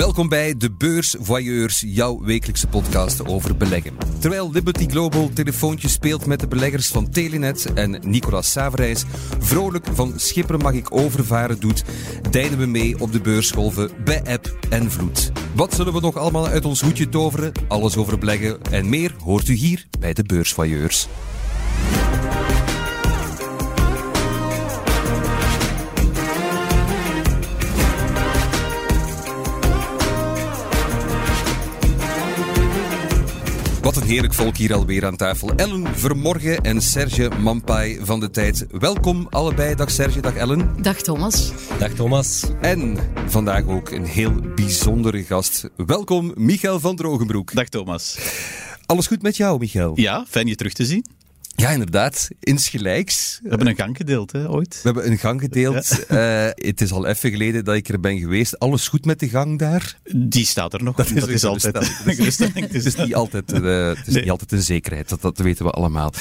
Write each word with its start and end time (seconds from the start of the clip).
Welkom 0.00 0.28
bij 0.28 0.56
De 0.56 0.70
Beurs 0.70 1.16
Voyeurs, 1.18 1.84
jouw 1.86 2.20
wekelijkse 2.20 2.66
podcast 2.66 3.26
over 3.26 3.56
beleggen. 3.56 3.96
Terwijl 4.18 4.50
Liberty 4.52 4.88
Global 4.88 5.30
telefoontjes 5.34 5.92
speelt 5.92 6.26
met 6.26 6.40
de 6.40 6.48
beleggers 6.48 6.88
van 6.88 7.10
Telenet 7.10 7.72
en 7.72 8.00
Nicolas 8.04 8.50
Saverijs 8.50 9.04
vrolijk 9.38 9.86
van 9.92 10.12
Schipper 10.16 10.58
mag 10.58 10.72
ik 10.72 10.94
overvaren 10.94 11.60
doet, 11.60 11.84
deinen 12.30 12.58
we 12.58 12.66
mee 12.66 13.00
op 13.00 13.12
de 13.12 13.20
beursgolven 13.20 13.90
bij 14.04 14.22
App 14.24 14.58
en 14.70 14.90
Vloed. 14.90 15.32
Wat 15.54 15.74
zullen 15.74 15.92
we 15.92 16.00
nog 16.00 16.16
allemaal 16.16 16.46
uit 16.46 16.64
ons 16.64 16.80
hoedje 16.80 17.08
toveren? 17.08 17.52
Alles 17.68 17.96
over 17.96 18.18
beleggen 18.18 18.62
en 18.70 18.88
meer 18.88 19.14
hoort 19.24 19.48
u 19.48 19.52
hier 19.52 19.86
bij 19.98 20.12
De 20.12 20.24
Beurs 20.24 20.54
Wat 33.90 34.02
een 34.02 34.08
heerlijk 34.08 34.34
volk 34.34 34.56
hier 34.56 34.74
alweer 34.74 35.06
aan 35.06 35.16
tafel. 35.16 35.54
Ellen 35.54 35.94
Vermorgen 35.94 36.60
en 36.60 36.80
Serge 36.80 37.30
Mampai 37.40 37.98
van 38.02 38.20
de 38.20 38.30
Tijd. 38.30 38.66
Welkom 38.70 39.26
allebei. 39.30 39.74
Dag 39.74 39.90
Serge, 39.90 40.20
dag 40.20 40.34
Ellen. 40.34 40.82
Dag 40.82 40.96
Thomas. 40.96 41.52
Dag 41.78 41.92
Thomas. 41.92 42.44
En 42.60 42.96
vandaag 43.26 43.66
ook 43.66 43.90
een 43.90 44.04
heel 44.04 44.32
bijzondere 44.54 45.24
gast. 45.24 45.70
Welkom 45.76 46.32
Michael 46.36 46.80
van 46.80 46.96
Drogenbroek. 46.96 47.54
Dag 47.54 47.68
Thomas. 47.68 48.18
Alles 48.86 49.06
goed 49.06 49.22
met 49.22 49.36
jou, 49.36 49.58
Michael? 49.58 49.92
Ja, 49.94 50.24
fijn 50.28 50.46
je 50.46 50.54
terug 50.54 50.72
te 50.72 50.84
zien. 50.84 51.04
Ja, 51.60 51.70
inderdaad. 51.70 52.28
Insgelijks. 52.40 53.40
We 53.42 53.48
hebben 53.48 53.66
een 53.66 53.76
gang 53.76 53.96
gedeeld, 53.96 54.32
hè, 54.32 54.50
ooit. 54.50 54.74
We 54.74 54.80
hebben 54.82 55.10
een 55.10 55.18
gang 55.18 55.40
gedeeld. 55.40 56.06
Eh, 56.06 56.46
het 56.54 56.80
is 56.80 56.92
al 56.92 57.06
even 57.06 57.30
geleden 57.30 57.64
dat 57.64 57.74
ik 57.74 57.88
er 57.88 58.00
ben 58.00 58.18
geweest. 58.18 58.58
Alles 58.58 58.88
goed 58.88 59.04
met 59.04 59.20
de 59.20 59.28
gang 59.28 59.58
daar? 59.58 59.96
Die 60.16 60.44
staat 60.44 60.72
er 60.72 60.82
nog. 60.82 60.96
Dat 60.96 61.10
is, 61.10 61.26
is 61.26 61.44
altijd. 61.44 61.74
Het 62.04 62.18
is, 62.84 62.96
niet 62.96 63.14
altijd, 63.14 63.50
het 63.50 64.06
is 64.06 64.14
niet 64.14 64.30
altijd 64.30 64.52
een 64.52 64.62
zekerheid. 64.62 65.08
Dat, 65.08 65.20
dat 65.20 65.38
weten 65.38 65.64
we 65.64 65.70
allemaal. 65.70 66.12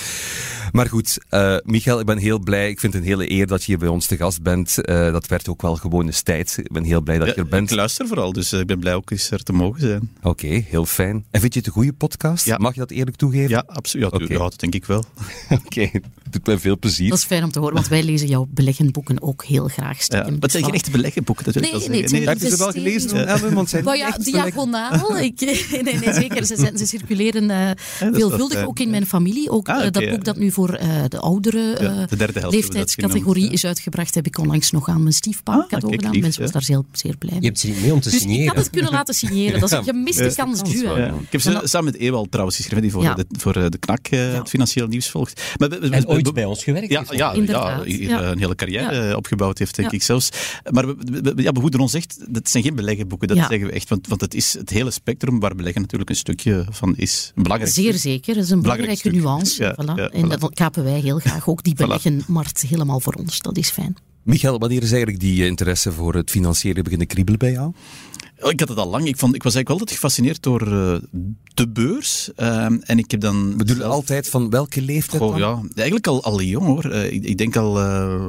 Maar 0.71 0.89
goed, 0.89 1.17
uh, 1.31 1.57
Michael, 1.63 1.99
ik 1.99 2.05
ben 2.05 2.17
heel 2.17 2.39
blij. 2.39 2.69
Ik 2.69 2.79
vind 2.79 2.93
het 2.93 3.01
een 3.01 3.07
hele 3.07 3.31
eer 3.31 3.47
dat 3.47 3.59
je 3.59 3.65
hier 3.65 3.77
bij 3.77 3.87
ons 3.87 4.05
te 4.05 4.17
gast 4.17 4.41
bent. 4.41 4.75
dat 4.85 5.27
werd 5.27 5.49
ook 5.49 5.61
wel 5.61 5.75
gewoon 5.75 6.05
eens 6.05 6.21
tijd. 6.21 6.57
Ik 6.57 6.71
ben 6.71 6.83
heel 6.83 7.01
blij 7.01 7.17
dat 7.17 7.27
ja, 7.27 7.33
je 7.35 7.39
er 7.39 7.47
bent. 7.47 7.69
Ik 7.69 7.75
luister 7.75 8.07
vooral, 8.07 8.33
dus 8.33 8.53
ik 8.53 8.67
ben 8.67 8.79
blij 8.79 8.93
ook 8.93 9.11
eens 9.11 9.31
er 9.31 9.43
te 9.43 9.53
mogen 9.53 9.81
zijn. 9.81 10.11
Oké, 10.17 10.27
okay, 10.27 10.65
heel 10.69 10.85
fijn. 10.85 11.25
En 11.31 11.41
vind 11.41 11.53
je 11.53 11.59
het 11.59 11.67
een 11.67 11.73
goede 11.73 11.93
podcast? 11.93 12.45
Ja. 12.45 12.57
Mag 12.57 12.73
je 12.73 12.79
dat 12.79 12.91
eerlijk 12.91 13.17
toegeven? 13.17 13.49
Ja, 13.49 13.63
absoluut. 13.67 14.11
Ja, 14.11 14.17
okay. 14.17 14.27
ja 14.37 14.37
dat 14.37 14.59
denk 14.59 14.75
ik 14.75 14.85
wel. 14.85 15.05
Oké, 15.49 15.61
okay. 15.65 16.01
doet 16.29 16.45
mij 16.45 16.57
veel 16.57 16.77
plezier. 16.77 17.09
Dat 17.09 17.17
is 17.17 17.23
fijn 17.23 17.43
om 17.43 17.51
te 17.51 17.59
horen, 17.59 17.73
want 17.73 17.87
wij 17.87 18.03
lezen 18.03 18.27
jouw 18.27 18.47
beleggenboeken 18.49 19.21
ook 19.21 19.43
heel 19.43 19.67
graag. 19.67 20.07
Ja, 20.07 20.23
maar 20.23 20.33
het 20.39 20.51
zijn 20.51 20.63
geen 20.63 20.73
echte 20.73 20.91
beleggenboeken, 20.91 21.45
dat 21.45 21.53
wil 21.53 21.63
nee, 21.63 21.71
ik 21.71 21.79
wel 21.79 21.89
nee, 21.89 21.99
zeggen. 21.99 22.17
Nee, 22.19 22.27
Heb 22.27 22.39
je 22.41 22.49
ze 22.49 22.57
wel 22.57 22.71
gelezen 22.71 23.09
van 23.09 23.19
Ellen? 23.19 23.53
Want 23.53 23.69
zijn 23.69 23.97
ja, 23.97 24.17
diagonaal. 24.17 25.17
ik, 25.17 25.39
nee, 25.83 25.83
nee, 25.83 26.13
zeker. 26.13 26.45
Ze, 26.45 26.55
zijn, 26.55 26.77
ze 26.77 26.85
circuleren 26.85 27.49
uh, 27.49 27.69
veelvuldig, 28.13 28.65
ook 28.65 28.79
in 28.79 28.89
mijn 28.89 29.05
familie. 29.05 29.49
Ook 29.49 29.69
ah, 29.69 29.75
okay, 29.75 29.89
dat 29.89 30.09
boek 30.09 30.25
dat 30.25 30.37
nu 30.37 30.51
voor 30.51 30.79
uh, 30.81 31.03
de 31.07 31.19
oudere 31.19 31.77
ja, 31.79 32.05
de 32.05 32.15
derde 32.15 32.39
helft 32.39 32.55
leeftijdscategorie 32.55 33.51
is 33.51 33.65
uitgebracht, 33.65 34.15
heb 34.15 34.25
ik 34.25 34.37
onlangs 34.37 34.71
nog 34.71 34.89
aan 34.89 35.01
mijn 35.01 35.13
stiefpa 35.13 35.53
ah, 35.53 35.67
cadeau 35.67 35.93
gedaan. 35.93 36.11
lief, 36.11 36.21
Mensen 36.21 36.43
ja. 36.43 36.51
was 36.51 36.65
daar 36.67 36.75
zeer, 36.75 36.81
zeer 36.91 37.17
blij 37.17 37.31
mee. 37.31 37.41
Je 37.41 37.47
hebt 37.47 37.59
ze 37.59 37.67
niet 37.67 37.81
mee 37.81 37.93
om 37.93 37.99
te 37.99 38.09
dus 38.09 38.19
signeren. 38.19 38.43
ik 38.43 38.47
had 38.47 38.57
het 38.57 38.69
kunnen 38.69 38.91
laten 38.91 39.13
signeren. 39.13 39.59
Dat 39.59 39.71
is 39.71 39.77
een 39.77 39.83
gemiste 39.83 40.33
kans 40.35 40.61
nu. 40.61 40.83
Ja. 40.83 41.07
Ik 41.07 41.31
heb 41.31 41.41
ze 41.41 41.61
samen 41.63 41.91
met 41.91 42.01
Ewald 42.01 42.31
trouwens 42.31 42.57
geschreven, 42.57 42.81
die 42.81 42.91
voor, 42.91 43.03
Ja. 43.03 43.13
de, 43.13 43.25
voor 43.31 43.53
de 43.53 43.77
KNAK 43.79 44.07
het 44.07 44.49
financieel 44.49 44.87
nieuws 44.87 45.08
volgt. 45.09 45.41
Maar, 45.57 45.69
En 45.71 46.07
ooit 46.07 46.25
we- 46.27 46.33
bij 46.33 46.45
ons 46.45 46.63
gewerkt. 46.63 46.89
Ja, 46.91 47.01
is. 47.01 47.09
ja, 47.17 47.31
Inderdaad, 47.33 47.85
ja, 47.85 47.95
ja. 47.97 48.23
een 48.31 48.39
hele 48.39 48.55
carrière 48.55 48.95
Ja. 48.95 49.09
eh, 49.09 49.15
opgebouwd 49.15 49.57
heeft, 49.57 49.75
denk 49.75 49.91
Ja. 49.91 49.97
ik 49.97 50.03
zelfs. 50.03 50.29
Maar 50.71 50.87
we, 50.87 50.95
we- 51.21 51.33
we- 51.35 51.41
ja, 51.41 51.51
ons 51.79 51.93
echt, 51.93 52.17
dat 52.33 52.49
zijn 52.49 52.63
geen 52.63 52.75
beleggenboeken, 52.75 53.27
dat 53.27 53.37
Ja. 53.37 53.47
zeggen 53.47 53.67
we 53.67 53.73
echt. 53.73 53.89
Want, 53.89 54.07
want 54.07 54.21
het 54.21 54.33
is 54.33 54.53
het 54.53 54.69
hele 54.69 54.91
spectrum 54.91 55.39
waar 55.39 55.55
beleggen 55.55 55.81
natuurlijk 55.81 56.09
een 56.09 56.15
stukje 56.15 56.65
van 56.69 56.95
is. 56.97 57.31
Een 57.35 57.43
belangrijk 57.43 57.73
Zeer 57.73 57.89
stuk. 57.93 58.01
zeker, 58.01 58.33
dat 58.33 58.43
is 58.43 58.49
een 58.49 58.61
Belangrijk 58.61 59.01
belangrijke 59.03 59.39
stuk. 59.49 59.61
nuance. 59.61 59.63
Ja, 59.63 59.93
voilà. 59.95 59.97
ja, 59.97 60.09
En 60.09 60.25
voilà. 60.25 60.39
dat 60.39 60.53
kapen 60.53 60.83
wij 60.83 60.99
heel 60.99 61.19
graag 61.19 61.47
ook, 61.47 61.63
die 61.63 61.73
Voilà. 61.73 61.77
beleggenmarkt 61.77 62.61
helemaal 62.61 62.99
voor 62.99 63.13
ons. 63.13 63.39
Dat 63.39 63.57
is 63.57 63.69
fijn. 63.69 63.95
Michael, 64.23 64.59
wanneer 64.59 64.81
is 64.83 64.89
eigenlijk 64.91 65.19
die 65.21 65.41
eh, 65.41 65.47
interesse 65.47 65.91
voor 65.91 66.15
het 66.15 66.29
financiële 66.31 66.81
beginnen 66.81 67.07
kriebelen 67.07 67.39
bij 67.39 67.51
jou? 67.51 67.73
Oh, 68.41 68.51
Ik 68.51 68.59
had 68.59 68.69
het 68.69 68.77
al 68.77 68.89
lang. 68.89 69.07
Ik, 69.07 69.17
vond, 69.17 69.35
ik 69.35 69.43
was 69.43 69.55
eigenlijk 69.55 69.69
altijd 69.81 69.99
gefascineerd 69.99 70.43
door 70.43 70.61
eh, 70.61 70.95
de 71.53 71.67
beurs. 71.67 72.29
Ehm, 72.35 72.77
en 72.81 72.97
ik 72.97 73.11
heb 73.11 73.21
dan... 73.21 73.61
Zelf- 73.65 73.81
altijd 73.81 74.29
van 74.29 74.49
welke 74.49 74.81
leeftijd 74.81 75.21
Goh, 75.21 75.31
dan? 75.31 75.39
ja, 75.39 75.61
eigenlijk 75.75 76.07
al, 76.07 76.23
al 76.23 76.41
jong 76.41 76.65
hoor. 76.65 76.85
Eh, 76.85 77.11
ik, 77.11 77.23
ik 77.23 77.37
denk 77.37 77.55
al, 77.55 77.79
eh, 77.79 78.25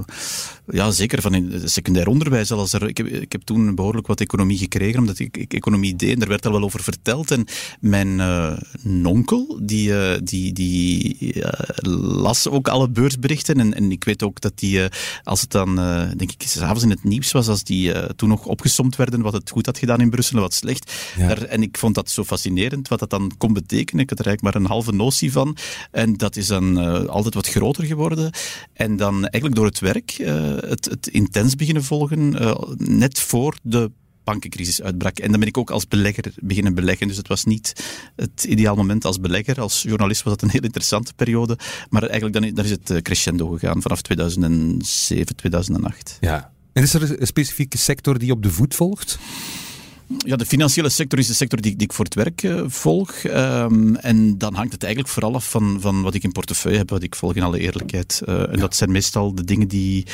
ja, 0.70 0.90
zeker 0.90 1.22
van 1.22 1.34
in 1.34 1.52
het 1.52 1.70
secundair 1.70 2.08
onderwijs. 2.08 2.52
Al 2.52 2.58
als 2.58 2.72
er, 2.72 2.88
ik, 2.88 2.96
heb, 2.96 3.06
ik 3.06 3.32
heb 3.32 3.42
toen 3.42 3.74
behoorlijk 3.74 4.06
wat 4.06 4.20
economie 4.20 4.58
gekregen, 4.58 4.98
omdat 4.98 5.18
ik, 5.18 5.36
ik 5.36 5.54
economie 5.54 5.96
deed. 5.96 6.12
En 6.12 6.18
daar 6.18 6.28
werd 6.28 6.46
al 6.46 6.52
wel 6.52 6.62
over 6.62 6.82
verteld. 6.82 7.30
En 7.30 7.46
mijn 7.80 8.20
eh, 8.20 8.52
nonkel, 8.82 9.58
die, 9.62 9.98
eh, 9.98 10.18
die, 10.22 10.52
die 10.52 11.32
eh, 11.42 11.92
las 12.18 12.48
ook 12.48 12.68
alle 12.68 12.88
beursberichten. 12.88 13.60
En, 13.60 13.74
en 13.74 13.92
ik 13.92 14.04
weet 14.04 14.22
ook 14.22 14.40
dat 14.40 14.58
die, 14.58 14.84
eh, 14.84 14.90
als 15.22 15.40
het 15.40 15.50
dan, 15.50 15.74
denk 16.16 16.32
ik, 16.32 16.42
s'avonds 16.42 16.82
in 16.82 16.90
het 16.90 17.04
nieuws 17.04 17.32
was, 17.32 17.48
als 17.48 17.64
die 17.64 18.14
toen 18.16 18.28
nog 18.28 18.46
opgesomd 18.46 18.96
werden 18.96 19.22
wat 19.22 19.32
het 19.32 19.50
goed 19.50 19.66
had 19.66 19.78
gedaan 19.78 20.00
in 20.00 20.10
Brussel 20.10 20.36
en 20.36 20.42
wat 20.42 20.54
slecht. 20.54 20.92
Ja. 21.16 21.26
Daar, 21.26 21.42
en 21.42 21.62
ik 21.62 21.78
vond 21.78 21.94
dat 21.94 22.10
zo 22.10 22.24
fascinerend, 22.24 22.88
wat 22.88 22.98
dat 22.98 23.10
dan 23.10 23.32
kon 23.38 23.52
betekenen. 23.52 24.02
Ik 24.02 24.10
had 24.10 24.18
er 24.18 24.26
eigenlijk 24.26 24.54
maar 24.54 24.62
een 24.62 24.70
halve 24.70 24.92
notie 24.92 25.32
van. 25.32 25.56
En 25.90 26.16
dat 26.16 26.36
is 26.36 26.46
dan 26.46 26.76
altijd 27.08 27.34
wat 27.34 27.48
groter 27.48 27.84
geworden. 27.84 28.30
En 28.72 28.96
dan 28.96 29.14
eigenlijk 29.14 29.54
door 29.54 29.66
het 29.66 29.78
werk 29.78 30.10
het, 30.66 30.84
het 30.84 31.06
intens 31.06 31.54
beginnen 31.54 31.84
volgen, 31.84 32.38
eh, 32.38 32.62
net 32.76 33.20
voor 33.20 33.56
de 33.62 33.90
bankencrisis 34.24 34.82
uitbrak. 34.82 35.18
En 35.18 35.30
dan 35.30 35.40
ben 35.40 35.48
ik 35.48 35.58
ook 35.58 35.70
als 35.70 35.88
belegger 35.88 36.32
beginnen 36.40 36.74
beleggen. 36.74 37.08
Dus 37.08 37.16
het 37.16 37.28
was 37.28 37.44
niet 37.44 37.84
het 38.16 38.44
ideaal 38.44 38.76
moment 38.76 39.04
als 39.04 39.20
belegger. 39.20 39.60
Als 39.60 39.82
journalist 39.82 40.22
was 40.22 40.32
dat 40.32 40.42
een 40.42 40.50
heel 40.50 40.62
interessante 40.62 41.14
periode. 41.14 41.58
Maar 41.88 42.02
eigenlijk 42.02 42.40
dan, 42.40 42.54
dan 42.54 42.64
is 42.64 42.70
het 42.70 42.90
eh, 42.90 42.98
crescendo 42.98 43.48
gegaan 43.48 43.82
vanaf 43.82 44.02
2007, 44.02 45.36
2008. 45.36 46.16
Ja. 46.20 46.52
En 46.72 46.82
is 46.82 46.94
er 46.94 47.20
een 47.20 47.26
specifieke 47.26 47.78
sector 47.78 48.18
die 48.18 48.32
op 48.32 48.42
de 48.42 48.50
voet 48.50 48.74
volgt? 48.74 49.18
Ja, 50.18 50.36
de 50.36 50.46
financiële 50.46 50.88
sector 50.88 51.18
is 51.18 51.26
de 51.26 51.34
sector 51.34 51.60
die, 51.60 51.76
die 51.76 51.86
ik 51.86 51.92
voor 51.92 52.04
het 52.04 52.14
werk 52.14 52.42
eh, 52.42 52.62
volg. 52.66 53.12
Ehm, 53.12 53.94
en 53.94 54.38
dan 54.38 54.54
hangt 54.54 54.72
het 54.72 54.82
eigenlijk 54.82 55.12
vooral 55.12 55.34
af 55.34 55.50
van, 55.50 55.76
van 55.80 56.02
wat 56.02 56.14
ik 56.14 56.22
in 56.22 56.32
portefeuille 56.32 56.78
heb, 56.78 56.90
wat 56.90 57.02
ik 57.02 57.14
volg 57.14 57.34
in 57.34 57.42
alle 57.42 57.58
eerlijkheid. 57.58 58.22
Eh, 58.26 58.52
en 58.52 58.58
dat 58.58 58.76
zijn 58.76 58.92
meestal 58.92 59.34
de 59.34 59.44
dingen 59.44 59.68
die 59.68 60.06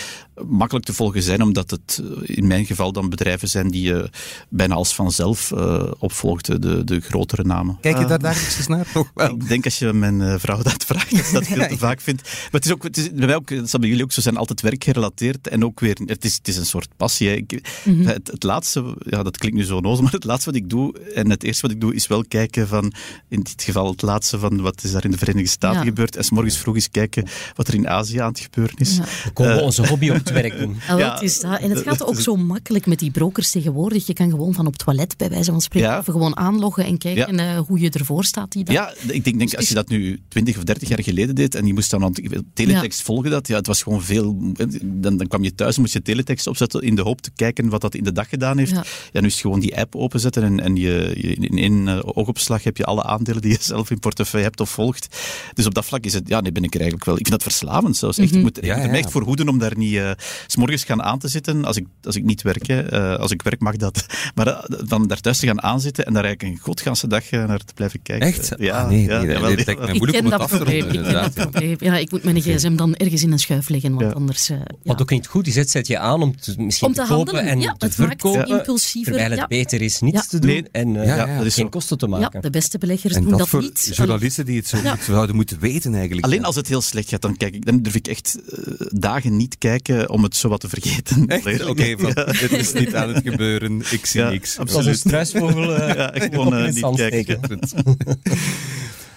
makkelijk 0.49 0.87
te 0.87 0.93
volgen 0.93 1.23
zijn, 1.23 1.43
omdat 1.43 1.71
het 1.71 2.03
eh, 2.03 2.37
in 2.37 2.47
mijn 2.47 2.67
geval 2.67 2.93
dan 2.93 3.09
bedrijven 3.09 3.49
zijn 3.49 3.71
die 3.71 3.83
je 3.83 4.11
bijna 4.49 4.75
als 4.75 4.95
vanzelf 4.95 5.53
opvolgt, 5.99 6.63
de, 6.63 6.85
de 6.85 7.01
grotere 7.01 7.45
namen. 7.45 7.79
Kijk 7.81 7.97
je 7.97 8.03
Ah. 8.03 8.09
daar 8.09 8.19
dagelijks 8.19 8.67
naar? 8.67 8.87
Toch 8.93 9.11
wel. 9.15 9.31
Ik 9.31 9.49
denk 9.49 9.65
als 9.65 9.79
je 9.79 9.93
mijn 9.93 10.41
vrouw 10.41 10.63
dat 10.63 10.85
vraagt, 10.85 11.11
dat 11.11 11.33
dat 11.33 11.47
veel 11.59 11.67
te 11.69 11.79
vaak 11.79 12.01
vindt. 12.01 12.23
Maar 12.23 12.49
het 12.51 12.65
is 12.65 12.73
ook, 12.73 12.83
het 12.83 12.97
is, 12.97 13.13
bij 13.13 13.27
mij 13.27 13.35
ook, 13.37 13.49
dat 13.49 13.71
zal 13.71 13.81
bij 13.81 13.89
jullie 13.89 14.05
ook 14.05 14.13
zo 14.13 14.21
zijn, 14.21 14.37
altijd 14.37 14.61
werkgerelateerd 14.61 15.49
en 15.49 15.65
ook 15.65 15.81
weer, 15.81 15.99
het 16.05 16.25
is, 16.25 16.35
het 16.35 16.49
is 16.49 16.57
een 16.57 16.67
soort 16.67 16.89
passie. 16.97 17.37
Ik, 17.37 17.61
het, 17.85 18.27
het 18.27 18.43
laatste, 18.43 18.97
ja, 18.99 19.23
dat 19.23 19.37
klinkt 19.39 19.57
nu 19.57 19.65
zo 19.65 19.81
onnozel, 19.87 20.05
maar 20.05 20.13
het 20.13 20.25
laatste 20.25 20.51
wat 20.51 20.59
ik 20.61 20.71
doe, 20.71 20.99
en 21.15 21.31
het 21.31 21.43
eerste 21.43 21.63
wat 21.63 21.71
ik 21.71 21.81
doe, 21.81 21.95
is 21.95 22.07
wel 22.07 22.25
kijken 22.29 22.69
van, 22.69 22.93
in 23.29 23.41
dit 23.41 23.63
geval 23.63 23.91
het 23.91 24.03
laatste 24.03 24.39
van 24.39 24.61
wat 24.61 24.85
is 24.85 24.93
daar 24.93 25.05
in 25.05 25.11
de 25.11 25.19
Verenigde 25.19 25.49
Staten 25.49 25.79
Ja. 25.81 25.85
gebeurd, 25.85 26.17
en 26.17 26.25
s 26.25 26.31
morgens 26.31 26.59
vroeg 26.59 26.75
eens 26.75 26.91
kijken 26.91 27.27
wat 27.55 27.69
er 27.69 27.75
in 27.75 27.89
Azië 27.89 28.19
aan 28.19 28.29
het 28.29 28.41
gebeuren 28.41 28.77
is. 28.79 28.97
Ja. 28.97 29.05
We 29.25 29.31
komen 29.33 29.63
onze 29.63 29.87
hobby 29.87 30.09
op 30.09 30.17
het 30.17 30.31
werk 30.31 30.59
doen. 30.63 30.77
Ja, 30.89 31.13
het 31.13 31.23
is 31.23 31.41
dat. 31.41 31.61
En 31.61 31.71
het 31.71 31.83
gaat 31.83 32.05
ook 32.05 32.21
zo 32.21 32.37
makkelijk 32.37 32.87
met 32.87 32.99
die 32.99 33.11
brokers 33.11 33.51
tegenwoordig. 33.51 34.07
Je 34.07 34.13
kan 34.13 34.31
gewoon 34.31 34.55
van 34.55 34.67
op 34.67 34.73
het 34.73 34.85
toilet, 34.85 35.17
bij 35.17 35.29
wijze 35.29 35.51
van 35.51 35.61
spreken, 35.61 35.89
Ja. 35.91 35.99
even 36.01 36.13
gewoon 36.13 36.37
aanloggen 36.37 36.85
en 36.85 36.99
kijken 36.99 37.39
eh, 37.39 37.59
hoe 37.59 37.81
je 37.81 37.91
ervoor 37.91 38.25
staat 38.25 38.53
die 38.53 38.65
dag. 38.65 38.75
Ja, 38.75 38.95
ik 39.13 39.25
denk, 39.25 39.39
denk 39.39 39.55
als 39.55 39.69
je 39.69 39.75
dat 39.75 39.89
nu 39.89 40.21
20 40.29 40.57
of 40.57 40.65
30 40.65 40.89
jaar 40.89 41.03
geleden 41.03 41.35
deed 41.35 41.55
en 41.55 41.67
je 41.67 41.73
moest 41.75 41.91
dan 41.91 42.05
aan 42.05 42.13
teletext 42.55 43.03
volgen 43.03 43.31
dat, 43.31 43.47
ja, 43.49 43.57
het 43.57 43.67
was 43.67 43.83
gewoon 43.83 44.03
veel. 44.03 44.37
Dan, 44.83 45.17
dan 45.17 45.27
kwam 45.29 45.43
je 45.43 45.55
thuis 45.55 45.75
en 45.75 45.81
moest 45.81 45.93
je 45.93 46.03
teletext 46.03 46.47
opzetten 46.47 46.81
in 46.83 46.95
de 46.95 47.03
hoop 47.03 47.21
te 47.21 47.31
kijken 47.37 47.69
wat 47.69 47.81
dat 47.81 47.95
in 47.95 48.05
de 48.05 48.13
dag 48.13 48.29
gedaan 48.29 48.59
heeft. 48.59 48.71
Ja. 48.71 48.85
Ja, 49.13 49.21
nu 49.21 49.27
is 49.27 49.33
het 49.33 49.43
gewoon 49.43 49.61
die 49.61 49.75
app 49.77 49.95
openzetten 49.97 50.43
en, 50.43 50.61
en 50.61 50.77
je, 50.77 51.13
je- 51.17 51.35
in 51.35 51.59
één 51.59 51.89
eh, 51.89 51.99
oogopslag 52.05 52.63
heb 52.65 52.77
je 52.77 52.85
alle 52.85 53.03
aandelen 53.03 53.43
die 53.43 53.51
je 53.51 53.59
zelf 53.75 53.91
in 53.91 53.99
portefeuille 53.99 54.47
hebt 54.47 54.61
of 54.61 54.71
volgt. 54.71 55.17
Dus 55.55 55.67
op 55.67 55.75
dat 55.75 55.85
vlak 55.85 56.05
is 56.05 56.13
het, 56.13 56.29
ja, 56.29 56.41
nee, 56.41 56.53
ben 56.53 56.63
ik 56.65 56.71
er 56.75 56.81
eigenlijk 56.81 57.05
wel. 57.09 57.19
Ik 57.19 57.27
vind 57.27 57.43
dat 57.43 57.53
verslavend 57.53 57.97
zelfs. 57.97 58.19
Echt, 58.19 58.35
ik 58.35 58.43
moet, 58.43 58.59
ik 58.59 58.65
Ja, 58.65 58.75
moet 58.75 58.85
er 58.85 58.91
me 58.91 58.97
ja. 58.97 59.03
echt 59.03 59.13
voor 59.13 59.23
hoeden 59.23 59.49
om 59.49 59.59
daar 59.59 59.77
niet 59.77 59.95
eh, 59.97 60.11
s 60.47 60.57
morgens 60.57 60.85
gaan 60.85 61.03
aan 61.03 61.19
te 61.19 61.29
zitten 61.29 61.65
als 61.65 61.77
ik, 61.77 61.87
als 62.03 62.17
ik 62.17 62.25
niet 62.25 62.43
werk. 62.43 62.67
hè. 62.67 62.83
Eh, 62.83 63.19
als 63.21 63.31
ik 63.31 63.43
werk 63.43 63.61
mag 63.61 63.77
dat. 63.77 64.07
Maar 64.35 64.65
dan 64.87 65.07
daar 65.07 65.21
thuis 65.21 65.39
te 65.39 65.47
gaan 65.47 65.63
aanzitten 65.63 66.05
en 66.07 66.13
daar 66.13 66.25
eigenlijk 66.25 66.55
een 66.57 66.63
godganse 66.65 67.07
dag 67.07 67.31
naar 67.31 67.59
te 67.59 67.75
blijven 67.75 68.03
kijken. 68.03 68.27
Echt? 68.27 68.53
Ja, 68.59 68.83
Ah, 68.83 68.89
nee, 68.89 69.03
jawel, 69.03 69.25
jawel. 69.27 69.51
Ik 69.51 69.65
ken 70.13 70.25
dat 70.31 70.47
probleem. 70.47 70.89
Ik 70.89 71.05
dat. 71.13 71.33
Ja, 71.79 71.97
ik 71.97 72.11
moet 72.11 72.23
mijn 72.25 72.41
gsm 72.41 72.77
dan 72.77 72.95
ergens 72.95 73.23
in 73.23 73.33
een 73.33 73.39
schuif 73.39 73.69
leggen, 73.69 73.91
want 73.95 74.01
Ja. 74.07 74.11
anders... 74.11 74.49
eh, 74.51 74.57
ja. 74.59 74.65
Wat 74.83 75.01
ook 75.03 75.11
niet 75.11 75.27
goed 75.27 75.47
is, 75.47 75.55
het 75.55 75.71
zet 75.71 75.87
je 75.87 75.99
aan 75.99 76.23
om 76.23 76.37
te, 76.41 76.55
misschien 76.59 76.89
Om 76.89 76.95
te 76.95 77.01
kopen 77.01 77.15
handelen, 77.17 77.45
en 77.47 77.61
ja, 77.61 77.73
te 77.79 77.91
verkopen. 77.91 78.47
impulsiever, 78.47 79.13
Terwijl 79.13 79.31
het 79.31 79.39
ja. 79.51 79.57
Beter 79.67 79.79
beter 79.79 79.95
is 79.95 80.13
niets 80.13 80.29
te 80.29 80.39
doen 80.39 80.51
Nee, 80.51 80.65
en 80.73 80.95
uh, 80.95 81.07
ja, 81.07 81.17
ja, 81.17 81.37
dat 81.37 81.47
is 81.47 81.55
geen 81.55 81.69
kosten 81.69 81.99
te 81.99 82.07
maken. 82.07 82.31
Ja, 82.33 82.41
de 82.41 82.51
beste 82.51 82.79
beleggers 82.79 83.15
En 83.15 83.21
doen 83.21 83.31
dat 83.31 83.39
dat 83.39 83.49
voor 83.49 83.61
niet. 83.61 83.91
journalisten 83.93 84.47
die 84.47 84.57
het 84.57 84.69
zo 84.69 84.79
goed 84.79 85.03
zouden 85.03 85.37
moeten 85.37 85.61
weten 85.61 85.95
eigenlijk. 85.95 86.27
Alleen 86.27 86.45
als 86.45 86.57
het 86.57 86.69
heel 86.69 86.81
slecht 86.81 87.09
gaat, 87.09 87.23
dan, 87.23 87.37
kijk 87.37 87.55
ik, 87.55 87.67
dan 87.67 87.83
durf 87.83 87.95
ik 87.95 88.07
echt 88.07 88.39
uh, 88.49 88.75
dagen 88.89 89.37
niet 89.37 89.59
kijken 89.59 90.11
om 90.11 90.23
het 90.23 90.37
zo 90.37 90.49
wat 90.49 90.61
te 90.61 90.69
vergeten. 90.69 91.23
Oké, 91.23 91.69
okay, 91.69 91.97
het 92.27 92.53
is 92.63 92.73
niet 92.73 92.95
aan 92.95 93.15
het 93.15 93.29
gebeuren, 93.29 93.83
ik 93.91 94.07
zie 94.07 94.21
ja, 94.21 94.31
niks. 94.31 94.59
Als 94.59 94.87
een 94.87 94.95
struisvogel 94.95 95.79
uh, 95.79 95.95
ja, 95.95 96.15
ik 96.15 96.33
gewoon 96.35 96.67
uh, 96.67 96.73
niet 96.73 96.97
kijken. 96.97 97.41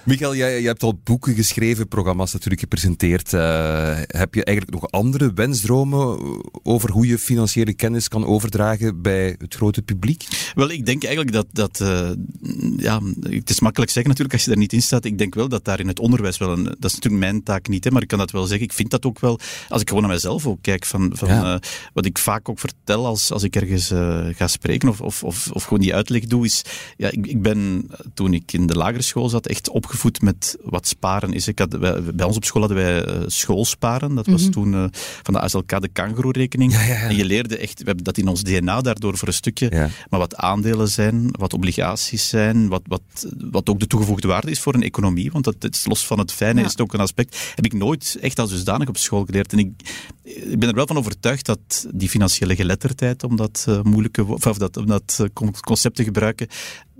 Michael, 0.03 0.35
jij, 0.35 0.51
jij, 0.51 0.69
hebt 0.69 0.83
al 0.83 0.99
boeken 1.03 1.35
geschreven, 1.35 1.87
programma's 1.87 2.33
natuurlijk 2.33 2.61
gepresenteerd. 2.61 3.33
Uh, 3.33 3.97
heb 4.07 4.33
je 4.33 4.43
eigenlijk 4.43 4.81
nog 4.81 4.91
andere 4.91 5.31
wensdromen 5.33 6.19
over 6.63 6.91
hoe 6.91 7.07
je 7.07 7.17
financiële 7.17 7.73
kennis 7.73 8.07
kan 8.07 8.25
overdragen 8.25 9.01
bij 9.01 9.35
het 9.37 9.55
grote 9.55 9.81
publiek? 9.81 10.27
Wel, 10.55 10.69
ik 10.69 10.85
denk 10.85 11.03
eigenlijk 11.03 11.35
dat, 11.35 11.47
dat 11.51 11.79
uh, 11.79 12.09
ja, 12.77 13.01
het 13.19 13.49
is 13.49 13.59
makkelijk 13.59 13.91
zeggen 13.91 14.11
natuurlijk 14.11 14.33
als 14.33 14.43
je 14.43 14.49
daar 14.49 14.59
niet 14.59 14.73
in 14.73 14.81
staat. 14.81 15.05
Ik 15.05 15.17
denk 15.17 15.35
wel 15.35 15.49
dat 15.49 15.65
daar 15.65 15.79
in 15.79 15.87
het 15.87 15.99
onderwijs 15.99 16.37
wel 16.37 16.51
een, 16.51 16.63
dat 16.63 16.85
is 16.85 16.93
natuurlijk 16.93 17.23
mijn 17.23 17.43
taak 17.43 17.67
niet, 17.67 17.83
hè, 17.83 17.91
maar 17.91 18.01
ik 18.01 18.07
kan 18.07 18.19
dat 18.19 18.31
wel 18.31 18.45
zeggen. 18.45 18.65
Ik 18.65 18.73
vind 18.73 18.89
dat 18.89 19.05
ook 19.05 19.19
wel, 19.19 19.39
als 19.69 19.81
ik 19.81 19.87
gewoon 19.87 20.03
naar 20.03 20.13
mezelf 20.13 20.47
ook 20.47 20.61
kijk, 20.61 20.85
van, 20.85 21.11
van 21.13 21.27
ja. 21.27 21.53
uh, 21.53 21.59
wat 21.93 22.05
ik 22.05 22.17
vaak 22.17 22.49
ook 22.49 22.59
vertel 22.59 23.05
als, 23.05 23.31
als 23.31 23.43
ik 23.43 23.55
ergens 23.55 23.87
ga 24.37 24.47
spreken 24.47 24.89
of, 24.89 25.01
of, 25.01 25.23
of, 25.23 25.51
of 25.51 25.63
gewoon 25.63 25.79
die 25.79 25.95
uitleg 25.95 26.25
doe, 26.25 26.45
is, 26.45 26.61
ja, 26.97 27.11
ik, 27.11 27.27
ik 27.27 27.41
ben 27.41 27.89
toen 28.13 28.33
ik 28.33 28.53
in 28.53 28.67
de 28.67 28.75
lagere 28.75 29.01
school 29.01 29.29
zat 29.29 29.47
echt 29.47 29.69
opgevoed 29.89 30.21
met 30.21 30.57
wat 30.63 30.87
sparen 30.87 31.33
is. 31.33 31.47
Ik 31.47 31.59
had, 31.59 31.79
bij 32.15 32.25
ons 32.25 32.35
op 32.35 32.45
school 32.45 32.61
hadden 32.61 32.83
wij 32.83 33.07
uh, 33.07 33.23
schoolsparen. 33.27 34.15
Dat 34.15 34.25
was 34.25 34.35
mm 34.35 34.43
-hmm. 34.43 34.51
toen 34.51 34.73
uh, 34.73 34.85
van 35.23 35.33
de 35.33 35.39
ASLK 35.39 35.81
de 35.81 35.87
kangoeroe-rekening. 35.87 36.71
Ja, 36.71 36.81
ja, 36.81 36.93
ja. 36.93 37.09
En 37.09 37.15
je 37.15 37.25
leerde 37.25 37.57
echt, 37.57 37.79
we 37.79 37.85
hebben 37.85 38.03
dat 38.03 38.17
in 38.17 38.27
ons 38.27 38.43
DNA 38.43 38.81
daardoor 38.81 39.17
voor 39.17 39.27
een 39.27 39.33
stukje, 39.33 39.89
maar 40.09 40.19
wat 40.19 40.35
aandelen 40.35 40.87
zijn, 40.87 41.27
wat 41.31 41.53
obligaties 41.53 42.29
zijn, 42.29 42.67
wat, 42.67 42.81
wat, 42.87 43.01
wat 43.51 43.69
ook 43.69 43.79
de 43.79 43.87
toegevoegde 43.87 44.27
waarde 44.27 44.51
is 44.51 44.59
voor 44.59 44.73
een 44.73 44.83
economie. 44.83 45.31
Want 45.31 45.43
dat, 45.43 45.55
is 45.69 45.85
los 45.85 46.05
van 46.05 46.19
het 46.19 46.31
fijne 46.31 46.61
is 46.61 46.71
het 46.71 46.81
ook 46.81 46.93
een 46.93 46.99
aspect. 46.99 47.51
Heb 47.55 47.65
ik 47.65 47.73
nooit 47.73 48.17
echt 48.21 48.39
als 48.39 48.49
dusdanig 48.49 48.87
op 48.87 48.97
school 48.97 49.25
geleerd. 49.25 49.53
En 49.53 49.59
ik, 49.59 49.71
ik 50.23 50.59
ben 50.59 50.69
er 50.69 50.75
wel 50.75 50.87
van 50.87 50.97
overtuigd 50.97 51.45
dat 51.45 51.87
die 51.93 52.09
financiële 52.09 52.55
geletterdheid, 52.55 53.23
om 53.23 53.35
dat 53.35 53.65
uh, 53.69 53.81
moeilijke, 53.81 54.25
of 54.25 54.57
dat, 54.57 54.77
om 54.77 54.85
dat 54.85 55.27
concept 55.61 55.95
te 55.95 56.03
gebruiken, 56.03 56.47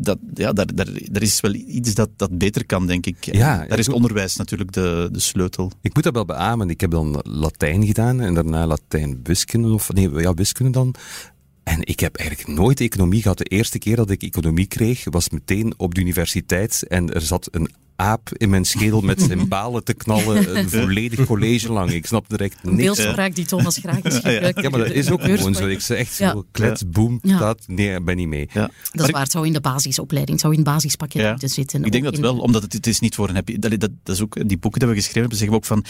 dat, 0.01 0.17
ja, 0.33 0.53
daar, 0.53 0.75
daar, 0.75 0.87
daar 1.11 1.21
is 1.21 1.41
wel 1.41 1.53
iets 1.53 1.93
dat, 1.93 2.09
dat 2.15 2.37
beter 2.37 2.65
kan, 2.65 2.87
denk 2.87 3.05
ik. 3.05 3.35
Ja, 3.35 3.65
daar 3.67 3.79
is 3.79 3.89
onderwijs 3.89 4.35
natuurlijk 4.35 4.71
de, 4.71 5.09
de 5.11 5.19
sleutel. 5.19 5.71
Ik 5.81 5.93
moet 5.93 6.03
dat 6.03 6.13
wel 6.13 6.25
beamen. 6.25 6.69
Ik 6.69 6.81
heb 6.81 6.91
dan 6.91 7.19
Latijn 7.23 7.85
gedaan 7.85 8.21
en 8.21 8.33
daarna 8.33 8.67
Latijn 8.67 9.19
wiskunde, 9.23 9.73
of 9.73 9.93
nee, 9.93 10.09
ja, 10.09 10.33
wiskunde 10.33 10.71
dan. 10.71 10.95
En 11.63 11.79
ik 11.81 11.99
heb 11.99 12.15
eigenlijk 12.15 12.49
nooit 12.57 12.81
economie 12.81 13.21
gehad. 13.21 13.37
De 13.37 13.43
eerste 13.43 13.79
keer 13.79 13.95
dat 13.95 14.09
ik 14.09 14.23
economie 14.23 14.67
kreeg, 14.67 15.03
was 15.09 15.29
meteen 15.29 15.73
op 15.77 15.95
de 15.95 16.01
universiteit 16.01 16.83
en 16.87 17.13
er 17.13 17.21
zat 17.21 17.47
een 17.51 17.69
aap 17.99 18.29
in 18.37 18.49
mijn 18.49 18.65
schedel 18.65 19.01
met 19.01 19.21
zijn 19.21 19.47
balen 19.57 19.83
te 19.83 19.93
knallen, 19.93 20.57
een 20.57 20.69
volledig 20.69 21.25
college 21.25 21.71
lang. 21.71 21.91
Ik 21.91 22.05
snapte 22.05 22.35
er 22.35 22.41
echt 22.41 22.63
niks. 22.63 22.75
Beeldspraak 22.75 23.35
die 23.35 23.45
Thomas 23.45 23.77
graag 23.77 24.01
is 24.01 24.15
gebruikt. 24.23 24.61
Ja, 24.61 24.69
maar 24.69 24.79
dat 24.79 24.91
is 24.91 25.11
ook 25.11 25.21
gewoon 25.21 25.55
zo. 25.55 25.67
Ik 25.67 25.81
zeg 25.81 25.97
echt 25.97 26.13
zo, 26.13 26.45
klets, 26.51 26.89
boem, 26.89 27.19
ja. 27.21 27.37
dat, 27.37 27.63
nee, 27.67 27.95
ik 27.95 28.05
ben 28.05 28.15
niet 28.15 28.27
mee. 28.27 28.49
Ja. 28.53 28.69
Dat 28.91 29.05
is 29.05 29.11
waar, 29.11 29.21
het 29.21 29.31
zou 29.31 29.45
in 29.45 29.53
de 29.53 29.61
basisopleiding, 29.61 30.31
het 30.31 30.41
zou 30.41 30.53
in 30.53 30.59
het 30.59 30.69
basispakket 30.69 31.21
ja. 31.21 31.29
moeten 31.29 31.49
zitten. 31.49 31.83
Ik 31.83 31.91
denk 31.91 32.03
dat 32.03 32.15
in... 32.15 32.21
wel, 32.21 32.37
omdat 32.37 32.61
het, 32.61 32.73
het 32.73 32.87
is 32.87 32.99
niet 32.99 33.15
voor 33.15 33.29
een 33.29 33.35
happy... 33.35 33.59
Dat, 33.59 33.71
dat, 33.71 33.89
dat 34.03 34.15
is 34.15 34.21
ook, 34.21 34.47
die 34.47 34.57
boeken 34.57 34.79
die 34.79 34.89
we 34.89 34.95
geschreven 34.95 35.19
hebben, 35.19 35.37
zeggen 35.37 35.57
we 35.57 35.61
ook 35.61 35.65
van, 35.65 35.85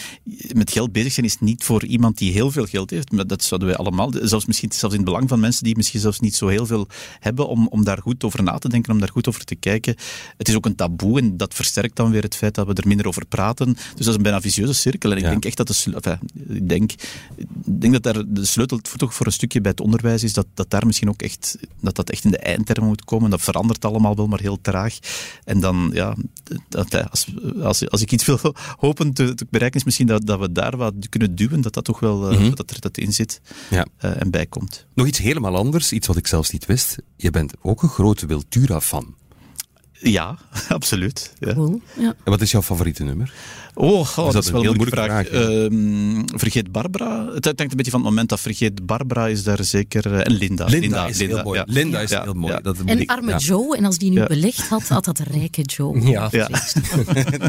met 0.52 0.70
geld 0.70 0.92
bezig 0.92 1.12
zijn 1.12 1.26
is 1.26 1.38
niet 1.40 1.64
voor 1.64 1.84
iemand 1.84 2.18
die 2.18 2.32
heel 2.32 2.50
veel 2.50 2.66
geld 2.66 2.90
heeft. 2.90 3.12
Maar 3.12 3.26
dat 3.26 3.44
zouden 3.44 3.68
wij 3.68 3.76
allemaal, 3.76 4.12
zelfs 4.22 4.46
misschien 4.46 4.72
zelfs 4.72 4.94
in 4.94 5.00
het 5.00 5.10
belang 5.10 5.28
van 5.28 5.40
mensen 5.40 5.64
die 5.64 5.76
misschien 5.76 6.00
zelfs 6.00 6.20
niet 6.20 6.34
zo 6.34 6.46
heel 6.46 6.66
veel 6.66 6.86
hebben, 7.20 7.48
om, 7.48 7.68
om 7.68 7.84
daar 7.84 7.98
goed 7.98 8.24
over 8.24 8.42
na 8.42 8.58
te 8.58 8.68
denken, 8.68 8.92
om 8.92 8.98
daar 8.98 9.08
goed 9.08 9.28
over 9.28 9.44
te 9.44 9.54
kijken. 9.54 9.94
Het 10.36 10.48
is 10.48 10.54
ook 10.56 10.66
een 10.66 10.74
taboe 10.74 11.18
en 11.18 11.36
dat 11.36 11.54
versterkt 11.54 11.99
dan 12.02 12.10
weer 12.10 12.22
het 12.22 12.36
feit 12.36 12.54
dat 12.54 12.66
we 12.66 12.74
er 12.74 12.86
minder 12.86 13.06
over 13.06 13.26
praten. 13.26 13.66
Dus 13.72 13.84
dat 13.96 14.06
is 14.06 14.14
een 14.14 14.22
bijna 14.22 14.40
vicieuze 14.40 14.74
cirkel. 14.74 15.10
En 15.10 15.16
ik 15.16 15.22
ja. 15.22 15.30
denk 15.30 15.44
echt 15.44 15.56
dat 15.56 15.66
de 15.66 15.92
enfin, 15.94 16.18
ik 16.48 16.68
denk, 16.68 16.92
ik 17.36 17.80
denk 17.80 17.92
dat 17.92 18.02
daar 18.02 18.24
de 18.26 18.44
sleutel 18.44 18.78
toch 18.78 19.14
voor 19.14 19.26
een 19.26 19.32
stukje 19.32 19.60
bij 19.60 19.70
het 19.70 19.80
onderwijs 19.80 20.22
is 20.22 20.32
dat, 20.32 20.46
dat 20.54 20.70
daar 20.70 20.86
misschien 20.86 21.08
ook 21.08 21.22
echt, 21.22 21.58
dat 21.80 21.96
dat 21.96 22.10
echt 22.10 22.24
in 22.24 22.30
de 22.30 22.38
eindtermen 22.38 22.88
moet 22.88 23.04
komen. 23.04 23.30
Dat 23.30 23.40
verandert 23.40 23.84
allemaal 23.84 24.16
wel, 24.16 24.26
maar 24.26 24.40
heel 24.40 24.60
traag. 24.60 24.98
En 25.44 25.60
dan, 25.60 25.90
ja, 25.92 26.16
dat, 26.68 27.10
als, 27.10 27.26
als, 27.62 27.88
als 27.90 28.00
ik 28.00 28.12
iets 28.12 28.24
wil 28.24 28.38
hopen 28.78 29.12
te, 29.12 29.34
te, 29.34 29.46
bereiken, 29.50 29.78
is 29.78 29.84
misschien 29.84 30.06
dat, 30.06 30.26
dat 30.26 30.38
we 30.38 30.52
daar 30.52 30.76
wat 30.76 30.94
kunnen 31.08 31.34
duwen, 31.34 31.60
dat 31.60 31.74
dat 31.74 31.84
toch 31.84 32.00
wel, 32.00 32.16
mm 32.16 32.36
-hmm. 32.36 32.54
dat 32.54 32.70
er 32.70 32.80
dat 32.80 32.98
in 32.98 33.12
zit 33.12 33.40
ja. 33.70 33.86
uh, 34.04 34.20
en 34.20 34.30
bijkomt. 34.30 34.86
Nog 34.94 35.06
iets 35.06 35.18
helemaal 35.18 35.56
anders, 35.56 35.92
iets 35.92 36.06
wat 36.06 36.16
ik 36.16 36.26
zelfs 36.26 36.50
niet 36.50 36.66
wist. 36.66 36.96
Je 37.16 37.30
bent 37.30 37.52
ook 37.62 37.82
een 37.82 37.88
grote 37.88 38.26
Wiltura-fan. 38.26 39.14
Ja, 40.02 40.38
absoluut. 40.68 41.32
Ja. 41.38 41.54
Cool. 41.54 41.80
Ja. 41.96 42.14
En 42.24 42.30
wat 42.30 42.40
is 42.40 42.50
jouw 42.50 42.62
favoriete 42.62 43.04
nummer? 43.04 43.32
Oh, 43.74 44.00
oh 44.00 44.16
dat, 44.16 44.32
dat, 44.32 44.44
is 44.44 44.50
wel 44.50 44.60
een 44.60 44.66
heel 44.66 44.76
moeilijke 44.76 45.04
vraag. 45.04 45.26
vraag 45.26 45.42
um, 45.48 46.24
vergeet 46.38 46.72
Barbara. 46.72 47.26
Het 47.34 47.44
hangt 47.44 47.60
een 47.60 47.76
beetje 47.76 47.90
van 47.90 48.00
het 48.00 48.08
moment 48.08 48.28
dat 48.28 48.40
Vergeet 48.40 48.86
Barbara 48.86 49.28
is 49.28 49.42
daar 49.42 49.64
zeker. 49.64 50.12
Uh, 50.12 50.18
en 50.18 50.32
Linda. 50.32 50.64
Linda, 50.64 50.78
Linda 50.78 51.06
is 51.06 51.18
Linda, 51.18 51.34
heel 51.34 51.44
mooi. 51.44 51.58
Ja. 51.58 51.64
Linda 51.66 52.00
is 52.00 52.10
ja. 52.10 52.22
heel 52.22 52.34
mooi. 52.34 52.52
Ja. 52.52 52.60
Dat 52.60 52.76
en 52.84 53.06
arme 53.06 53.36
Joe, 53.36 53.76
en 53.76 53.84
als 53.84 53.98
die 53.98 54.10
nu 54.10 54.26
belegd 54.26 54.68
had, 54.68 54.88
had 54.88 55.04
dat 55.04 55.18
rijke 55.18 55.62
Joe. 55.62 55.98
Ja. 56.10 56.28
ja. 56.30 56.48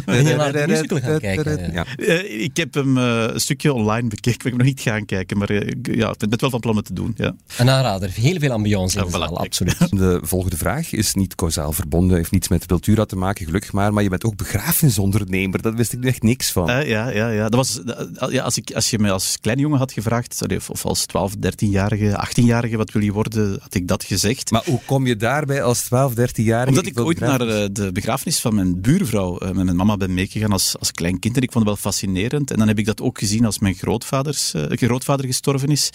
ben 0.06 0.28
je 0.28 0.36
naar 0.36 0.52
de 0.52 0.64
musical 0.68 1.00
gaan 1.00 1.20
kijken? 1.20 1.74
Ja. 1.74 1.86
Uh, 1.98 2.42
ik 2.42 2.58
heb 2.58 2.74
hem 2.74 2.98
uh, 2.98 3.24
een 3.28 3.40
stukje 3.40 3.74
online 3.74 4.08
bekeken. 4.08 4.40
Ik 4.40 4.44
heb 4.44 4.58
nog 4.58 4.68
niet 4.68 4.82
gaan 4.82 5.06
kijken, 5.06 5.38
maar 5.38 5.54
ja, 5.82 6.10
ik 6.10 6.30
ben 6.30 6.40
wel 6.40 6.50
van 6.50 6.60
plan 6.60 6.76
om 6.76 6.82
te 6.82 6.94
doen. 6.94 7.14
Ja. 7.16 7.36
Een 7.58 7.70
aanrader. 7.70 8.10
Heel 8.10 8.40
veel 8.40 8.52
ambiance 8.52 9.00
in 9.00 9.06
de 9.06 9.12
zaal, 9.12 9.38
absoluut. 9.38 9.90
De 10.02 10.20
volgende 10.24 10.58
vraag 10.58 10.92
is 10.92 11.14
niet 11.14 11.36
kausaal 11.36 11.72
verbonden, 11.72 12.18
heeft 12.18 12.32
niets 12.32 12.48
met 12.48 12.66
Wiltura 12.66 13.06
te 13.06 13.16
maken, 13.16 13.46
gelukkig 13.46 13.72
maar, 13.72 13.94
maar 13.94 14.04
je 14.04 14.10
bent 14.10 14.24
ook 14.24 14.36
begrafenisondernemer. 14.36 15.62
Dat 15.62 15.74
wist 15.76 15.94
ik 15.94 16.00
nu 16.00 16.08
echt 16.08 16.21
niks 16.24 16.52
van. 16.52 16.70
Uh, 16.70 16.88
ja, 16.88 17.10
ja, 17.10 17.30
ja. 17.30 17.50
Dat 17.50 17.56
was, 17.56 17.82
ja 18.30 18.44
als, 18.44 18.58
ik, 18.58 18.72
als 18.74 18.90
je 18.90 19.00
mij 19.00 19.12
als 19.12 19.38
klein 19.42 19.60
jongen 19.60 19.78
had 19.78 19.92
gevraagd, 19.92 20.36
sorry, 20.36 20.62
of 20.68 20.86
als 20.86 21.06
12, 21.06 21.34
13-jarige, 21.36 22.28
18-jarige, 22.28 22.78
wat 22.78 22.92
wil 22.92 23.02
je 23.02 23.12
worden, 23.12 23.58
had 23.62 23.74
ik 23.74 23.88
dat 23.88 24.04
gezegd. 24.04 24.52
Maar 24.52 24.64
hoe 24.66 24.80
kom 24.86 25.08
je 25.08 25.16
daarbij 25.16 25.64
als 25.64 25.82
12, 25.82 26.14
13-jarige? 26.14 26.68
Omdat 26.68 26.86
ik 26.86 27.00
ooit 27.00 27.20
naar 27.20 27.42
uh, 27.48 27.66
de 27.72 27.92
begrafenis 27.92 28.40
van 28.40 28.56
mijn 28.56 28.82
buurvrouw 28.82 29.42
uh, 29.44 29.52
met 29.52 29.66
mijn 29.66 29.76
mama 29.76 29.98
ben 29.98 30.14
meegegaan 30.14 30.52
als, 30.52 30.76
als 30.80 30.92
klein 30.92 31.20
kind 31.20 31.36
en 31.36 31.42
ik 31.42 31.52
vond 31.52 31.66
het 31.66 31.74
wel 31.74 31.92
fascinerend. 31.92 32.52
En 32.52 32.58
dan 32.58 32.68
heb 32.68 32.80
ik 32.80 32.86
dat 32.86 33.02
ook 33.02 33.20
gezien 33.20 33.46
als 33.46 33.60
mijn 33.60 33.76
grootvaders, 33.76 34.54
grootvader 34.70 35.26
gestorven 35.26 35.70
is. 35.70 35.90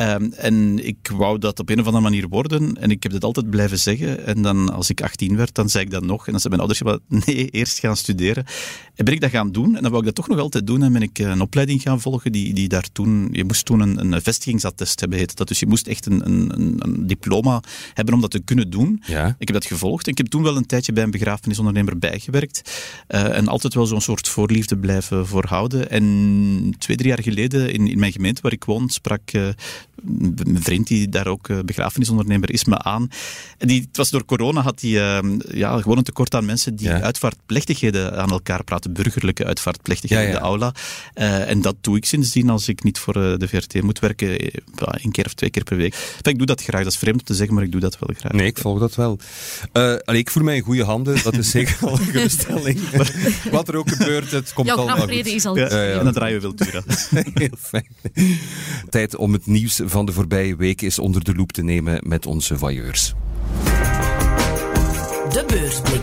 Um, 0.00 0.32
en 0.32 0.86
ik 0.86 1.10
wou 1.16 1.38
dat 1.38 1.58
op 1.58 1.68
een 1.68 1.80
of 1.80 1.86
andere 1.86 2.02
manier 2.02 2.28
worden 2.28 2.76
en 2.76 2.90
ik 2.90 3.02
heb 3.02 3.12
het 3.12 3.24
altijd 3.24 3.50
blijven 3.50 3.78
zeggen. 3.78 4.26
En 4.26 4.42
dan 4.42 4.72
als 4.72 4.90
ik 4.90 5.02
18 5.02 5.36
werd, 5.36 5.54
dan 5.54 5.68
zei 5.68 5.84
ik 5.84 5.90
dat 5.90 6.04
nog. 6.04 6.26
En 6.26 6.32
dan 6.32 6.40
zei 6.40 6.56
mijn 6.56 6.68
ouders, 6.68 6.98
nee, 7.26 7.48
eerst 7.60 7.78
gaan 7.78 7.96
studeren. 7.96 8.44
En 8.94 9.04
ben 9.04 9.14
ik 9.14 9.20
dat 9.20 9.30
gaan 9.30 9.52
doen 9.52 9.76
en 9.76 9.82
dan 9.82 9.90
wou 9.90 9.98
ik 9.98 10.04
dat 10.04 10.14
toch 10.14 10.28
nog 10.28 10.38
altijd 10.38 10.66
doen 10.66 10.82
en 10.82 10.92
ben 10.92 11.02
ik 11.02 11.18
een 11.18 11.40
opleiding 11.40 11.82
gaan 11.82 12.00
volgen 12.00 12.32
die, 12.32 12.54
die 12.54 12.68
daar 12.68 12.88
toen, 12.92 13.28
je 13.32 13.44
moest 13.44 13.64
toen 13.64 13.80
een, 13.80 14.12
een 14.12 14.22
vestigingsattest 14.22 15.00
hebben, 15.00 15.18
heette 15.18 15.34
dat. 15.34 15.48
Dus 15.48 15.60
je 15.60 15.66
moest 15.66 15.86
echt 15.86 16.06
een, 16.06 16.26
een, 16.26 16.76
een, 16.78 17.06
diploma 17.06 17.62
hebben 17.94 18.14
om 18.14 18.20
dat 18.20 18.30
te 18.30 18.40
kunnen 18.40 18.70
doen. 18.70 19.02
Ja. 19.06 19.26
Ik 19.38 19.48
heb 19.48 19.52
dat 19.56 19.66
gevolgd 19.66 20.06
en 20.06 20.12
ik 20.12 20.18
heb 20.18 20.26
toen 20.26 20.42
wel 20.42 20.56
een 20.56 20.66
tijdje 20.66 20.92
bij 20.92 21.02
een 21.02 21.10
begrafenisondernemer 21.10 21.98
bijgewerkt 21.98 22.80
uh, 23.08 23.36
en 23.36 23.48
altijd 23.48 23.74
wel 23.74 23.86
zo'n 23.86 24.00
soort 24.00 24.28
voorliefde 24.28 24.78
blijven 24.78 25.26
voorhouden. 25.26 25.90
En 25.90 26.74
twee, 26.78 26.96
drie 26.96 27.08
jaar 27.08 27.22
geleden 27.22 27.72
in, 27.72 27.88
in 27.88 27.98
mijn 27.98 28.12
gemeente 28.12 28.42
waar 28.42 28.52
ik 28.52 28.64
woon, 28.64 28.88
sprak 28.88 29.32
uh, 29.32 29.48
mijn 30.02 30.62
vriend 30.62 30.86
die 30.86 31.08
daar 31.08 31.26
ook 31.26 31.48
uh, 31.48 31.58
begrafenisondernemer 31.64 32.50
is 32.52 32.64
me 32.64 32.78
aan. 32.78 33.08
En 33.58 33.68
die, 33.68 33.80
het 33.80 33.96
was 33.96 34.10
door 34.10 34.24
corona 34.24 34.60
had 34.60 34.80
hij 34.80 34.90
ja, 35.52 35.80
gewoon 35.80 35.96
een 35.98 36.02
tekort 36.04 36.34
aan 36.34 36.44
mensen 36.44 36.76
die 36.76 36.88
Ja. 36.88 37.00
uitvaartplechtigheden 37.00 38.18
aan 38.18 38.30
elkaar 38.30 38.64
praten, 38.64 38.92
burgerlijke 38.92 39.44
uitvaartplechtigheden 39.44 40.24
Ja, 40.24 40.30
ja. 40.30 40.36
in 40.36 40.42
de 40.42 40.48
aula. 40.48 40.72
Uh, 41.14 41.48
en 41.50 41.60
dat 41.60 41.76
doe 41.80 41.96
ik 41.96 42.04
sindsdien 42.04 42.50
als 42.50 42.68
ik 42.68 42.82
niet 42.82 42.98
voor 42.98 43.16
uh, 43.16 43.36
de 43.36 43.48
VRT 43.48 43.82
moet 43.82 43.98
werken, 43.98 44.38
eh, 44.38 44.48
één 45.02 45.12
keer 45.12 45.24
of 45.24 45.34
twee 45.34 45.50
keer 45.50 45.64
per 45.64 45.76
week. 45.76 45.92
Enfin, 45.94 46.32
ik 46.32 46.36
doe 46.38 46.46
dat 46.46 46.62
graag, 46.62 46.82
dat 46.82 46.92
is 46.92 46.98
vreemd 46.98 47.18
om 47.20 47.24
te 47.24 47.34
zeggen, 47.34 47.54
maar 47.54 47.64
ik 47.64 47.72
doe 47.72 47.80
dat 47.80 47.98
wel 47.98 48.14
graag. 48.18 48.32
Nee, 48.32 48.46
ik 48.46 48.58
volg 48.58 48.78
dat 48.78 48.94
wel. 48.94 49.18
Uh, 49.72 49.94
allee, 50.04 50.20
ik 50.20 50.30
voel 50.30 50.42
mij 50.42 50.56
in 50.56 50.62
goede 50.62 50.84
handen, 50.84 51.22
dat 51.22 51.36
is 51.36 51.50
zeker 51.50 51.76
al 51.80 51.92
een 51.92 51.98
geruststelling. 51.98 52.80
Wat 53.50 53.68
er 53.68 53.76
ook 53.76 53.90
gebeurt, 53.90 54.30
het 54.30 54.52
komt 54.52 54.66
Jouw 54.66 54.76
allemaal 54.76 55.08
goed. 55.08 55.26
is 55.26 55.44
al 55.44 55.56
ja. 55.56 55.68
En 55.68 56.04
dan 56.04 56.12
draaien 56.12 56.40
we 56.40 56.46
Wiltura. 56.56 56.82
Heel 57.34 57.56
fijn. 57.58 57.86
Tijd 58.90 59.16
om 59.16 59.32
het 59.32 59.46
nieuws 59.46 59.80
van 59.90 60.06
de 60.06 60.12
voorbije 60.12 60.56
week 60.56 60.80
eens 60.80 60.98
onder 60.98 61.24
de 61.24 61.34
loep 61.34 61.52
te 61.52 61.62
nemen 61.62 62.00
met 62.06 62.26
onze 62.26 62.58
voyeurs. 62.58 63.14
De 65.32 65.44
beursblik. 65.46 66.02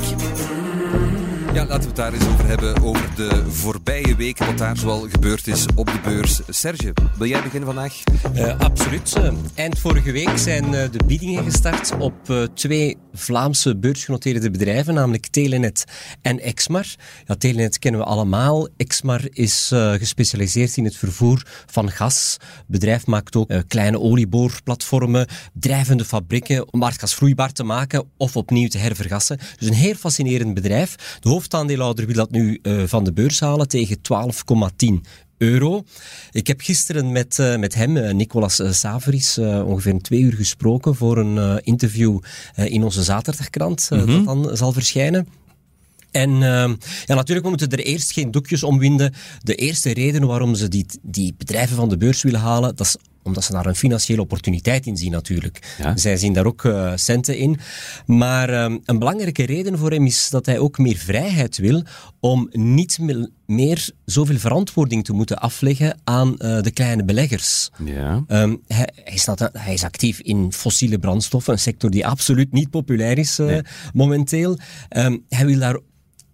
Ja, 1.57 1.65
laten 1.65 1.81
we 1.81 1.87
het 1.87 1.95
daar 1.95 2.13
eens 2.13 2.27
over 2.27 2.47
hebben, 2.47 2.81
over 2.81 3.15
de 3.15 3.43
voorbije 3.51 4.15
weken, 4.15 4.45
wat 4.45 4.57
daar 4.57 4.77
zoal 4.77 5.09
gebeurd 5.09 5.47
is 5.47 5.65
op 5.75 5.85
de 5.85 5.99
beurs. 6.03 6.41
Serge, 6.49 6.93
wil 7.17 7.27
jij 7.27 7.41
beginnen 7.41 7.73
vandaag? 7.73 8.03
Uh, 8.35 8.59
absoluut. 8.59 9.13
Eind 9.55 9.79
vorige 9.79 10.11
week 10.11 10.37
zijn 10.37 10.63
uh, 10.63 10.71
de 10.71 10.99
biedingen 11.05 11.43
gestart 11.43 11.97
op 11.97 12.49
twee 12.53 12.97
Vlaamse 13.13 13.77
beursgenoteerde 13.77 14.51
bedrijven, 14.51 14.93
namelijk 14.93 15.27
Telenet 15.27 15.83
en 16.21 16.39
Exmar. 16.39 16.85
Ja, 17.25 17.35
Telenet 17.35 17.79
kennen 17.79 18.01
we 18.01 18.07
allemaal. 18.07 18.67
Exmar 18.77 19.21
is 19.29 19.71
gespecialiseerd 19.73 20.77
in 20.77 20.85
het 20.85 20.95
vervoer 20.95 21.45
van 21.65 21.91
gas. 21.91 22.37
Het 22.39 22.67
bedrijf 22.67 23.05
maakt 23.05 23.35
ook 23.35 23.51
kleine 23.67 23.99
olieboorplatformen, 23.99 25.27
drijvende 25.53 26.05
fabrieken 26.05 26.73
om 26.73 26.83
aardgas 26.83 27.15
vloeibaar 27.15 27.51
te 27.51 27.63
maken 27.63 28.09
of 28.17 28.35
opnieuw 28.35 28.67
te 28.67 28.77
hervergassen. 28.77 29.39
Dus 29.59 29.67
een 29.67 29.73
heel 29.73 29.95
fascinerend 29.95 30.53
bedrijf. 30.53 31.17
De 31.19 31.29
hoofdaandeelhouder 31.47 32.05
wil 32.05 32.15
dat 32.15 32.31
nu 32.31 32.59
uh, 32.61 32.83
van 32.85 33.03
de 33.03 33.13
beurs 33.13 33.39
halen 33.39 33.67
tegen 33.67 33.97
12,10 33.97 34.87
euro. 35.37 35.83
Ik 36.31 36.47
heb 36.47 36.61
gisteren 36.61 37.11
met, 37.11 37.37
uh, 37.37 37.57
met 37.57 37.75
hem, 37.75 37.97
uh, 37.97 38.13
Nicolas 38.13 38.61
Saveris, 38.69 39.37
ongeveer 39.37 40.01
twee 40.01 40.21
uur 40.21 40.33
gesproken 40.33 40.95
voor 40.95 41.17
een 41.17 41.63
interview 41.63 42.19
in 42.55 42.83
onze 42.83 43.03
zaterdagkrant, 43.03 43.87
mm 43.89 43.99
-hmm. 43.99 44.25
dat 44.25 44.25
dan 44.25 44.57
zal 44.57 44.71
verschijnen. 44.71 45.27
En 46.11 46.31
uh, 46.31 46.69
ja, 47.05 47.15
natuurlijk, 47.15 47.43
we 47.43 47.49
moeten 47.49 47.69
er 47.69 47.79
eerst 47.79 48.11
geen 48.11 48.31
doekjes 48.31 48.63
omwinden. 48.63 49.13
De 49.43 49.55
eerste 49.55 49.93
reden 49.93 50.27
waarom 50.27 50.55
ze 50.55 50.67
die, 50.67 50.85
die 51.01 51.33
bedrijven 51.37 51.75
van 51.75 51.89
de 51.89 51.97
beurs 51.97 52.23
willen 52.23 52.39
halen, 52.39 52.75
dat 52.75 52.85
is 52.85 52.97
omdat 53.27 53.43
ze 53.43 53.51
daar 53.51 53.65
een 53.65 53.75
financiële 53.75 54.21
opportuniteit 54.21 54.85
in 54.85 54.97
zien 54.97 55.11
natuurlijk. 55.11 55.75
Zij 55.95 56.17
zien 56.17 56.33
daar 56.33 56.45
ook 56.45 56.63
uh, 56.63 56.91
centen 56.95 57.37
in. 57.37 57.59
Maar 58.05 58.49
uh, 58.49 58.77
een 58.85 58.99
belangrijke 58.99 59.45
reden 59.45 59.77
voor 59.77 59.91
hem 59.91 60.05
is 60.05 60.29
dat 60.29 60.45
hij 60.45 60.59
ook 60.59 60.77
meer 60.77 60.97
vrijheid 60.97 61.57
wil 61.57 61.83
om 62.19 62.47
niet 62.51 62.99
meer 63.45 63.89
zoveel 64.05 64.37
verantwoording 64.37 65.05
te 65.05 65.13
moeten 65.13 65.39
afleggen 65.39 65.99
aan 66.03 66.35
uh, 66.37 66.61
de 66.61 66.71
kleine 66.71 67.03
beleggers. 67.03 67.69
Ja. 67.83 68.23
Um, 68.27 68.61
hij, 68.67 68.89
hij, 69.03 69.13
is 69.13 69.27
hij, 69.53 69.73
is 69.73 69.83
actief 69.83 70.19
in 70.19 70.53
fossiele 70.53 70.99
brandstoffen, 70.99 71.53
een 71.53 71.59
sector 71.59 71.89
die 71.89 72.07
absoluut 72.07 72.51
niet 72.51 72.69
populair 72.69 73.17
is 73.17 73.37
nee. 73.37 73.61
momenteel. 73.93 74.57
Um, 74.89 75.23
hij 75.29 75.45
wil 75.45 75.59
daar 75.59 75.79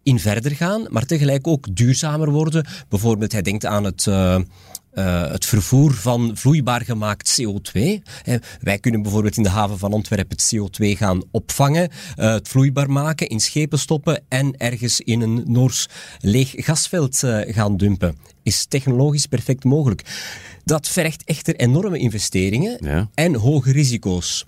in 0.04 0.20
verder 0.20 0.52
gaan, 0.52 0.86
maar 0.90 1.06
tegelijk 1.06 1.48
ook 1.48 1.76
duurzamer 1.76 2.32
worden. 2.32 2.66
Bijvoorbeeld, 2.90 3.32
hij 3.32 3.42
denkt 3.42 3.66
aan 3.66 3.84
het 3.84 4.08
uh, 4.96 5.32
het 5.32 5.46
vervoer 5.46 5.94
van 5.94 6.32
vloeibaar 6.34 6.82
gemaakt 6.82 7.42
CO2. 7.42 7.80
wij 8.62 8.80
kunnen 8.80 9.02
bijvoorbeeld 9.02 9.38
in 9.38 9.44
de 9.44 9.50
haven 9.50 9.78
van 9.78 9.94
Antwerpen 9.94 10.38
het 10.38 10.56
CO2 10.56 10.98
gaan 10.98 11.24
opvangen, 11.32 11.90
uh, 12.20 12.34
het 12.34 12.48
vloeibaar 12.48 12.92
maken, 12.92 13.28
in 13.28 13.40
schepen 13.40 13.80
stoppen 13.80 14.24
en 14.28 14.58
ergens 14.58 15.02
in 15.02 15.22
een 15.22 15.44
Noors 15.48 15.88
leeg 16.20 16.54
gasveld 16.56 17.22
uh, 17.24 17.40
gaan 17.46 17.78
dumpen. 17.78 18.18
Is 18.44 18.66
technologisch 18.66 19.26
perfect 19.26 19.64
mogelijk. 19.64 20.02
Dat 20.66 20.88
vergt 20.88 21.24
echter 21.24 21.56
enorme 21.56 21.98
investeringen 21.98 22.78
ja. 22.82 23.10
en 23.14 23.36
hoge 23.36 23.72
risico's. 23.72 24.46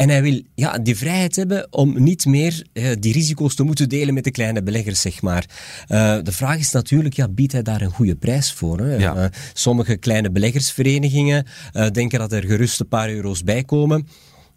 En 0.00 0.08
hij 0.08 0.22
wil 0.22 0.42
ja, 0.54 0.78
die 0.78 0.96
vrijheid 0.96 1.36
hebben 1.36 1.72
om 1.72 2.02
niet 2.02 2.24
meer 2.24 2.66
uh, 2.72 2.90
die 2.98 3.12
risico's 3.12 3.54
te 3.54 3.62
moeten 3.62 3.88
delen 3.88 4.14
met 4.14 4.24
de 4.24 4.30
kleine 4.30 4.62
beleggers, 4.62 5.00
zeg 5.00 5.22
maar. 5.22 5.44
Uh, 5.88 6.18
de 6.22 6.32
vraag 6.32 6.58
is 6.58 6.70
natuurlijk, 6.70 7.14
ja, 7.14 7.28
biedt 7.28 7.52
hij 7.52 7.62
daar 7.62 7.80
een 7.80 7.90
goede 7.90 8.16
prijs 8.16 8.52
voor? 8.52 8.80
Hè? 8.80 8.94
Ja. 8.94 9.16
Uh, 9.16 9.24
sommige 9.52 9.96
kleine 9.96 10.30
beleggersverenigingen 10.30 11.46
denken 11.92 12.18
dat 12.18 12.32
er 12.32 12.42
gerust 12.42 12.80
een 12.80 12.88
paar 12.88 13.10
euro's 13.10 13.42
bij 13.42 13.64
komen. 13.64 14.08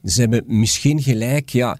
Ze 0.04 0.20
hebben 0.20 0.44
misschien 0.48 1.02
gelijk, 1.02 1.50
ja 1.50 1.78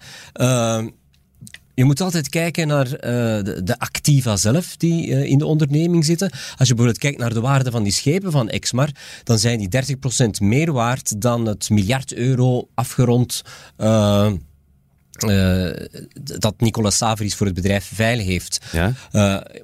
je 1.74 1.84
moet 1.84 2.00
altijd 2.00 2.28
kijken 2.28 2.66
naar 2.66 2.86
uh, 2.86 3.00
de, 3.44 3.60
de, 3.64 3.78
activa 3.78 4.36
zelf 4.36 4.76
die 4.76 5.08
uh, 5.08 5.24
in 5.24 5.38
de 5.38 5.46
onderneming 5.46 6.04
zitten. 6.04 6.30
Als 6.30 6.68
je 6.68 6.74
bijvoorbeeld 6.74 6.98
kijkt 6.98 7.18
naar 7.18 7.34
de 7.34 7.40
waarde 7.40 7.70
van 7.70 7.82
die 7.82 7.92
schepen 7.92 8.30
van 8.30 8.48
Exmar, 8.48 8.90
dan 9.24 9.38
zijn 9.38 9.58
die 9.58 9.96
30% 9.96 10.26
meer 10.38 10.72
waard 10.72 11.20
dan 11.20 11.46
het 11.46 11.70
miljard 11.70 12.14
euro 12.14 12.68
afgerond 12.74 13.42
uh, 13.78 14.32
uh, 15.22 15.70
dat 16.40 16.54
Nicolas 16.58 16.96
Saveris 16.96 17.34
voor 17.34 17.46
het 17.46 17.54
bedrijf 17.54 17.90
veilig 17.94 18.26
heeft. 18.26 18.58
Ja? 18.72 18.86
Uh, 18.88 18.92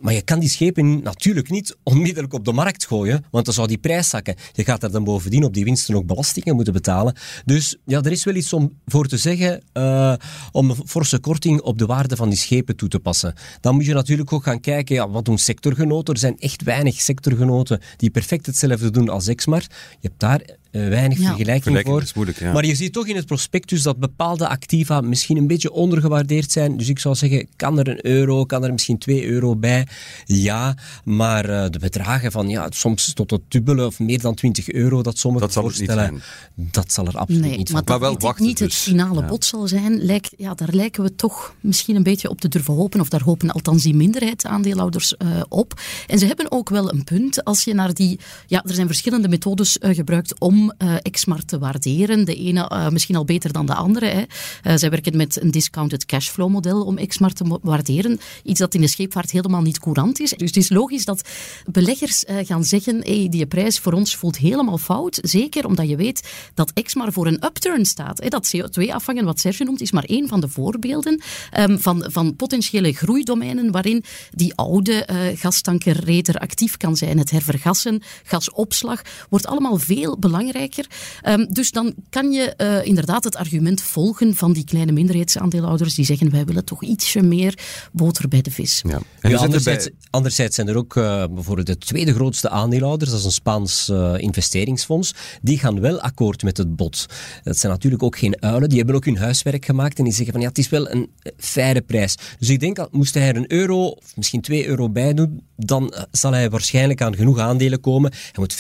maar 0.01 0.13
je 0.13 0.23
kan 0.23 0.39
die 0.39 0.49
schepen 0.49 1.03
natuurlijk 1.03 1.51
niet 1.51 1.77
onmiddellijk 1.83 2.33
op 2.33 2.45
de 2.45 2.53
markt 2.53 2.87
gooien, 2.87 3.25
want 3.31 3.45
dan 3.45 3.55
zou 3.55 3.67
die 3.69 3.79
prijs 3.79 4.09
zakken. 4.09 4.35
Je 4.53 4.65
gaat 4.65 4.83
er 4.83 4.93
dan 4.93 5.05
bovendien 5.05 5.45
op 5.45 5.55
die 5.55 5.65
winsten 5.65 5.95
ook 5.95 6.07
belastingen 6.07 6.55
moeten 6.55 6.73
betalen. 6.73 7.15
Dus 7.45 7.77
ja, 7.87 8.03
er 8.03 8.13
is 8.13 8.25
wel 8.25 8.35
iets 8.35 8.53
om 8.53 8.79
voor 8.87 9.07
te 9.07 9.17
zeggen 9.17 9.63
uh, 9.73 10.15
om 10.53 10.71
een 10.71 10.77
forse 10.87 11.19
korting 11.19 11.61
op 11.61 11.79
de 11.79 11.87
waarde 11.87 12.17
van 12.17 12.29
die 12.29 12.39
schepen 12.39 12.77
toe 12.77 12.89
te 12.89 12.99
passen. 12.99 13.35
Dan 13.61 13.75
moet 13.75 13.87
je 13.87 13.95
natuurlijk 13.95 14.33
ook 14.33 14.43
gaan 14.43 14.61
kijken, 14.61 14.95
ja, 14.95 15.11
wat 15.11 15.25
doen 15.25 15.39
sectorgenoten? 15.39 16.15
Er 16.15 16.21
zijn 16.21 16.39
echt 16.39 16.63
weinig 16.63 17.01
sectorgenoten 17.01 17.81
die 17.97 18.11
perfect 18.11 18.47
hetzelfde 18.47 18.91
doen 18.91 19.09
als 19.09 19.27
Exmar. 19.27 19.63
Je 20.01 20.09
hebt 20.09 20.21
daar 20.21 20.41
uh, 20.71 20.89
weinig 20.89 21.19
ja. 21.19 21.27
vergelijking 21.27 21.81
voor. 21.85 22.05
Moeilijk, 22.15 22.39
ja. 22.39 22.53
Maar 22.53 22.65
je 22.65 22.75
ziet 22.75 22.93
toch 22.93 23.07
in 23.07 23.17
het 23.17 23.27
prospectus 23.27 23.83
dat 23.83 23.99
bepaalde 23.99 24.49
activa 24.49 25.01
misschien 25.01 25.37
een 25.37 25.47
beetje 25.47 25.73
ondergewaardeerd 25.73 26.53
zijn. 26.53 26.77
Dus 26.77 26.89
ik 26.89 26.99
zou 26.99 27.15
zeggen, 27.15 27.49
kan 27.57 27.79
er 27.79 27.89
een 27.89 28.07
euro, 28.07 28.45
kan 28.45 28.65
er 28.65 28.73
misschien 28.73 28.99
twee 28.99 29.27
euro 29.27 29.57
bij? 29.57 29.87
Ja, 30.25 30.77
maar 31.05 31.51
uh, 31.51 31.65
de 31.71 31.79
bedragen 31.79 32.33
van 32.33 32.49
ja, 32.49 32.67
soms 32.71 33.13
tot 33.13 33.31
het 33.31 33.41
dubbele 33.49 33.87
of 33.87 33.99
meer 33.99 34.21
dan 34.21 34.35
20 34.35 34.71
euro 34.71 35.03
dat 35.03 35.19
sommigen 35.19 35.49
dat 35.49 35.63
voorstellen, 35.63 36.23
dat 36.55 36.93
zal 36.93 37.07
er 37.07 37.19
absoluut 37.19 37.43
nee, 37.43 37.57
niet 37.57 37.73
maar 37.73 37.83
van 37.87 37.99
Maar 37.99 38.11
wel 38.11 38.19
wachten 38.19 38.47
niet 38.47 38.59
dus. 38.59 38.75
het 38.75 38.83
finale 38.83 39.21
ja. 39.21 39.27
bod 39.27 39.45
zal 39.45 39.69
zijn, 39.69 40.05
lijk, 40.05 40.31
ja, 40.37 40.55
daar 40.55 40.73
lijken 40.73 41.03
we 41.03 41.15
toch 41.15 41.55
misschien 41.61 41.97
een 41.97 42.03
beetje 42.03 42.29
op 42.31 42.41
te 42.41 42.49
durven 42.49 42.75
hopen, 42.75 43.01
of 43.01 43.09
daar 43.09 43.23
hopen 43.23 43.51
althans 43.51 43.83
die 43.83 43.95
minderheidsaandeelhouders 43.95 45.15
uh, 45.19 45.41
op. 45.49 45.81
En 46.07 46.19
ze 46.19 46.27
hebben 46.27 46.53
ook 46.53 46.69
wel 46.69 46.93
een 46.93 47.05
punt, 47.05 47.45
als 47.45 47.65
je 47.65 47.75
naar 47.75 47.95
die, 47.95 48.21
ja, 48.47 48.63
er 48.65 48.75
zijn 48.75 48.87
verschillende 48.87 49.29
methodes 49.29 49.77
gebruikt 49.81 50.41
om 50.41 50.60
om 50.61 50.73
uh, 50.79 51.35
te 51.47 51.59
waarderen. 51.59 52.25
De 52.25 52.35
ene 52.35 52.71
uh, 52.73 52.89
misschien 52.89 53.17
al 53.17 53.25
beter 53.25 53.53
dan 53.53 53.67
de 53.67 53.75
andere. 53.75 54.07
Hè. 54.07 54.21
Uh, 54.21 54.77
zij 54.77 54.91
werken 54.91 55.17
met 55.17 55.43
een 55.43 55.51
discounted 55.51 56.07
cashflow 56.07 56.51
model 56.51 56.85
om 56.85 56.99
Exmar 56.99 57.33
te 57.33 57.59
waarderen. 57.63 58.21
Iets 58.43 58.61
dat 58.61 58.75
in 58.75 58.81
de 58.81 58.89
scheepvaart 58.89 59.31
helemaal 59.31 59.63
niet 59.63 59.79
courant 59.79 60.21
is. 60.21 60.31
Dus 60.31 60.47
het 60.47 60.57
is 60.57 60.69
logisch 60.69 61.05
dat 61.05 61.29
beleggers 61.71 62.25
gaan 62.43 62.65
zeggen 62.65 63.01
hey, 63.03 63.27
die 63.31 63.47
prijs 63.47 63.79
voor 63.79 63.93
ons 63.93 64.17
voelt 64.17 64.39
helemaal 64.39 64.79
fout. 64.79 65.19
Zeker 65.23 65.67
omdat 65.67 65.89
je 65.89 65.97
weet 65.97 66.31
dat 66.55 66.71
Exmar 66.75 67.13
voor 67.13 67.27
een 67.27 67.45
upturn 67.45 67.85
staat. 67.85 68.31
Dat 68.31 68.57
CO2-afvangen, 68.57 69.25
wat 69.25 69.41
Serge 69.41 69.65
noemt, 69.65 69.81
is 69.81 69.93
maar 69.93 70.05
één 70.05 70.29
van 70.29 70.41
de 70.41 70.49
voorbeelden 70.49 71.23
um, 71.59 71.79
van, 71.79 72.05
van 72.09 72.37
potentiële 72.37 72.93
groeidomeinen 72.93 73.71
waarin 73.71 74.05
die 74.31 74.55
oude 74.55 75.09
gastankerreder 75.37 76.39
actief 76.39 76.77
kan 76.77 76.97
zijn. 76.97 77.19
Het 77.19 77.31
hervergassen, 77.31 78.03
gasopslag, 78.25 79.03
wordt 79.29 79.47
allemaal 79.47 79.77
veel 79.79 80.19
belangrijker 80.19 80.50
belangrijker. 80.53 80.87
Um, 81.29 81.53
dus 81.53 81.71
dan 81.71 81.95
kan 82.11 82.33
je 82.33 82.55
uh, 82.57 82.87
inderdaad 82.87 83.25
het 83.25 83.37
argument 83.37 83.83
volgen 83.83 84.35
van 84.35 84.53
die 84.53 84.65
kleine 84.65 84.93
minderheidsaandeelhouders 84.93 85.95
die 85.95 86.05
zeggen 86.05 86.31
wij 86.31 86.45
willen 86.45 86.65
toch 86.65 86.83
ietsje 86.83 87.23
meer 87.23 87.59
boter 87.93 88.29
bij 88.29 88.43
de 88.43 88.51
vis. 88.51 88.83
Ja. 88.89 89.01
En 89.21 89.31
ja, 89.31 89.37
anderzijds, 89.37 89.85
bij... 89.85 89.95
anderzijds, 90.11 90.55
zijn 90.55 90.69
er 90.69 90.77
ook 90.77 90.95
uh, 90.95 91.25
bijvoorbeeld 91.31 91.67
de 91.67 91.79
tweede 91.79 92.15
grootste 92.15 92.49
aandeelhouders, 92.49 93.11
dat 93.11 93.19
is 93.19 93.25
een 93.25 93.33
Spaans 93.33 93.89
uh, 93.89 94.15
investeringsfonds, 94.17 95.15
die 95.43 95.59
gaan 95.59 95.81
wel 95.81 96.01
akkoord 96.01 96.43
met 96.43 96.57
het 96.57 96.77
bod. 96.77 97.07
Dat 97.43 97.57
zijn 97.57 97.73
natuurlijk 97.73 98.03
ook 98.03 98.19
geen 98.19 98.43
uilen, 98.43 98.69
die 98.69 98.79
hebben 98.79 98.97
ook 98.97 99.05
hun 99.05 99.19
huiswerk 99.19 99.65
gemaakt 99.65 99.99
en 99.99 100.05
die 100.05 100.13
zeggen 100.13 100.33
van 100.33 100.43
ja, 100.43 100.49
het 100.49 100.59
is 100.59 100.69
wel 100.69 100.91
een 100.91 101.11
faire 101.37 101.81
prijs. 101.81 102.17
Dus 102.39 102.49
ik 102.49 102.61
denk, 102.61 102.89
moest 102.91 103.15
hij 103.15 103.29
er 103.29 103.37
een 103.37 103.53
euro 103.53 103.87
of 103.87 104.17
misschien 104.17 104.41
twee 104.41 104.67
euro 104.67 104.91
bij 104.91 105.15
doen, 105.15 105.43
dan 105.57 105.95
zal 106.11 106.33
hij 106.33 106.51
waarschijnlijk 106.51 107.03
aan 107.03 107.17
genoeg 107.17 107.39
aandelen 107.39 107.81
komen. 107.81 108.11
Hij 108.11 108.33
moet 108.35 108.57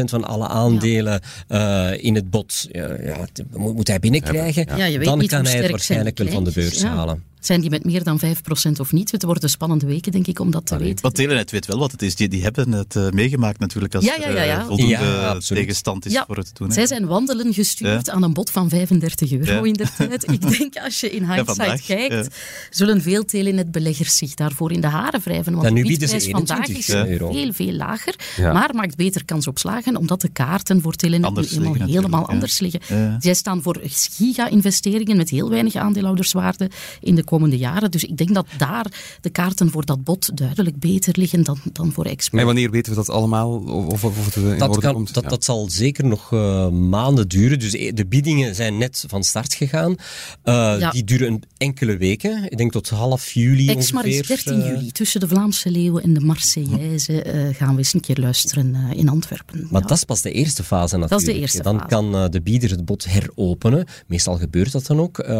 95% 0.00 0.04
van 0.04 0.24
alle 0.24 0.48
aandelen 0.48 1.05
uh, 1.48 2.04
in 2.04 2.14
het 2.14 2.30
bod. 2.30 2.68
Ja, 2.72 2.96
ja, 3.02 3.16
moet, 3.56 3.88
hij 3.88 3.98
binnenkrijgen. 3.98 4.66
dan 5.04 5.26
kan 5.26 5.44
hij 5.44 5.56
het 5.56 5.70
waarschijnlijk 5.70 6.18
wel 6.18 6.28
van 6.28 6.44
de 6.44 6.50
beurs 6.54 6.82
halen. 6.82 7.22
Zijn 7.46 7.60
die 7.60 7.70
met 7.70 7.84
meer 7.84 8.04
dan 8.04 8.20
5% 8.20 8.80
of 8.80 8.92
niet? 8.92 9.10
Het 9.10 9.22
worden 9.22 9.50
spannende 9.50 9.86
weken, 9.86 10.12
denk 10.12 10.26
ik, 10.26 10.40
om 10.40 10.50
dat 10.50 10.66
te 10.66 10.74
Allee. 10.74 10.86
weten. 10.86 11.02
Want 11.02 11.14
Telenet 11.14 11.50
weet 11.50 11.66
wel 11.66 11.78
wat 11.78 11.92
het 11.92 12.02
is. 12.02 12.14
Die, 12.16 12.28
die 12.28 12.42
hebben 12.42 12.72
het 12.72 12.94
uh, 12.94 13.10
meegemaakt 13.10 13.58
natuurlijk 13.58 13.94
als 13.94 14.04
ja, 14.04 14.14
ja, 14.20 14.28
ja, 14.28 14.42
ja. 14.42 14.58
Uh, 14.58 14.66
voldoende 14.66 15.40
tegenstand 15.44 16.06
is 16.06 16.22
voor 16.26 16.36
het 16.36 16.50
doen. 16.54 16.72
Zij 16.72 16.86
zijn 16.86 17.06
wandelen 17.06 17.54
gestuurd 17.54 18.10
aan 18.10 18.22
een 18.22 18.32
bod 18.32 18.50
van 18.50 18.68
35 18.68 19.32
euro 19.32 19.62
in 19.62 19.72
de 19.72 19.86
tijd. 19.96 20.30
Ik 20.32 20.48
denk, 20.58 20.76
als 20.76 21.00
je 21.00 21.10
in 21.10 21.32
hindsight 21.32 21.84
kijkt, 21.86 22.36
zullen 22.70 23.02
veel 23.02 23.24
Telenet-beleggers 23.24 24.16
zich 24.16 24.34
daarvoor 24.34 24.72
in 24.72 24.80
de 24.80 24.86
haren 24.86 25.20
wrijven. 25.20 25.54
Want 25.54 25.70
nu 25.70 25.82
de 25.82 25.88
bieden 25.88 26.20
vandaag 26.20 26.68
is 26.68 26.94
euro. 26.94 27.32
veel, 27.32 27.52
veel 27.52 27.72
lager, 27.72 28.14
maar 28.36 28.70
maakt 28.74 28.96
beter 28.96 29.24
kans 29.24 29.46
op 29.46 29.58
slagen, 29.58 29.96
omdat 29.96 30.20
de 30.20 30.28
kaarten 30.28 30.80
voor 30.80 30.94
Telenet 30.94 31.34
nu 31.34 31.46
helemaal, 31.46 31.86
helemaal 31.88 32.28
anders 32.28 32.58
liggen. 32.58 32.80
Zij 33.18 33.34
staan 33.34 33.62
voor 33.62 33.80
giga-investeringen 33.82 35.16
met 35.16 35.30
heel 35.30 35.50
weinig 35.50 35.74
aandeelhouderswaarde 35.74 36.70
in 37.00 37.14
de 37.14 37.24
komende 37.36 37.56
jaren. 37.58 37.90
Dus 37.90 38.04
ik 38.04 38.16
denk 38.16 38.34
dat 38.34 38.46
daar 38.58 38.86
de 39.20 39.30
kaarten 39.30 39.70
voor 39.70 39.84
dat 39.84 40.04
bod 40.04 40.30
duidelijk 40.36 40.78
beter 40.78 41.14
liggen 41.18 41.42
dan, 41.44 41.58
dan 41.72 41.92
voor 41.92 42.04
export. 42.04 42.40
En 42.40 42.46
wanneer 42.46 42.70
weten 42.70 42.92
we 42.92 42.98
dat 42.98 43.10
allemaal? 43.10 43.50
Of, 43.58 44.04
of, 44.04 44.18
of 44.18 44.24
het 44.24 44.36
in 44.36 44.58
dat, 44.58 44.68
orde 44.68 44.80
kan, 44.80 44.94
komt? 44.94 45.14
dat, 45.14 45.22
Ja. 45.22 45.28
dat 45.28 45.44
zal 45.44 45.70
zeker 45.70 46.04
nog 46.04 46.32
eh, 46.32 46.68
maanden 46.68 47.28
duren. 47.28 47.58
Dus 47.58 47.74
eh, 47.74 47.92
de 47.94 48.06
biedingen 48.06 48.54
zijn 48.54 48.78
net 48.78 49.04
van 49.08 49.24
start 49.24 49.54
gegaan. 49.54 49.94
Eh, 50.42 50.54
Ja. 50.78 50.90
Die 50.90 51.04
duren 51.04 51.40
enkele 51.56 51.96
weken. 51.96 52.50
Ik 52.50 52.56
denk 52.58 52.72
tot 52.72 52.88
half 52.88 53.30
juli 53.32 53.68
Exmar 53.68 54.04
ongeveer. 54.04 54.20
is 54.20 54.26
13 54.44 54.62
eh, 54.62 54.66
juli. 54.68 54.90
Tussen 54.92 55.20
de 55.20 55.28
Vlaamse 55.28 55.70
leeuwen 55.70 56.02
en 56.02 56.14
de 56.14 56.20
Marseillaise 56.20 57.22
eh, 57.22 57.54
gaan 57.54 57.72
we 57.72 57.78
eens 57.78 57.94
een 57.94 58.00
keer 58.00 58.16
luisteren 58.16 58.74
eh, 58.74 58.98
in 58.98 59.08
Antwerpen. 59.08 59.66
Maar 59.70 59.80
Ja. 59.82 59.86
dat 59.88 59.96
is 59.96 60.04
pas 60.04 60.22
de 60.22 60.32
eerste 60.32 60.62
fase 60.64 60.96
natuurlijk. 60.96 61.28
is 61.28 61.34
de 61.34 61.40
eerste 61.40 61.62
dan 61.62 61.74
fase. 61.76 61.88
kan 61.88 62.14
eh, 62.14 62.24
de 62.30 62.40
bieder 62.42 62.70
het 62.70 62.84
bod 62.84 63.04
heropenen. 63.04 63.86
Meestal 64.06 64.36
gebeurt 64.38 64.72
dat 64.72 64.86
dan 64.86 65.00
ook. 65.00 65.18
Eh, 65.18 65.34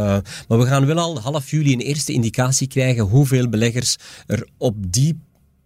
maar 0.48 0.58
we 0.58 0.66
gaan 0.66 0.86
wel 0.86 0.98
al 0.98 1.20
half 1.20 1.50
juli 1.50 1.72
een 1.72 1.80
eerste 1.86 2.12
indicatie 2.12 2.66
krijgen 2.66 3.04
hoeveel 3.04 3.48
beleggers 3.48 3.96
er 4.26 4.48
op 4.56 4.92
die, 4.92 5.18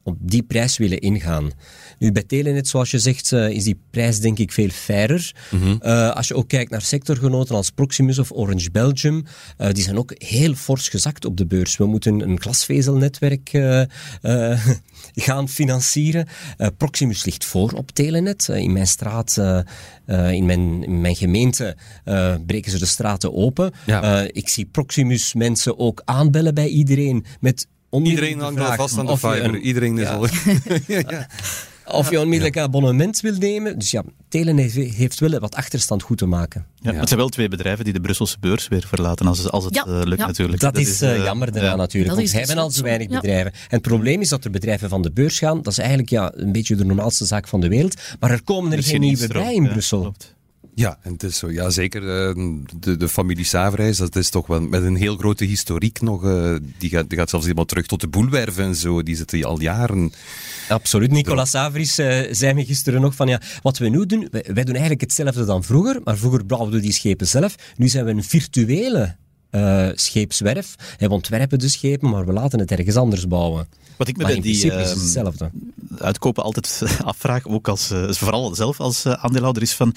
op 0.03 0.17
die 0.21 0.43
prijs 0.43 0.79
willen 0.79 1.01
ingaan. 1.01 1.51
Nu, 1.99 2.13
bij 2.13 2.23
Telenet, 2.23 2.69
zoals 2.69 2.91
je 2.91 2.99
zegt, 2.99 3.33
eh, 3.33 3.49
is 3.49 3.65
die 3.65 3.81
prijs 3.91 4.21
denk 4.21 4.39
ik 4.39 4.53
veel 4.53 4.69
fairer. 4.69 5.35
Eh, 5.81 6.11
als 6.11 6.29
je 6.29 6.35
ook 6.35 6.49
kijkt 6.49 6.71
naar 6.71 6.83
sectorgenoten 6.83 7.55
als 7.55 7.71
Proximus 7.71 8.19
of 8.19 8.33
Orange 8.33 8.71
Belgium, 8.71 9.25
eh, 9.57 9.73
die 9.73 9.83
zijn 9.83 9.99
ook 9.99 10.13
heel 10.19 10.55
fors 10.55 10.89
gezakt 10.89 11.25
op 11.25 11.37
de 11.37 11.47
beurs. 11.47 11.77
We 11.77 11.87
moeten 11.87 12.21
een 12.21 12.41
glasvezelnetwerk 12.41 13.51
gaan 15.15 15.49
financieren. 15.49 16.27
Eh, 16.57 16.67
Proximus 16.77 17.25
ligt 17.25 17.45
voor 17.45 17.73
op 17.73 17.91
Telenet. 17.91 18.49
Eh, 18.49 18.57
in 18.57 18.73
mijn 18.73 18.87
straat, 18.87 19.37
eh, 19.37 20.33
in, 20.33 20.47
mijn, 20.47 20.85
in 20.85 21.01
mijn 21.01 21.17
gemeente, 21.17 21.77
breken 22.47 22.71
ze 22.71 22.79
de 22.79 22.87
straten 22.87 23.35
open. 23.35 23.73
Ja. 23.87 24.21
Ik 24.33 24.49
zie 24.49 24.65
Proximus 24.65 25.35
mensen 25.35 25.79
ook 25.79 26.03
aanbellen 26.05 26.55
bij 26.55 26.69
iedereen 26.69 27.25
met 27.41 27.67
Iedereen 28.03 28.39
de 28.39 28.45
hangt 28.45 28.61
al 28.61 28.75
vast 28.75 28.99
aan 28.99 29.07
de 29.07 29.17
fiber. 29.19 29.45
een- 29.45 29.61
Iedereen 29.61 29.99
is 29.99 30.05
Ja. 30.09 30.15
al... 30.15 30.27
ja. 30.87 31.27
Of 31.93 32.11
je 32.11 32.21
onmiddellijk 32.21 32.57
een 32.57 32.63
abonnement 32.63 33.21
wil 33.21 33.35
nemen. 33.39 33.79
Dus 33.79 33.91
ja, 33.91 34.03
Telenet 34.29 34.73
heeft 34.73 35.21
wel 35.21 35.39
wat 35.39 35.55
achterstand 35.55 36.03
goed 36.03 36.19
te 36.19 36.27
maken. 36.27 36.67
Ja, 36.77 36.93
Ja. 36.93 36.99
Het 36.99 37.09
zijn 37.09 37.21
wel 37.21 37.29
twee 37.29 37.49
bedrijven 37.49 37.85
die 37.85 37.93
de 37.93 38.01
Brusselse 38.01 38.37
beurs 38.41 38.69
weer 38.69 38.85
verlaten 38.87 39.27
als, 39.27 39.39
het- 39.39 39.51
als 39.51 39.65
het 39.65 39.75
Ja, 39.75 39.85
eh, 39.87 40.01
lukt 40.05 40.21
ja. 40.21 40.27
natuurlijk. 40.27 40.61
Dat, 40.61 40.79
is 40.79 41.03
eh, 41.03 41.15
eh, 41.17 41.25
jammer 41.25 41.53
daarna 41.53 41.69
ja. 41.71 41.77
natuurlijk. 41.77 42.07
Dat 42.15 42.17
Want 42.21 42.31
dus 42.33 42.47
hebben 42.47 42.65
al 42.65 42.71
zo. 42.71 42.83
weinig 42.83 43.09
Ja. 43.11 43.21
bedrijven. 43.21 43.53
En 43.53 43.59
het 43.69 43.83
probleem 43.83 44.21
is 44.21 44.29
dat 44.29 44.45
er 44.45 44.51
bedrijven 44.51 44.89
van 44.89 45.03
de 45.03 45.11
beurs 45.13 45.39
gaan. 45.39 45.57
Dat 45.63 45.73
is 45.73 45.79
eigenlijk 45.79 46.11
ja, 46.11 46.33
een 46.35 46.53
beetje 46.53 46.77
de 46.77 46.85
normaalste 46.85 47.25
zaak 47.25 47.49
van 47.49 47.61
de 47.61 47.69
wereld. 47.69 47.95
Maar 48.21 48.31
er 48.31 48.43
komen 48.43 48.73
er 48.73 48.79
Er 48.79 48.85
geen 48.85 49.01
nieuwe 49.01 49.27
bij 49.29 49.55
in 49.55 49.63
Ja, 49.65 49.71
Brussel. 49.71 50.01
klopt. 50.01 50.35
Ja, 50.81 50.99
en 51.03 51.13
het 51.13 51.23
is 51.23 51.37
zo, 51.37 51.51
ja, 51.51 51.71
zeker 51.71 52.03
eh, 52.03 52.35
de, 52.81 52.97
de 52.97 53.09
familie 53.09 53.45
Saverijs, 53.45 53.97
dat 53.97 54.17
is 54.17 54.31
toch 54.31 54.47
wel 54.47 54.61
met 54.61 54.83
een 54.83 54.97
heel 54.97 55.17
grote 55.17 55.45
historiek 55.45 56.01
nog. 56.01 56.25
eh, 56.25 56.55
die, 56.79 56.91
gaat, 56.91 57.09
die 57.09 57.19
gaat 57.19 57.31
zelfs 57.31 57.45
helemaal 57.45 57.67
terug 57.67 57.87
tot 57.87 58.01
de 58.01 58.09
boelwerven 58.09 58.65
en 58.65 58.75
zo. 58.75 59.03
Die 59.03 59.17
zitten 59.17 59.45
al 59.45 59.61
jaren. 59.61 60.13
Absoluut. 60.69 61.11
Nicolas 61.11 61.51
Savris 61.51 61.99
eh, 61.99 62.29
zei 62.31 62.55
me 62.55 62.65
gisteren 62.65 63.01
nog 63.01 63.15
van 63.15 63.29
ja, 63.29 63.41
wat 63.63 63.79
we 63.79 63.89
nu 63.89 64.07
doen, 64.07 64.29
wij, 64.31 64.45
wij 64.47 64.65
doen 64.65 64.73
eigenlijk 64.73 65.01
hetzelfde 65.01 65.45
dan 65.45 65.65
vroeger, 65.65 66.01
maar 66.05 66.17
vroeger 66.17 66.47
bouwden 66.47 66.75
we 66.75 66.81
die 66.81 66.93
schepen 66.93 67.27
zelf. 67.27 67.55
Nu 67.77 67.89
zijn 67.89 68.05
we 68.05 68.11
een 68.11 68.25
virtuele 68.25 69.17
eh, 69.51 69.89
scheepswerf. 69.95 70.75
En 70.99 71.09
we 71.09 71.15
ontwerpen 71.15 71.59
de 71.59 71.69
schepen, 71.69 72.11
maar 72.11 72.27
we 72.27 72.33
laten 72.33 72.59
het 72.59 72.71
ergens 72.71 72.97
anders 72.97 73.27
bouwen. 73.27 73.69
Wat 73.97 74.09
ik 74.09 74.17
me 74.17 74.25
bij 74.25 74.41
die 74.41 74.73
ehm, 74.73 74.79
hetzelfde. 74.79 75.51
uitkopen 75.99 76.43
altijd 76.43 76.83
afvraag, 77.05 77.47
ook 77.47 77.69
als, 77.69 77.91
vooral 78.09 78.55
zelf 78.55 78.81
als 78.81 79.07
aandeelhouder, 79.07 79.63
is 79.63 79.75
van... 79.75 79.95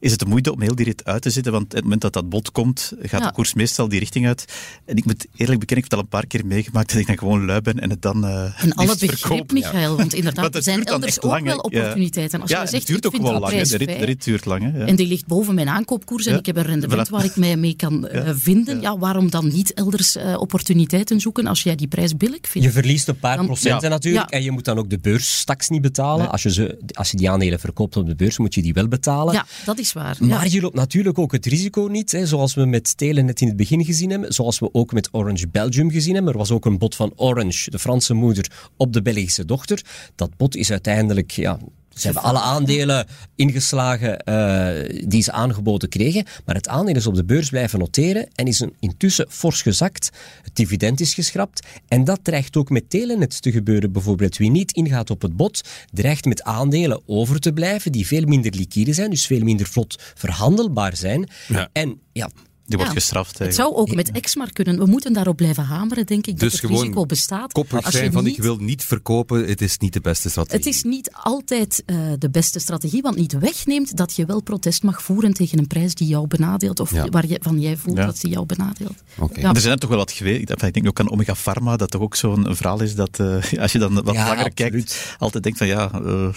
Is 0.00 0.10
het 0.10 0.20
de 0.20 0.26
moeite 0.26 0.52
om 0.52 0.60
heel 0.60 0.74
die 0.74 0.84
rit 0.84 1.04
uit 1.04 1.22
te 1.22 1.30
zitten? 1.30 1.52
Want 1.52 1.64
op 1.64 1.72
het 1.72 1.82
moment 1.82 2.00
dat 2.00 2.12
dat 2.12 2.28
bod 2.28 2.52
komt, 2.52 2.92
gaat 3.02 3.20
Ja. 3.20 3.26
de 3.26 3.32
koers 3.32 3.54
meestal 3.54 3.88
die 3.88 3.98
richting 3.98 4.26
uit. 4.26 4.44
En 4.84 4.96
ik 4.96 5.04
moet 5.04 5.26
eerlijk 5.36 5.60
bekennen, 5.60 5.84
ik 5.84 5.90
heb 5.90 5.90
het 5.90 5.92
al 5.92 5.98
een 6.00 6.08
paar 6.08 6.26
keer 6.26 6.46
meegemaakt 6.46 6.88
dat 6.92 6.98
ik 7.00 7.06
dan 7.06 7.18
gewoon 7.18 7.44
lui 7.44 7.60
ben 7.60 7.78
en 7.80 7.90
het 7.90 8.02
dan 8.02 8.24
eh 8.26 8.62
En 8.64 8.72
alle 8.74 8.86
begrip, 8.86 9.18
verkoop. 9.18 9.52
Michael, 9.52 9.96
want 9.96 10.14
inderdaad, 10.14 10.54
er 10.54 10.62
zijn 10.62 10.84
elders 10.84 11.20
ook 11.20 11.30
lang, 11.30 11.44
wel 11.44 11.58
opportuniteiten. 11.58 12.40
Als 12.40 12.50
ja, 12.50 12.56
jij 12.56 12.66
zegt, 12.66 12.82
het 12.82 12.90
duurt 13.02 13.06
ook 13.06 13.22
wel 13.22 13.40
lang. 13.40 13.62
De 13.62 13.76
rit, 13.76 13.88
de 13.88 14.04
rit 14.04 14.24
duurt 14.24 14.44
lang. 14.44 14.62
Hè. 14.72 14.78
Ja. 14.78 14.86
En 14.86 14.96
die 14.96 15.06
ligt 15.06 15.26
boven 15.26 15.54
mijn 15.54 15.68
aankoopkoers 15.68 16.26
en 16.26 16.32
Ja. 16.32 16.38
ik 16.38 16.46
heb 16.46 16.56
een 16.56 16.62
rendement 16.64 17.08
Voilà. 17.08 17.10
waar 17.10 17.24
ik 17.24 17.36
mij 17.36 17.56
mee 17.56 17.76
kan 17.76 18.08
eh, 18.08 18.30
vinden. 18.34 18.80
Ja. 18.80 18.98
waarom 18.98 19.30
dan 19.30 19.48
niet 19.48 19.74
elders 19.74 20.16
eh, 20.16 20.34
opportuniteiten 20.40 21.20
zoeken 21.20 21.46
als 21.46 21.62
jij 21.62 21.74
die 21.74 21.88
prijs 21.88 22.16
billig 22.16 22.38
vindt? 22.48 22.66
Je 22.68 22.72
verliest 22.74 23.08
een 23.08 23.18
paar 23.18 23.36
Dan- 23.36 23.46
procenten 23.46 23.88
Ja. 23.88 23.94
natuurlijk. 23.94 24.30
Ja. 24.30 24.36
En 24.38 24.44
je 24.44 24.50
moet 24.50 24.64
dan 24.64 24.78
ook 24.78 24.90
de 24.90 24.98
beurstaks 24.98 25.68
niet 25.68 25.82
betalen. 25.82 26.30
Als, 26.30 26.42
je 26.42 26.52
ze, 26.52 26.78
als 26.92 27.10
je 27.10 27.16
die 27.16 27.30
aandelen 27.30 27.60
verkoopt 27.60 27.96
op 27.96 28.06
de 28.06 28.14
beurs, 28.14 28.38
moet 28.38 28.54
je 28.54 28.62
die 28.62 28.72
wel 28.72 28.88
betalen. 28.88 29.34
Ja, 29.34 29.46
dat 29.64 29.78
is 29.78 29.85
Maar 30.20 30.48
je 30.48 30.60
loopt 30.60 30.74
natuurlijk 30.74 31.18
ook 31.18 31.32
het 31.32 31.46
risico 31.46 31.86
niet, 31.86 32.12
hè, 32.12 32.26
zoals 32.26 32.54
we 32.54 32.64
met 32.64 32.96
Telenet 32.96 33.40
in 33.40 33.46
het 33.46 33.56
begin 33.56 33.84
gezien 33.84 34.10
hebben, 34.10 34.32
zoals 34.32 34.58
we 34.58 34.68
ook 34.72 34.92
met 34.92 35.08
Orange 35.12 35.48
Belgium 35.48 35.90
gezien 35.90 36.14
hebben. 36.14 36.32
Er 36.32 36.38
was 36.38 36.50
ook 36.50 36.64
een 36.64 36.78
bod 36.78 36.94
van 36.94 37.12
Orange, 37.16 37.70
de 37.70 37.78
Franse 37.78 38.14
moeder, 38.14 38.50
op 38.76 38.92
de 38.92 39.02
Belgische 39.02 39.44
dochter. 39.44 39.84
Dat 40.14 40.36
bod 40.36 40.56
is 40.56 40.70
uiteindelijk, 40.70 41.30
ja, 41.30 41.58
ze 41.96 42.06
hebben 42.06 42.22
alle 42.22 42.40
aandelen 42.40 43.06
ingeslagen 43.34 44.18
eh, 44.18 45.08
die 45.08 45.22
ze 45.22 45.32
aangeboden 45.32 45.88
kregen, 45.88 46.24
maar 46.44 46.54
het 46.54 46.68
aandeel 46.68 46.94
is 46.94 47.06
op 47.06 47.14
de 47.14 47.24
beurs 47.24 47.48
blijven 47.48 47.78
noteren 47.78 48.28
en 48.34 48.46
is 48.46 48.64
intussen 48.80 49.26
fors 49.28 49.62
gezakt. 49.62 50.10
Het 50.42 50.56
dividend 50.56 51.00
is 51.00 51.14
geschrapt 51.14 51.66
en 51.88 52.04
dat 52.04 52.20
dreigt 52.22 52.56
ook 52.56 52.70
met 52.70 52.90
Telenet 52.90 53.42
te 53.42 53.52
gebeuren. 53.52 53.92
Bijvoorbeeld 53.92 54.36
wie 54.36 54.50
niet 54.50 54.72
ingaat 54.72 55.10
op 55.10 55.22
het 55.22 55.36
bod, 55.36 55.60
dreigt 55.92 56.24
met 56.24 56.42
aandelen 56.42 57.00
over 57.06 57.40
te 57.40 57.52
blijven 57.52 57.92
die 57.92 58.06
veel 58.06 58.24
minder 58.24 58.54
liquide 58.54 58.92
zijn, 58.92 59.10
dus 59.10 59.26
veel 59.26 59.44
minder 59.44 59.66
vlot 59.66 60.12
verhandelbaar 60.14 60.96
zijn. 60.96 61.28
Ja. 61.48 61.68
En 61.72 62.00
ja, 62.12 62.30
Die 62.66 62.76
wordt 62.78 62.92
gestraft. 62.92 63.38
Het 63.38 63.54
zou 63.54 63.74
ook 63.74 63.94
met 63.94 64.10
Exmar 64.10 64.52
kunnen. 64.52 64.78
We 64.78 64.86
moeten 64.86 65.12
daarop 65.12 65.36
blijven 65.36 65.64
hameren, 65.64 66.06
denk 66.06 66.26
ik, 66.26 66.32
dat 66.32 66.40
Dus 66.40 66.52
het 66.52 66.60
gewoon 66.60 66.80
risico 66.82 67.06
bestaat. 67.06 67.52
Koppig 67.52 67.84
Als 67.84 67.92
je 67.92 67.98
zijn 67.98 68.12
van 68.12 68.24
niet- 68.24 68.36
ik 68.36 68.42
wil 68.42 68.56
niet 68.56 68.84
verkopen, 68.84 69.46
het 69.48 69.60
is 69.60 69.78
niet 69.78 69.92
de 69.92 70.00
beste 70.00 70.28
strategie. 70.30 70.58
Het 70.58 70.66
is 70.74 70.82
niet 70.82 71.10
altijd 71.12 71.82
eh, 71.86 71.96
de 72.18 72.30
beste 72.30 72.58
strategie, 72.58 73.02
want 73.02 73.16
niet 73.16 73.32
wegneemt 73.38 73.96
dat 73.96 74.16
je 74.16 74.24
wel 74.26 74.42
protest 74.42 74.82
mag 74.82 75.02
voeren 75.02 75.32
tegen 75.32 75.58
een 75.58 75.66
prijs 75.66 75.94
die 75.94 76.08
jou 76.08 76.26
benadeelt 76.26 76.80
of 76.80 76.92
Ja. 76.92 77.06
waar 77.08 77.26
je, 77.26 77.38
van 77.42 77.60
jij 77.60 77.76
voelt 77.76 77.96
Ja. 77.96 78.06
dat 78.06 78.20
die 78.20 78.30
jou 78.30 78.46
benadeelt. 78.46 79.02
Oké. 79.18 79.40
Ja. 79.40 79.54
Er 79.54 79.60
zijn 79.60 79.72
er 79.72 79.78
toch 79.80 79.88
wel 79.90 79.98
wat 79.98 80.12
geweest. 80.12 80.50
Enfin, 80.50 80.68
Ik 80.68 80.74
denk 80.74 80.86
ook 80.86 81.00
aan 81.00 81.10
Omega 81.10 81.34
Pharma, 81.34 81.76
dat 81.76 81.90
toch 81.90 82.00
ook 82.02 82.16
zo'n 82.16 82.46
verhaal 82.56 82.80
is 82.80 82.94
dat 82.94 83.18
eh, 83.20 83.42
als 83.62 83.72
je 83.72 83.78
dan 83.78 83.94
wat 83.94 84.04
Ja, 84.14 84.26
langer 84.26 84.44
absoluut. 84.44 84.54
kijkt, 84.54 85.16
altijd 85.18 85.42
denkt 85.42 85.58
van 85.58 85.66
ja, 85.66 85.90
eh, 85.92 86.28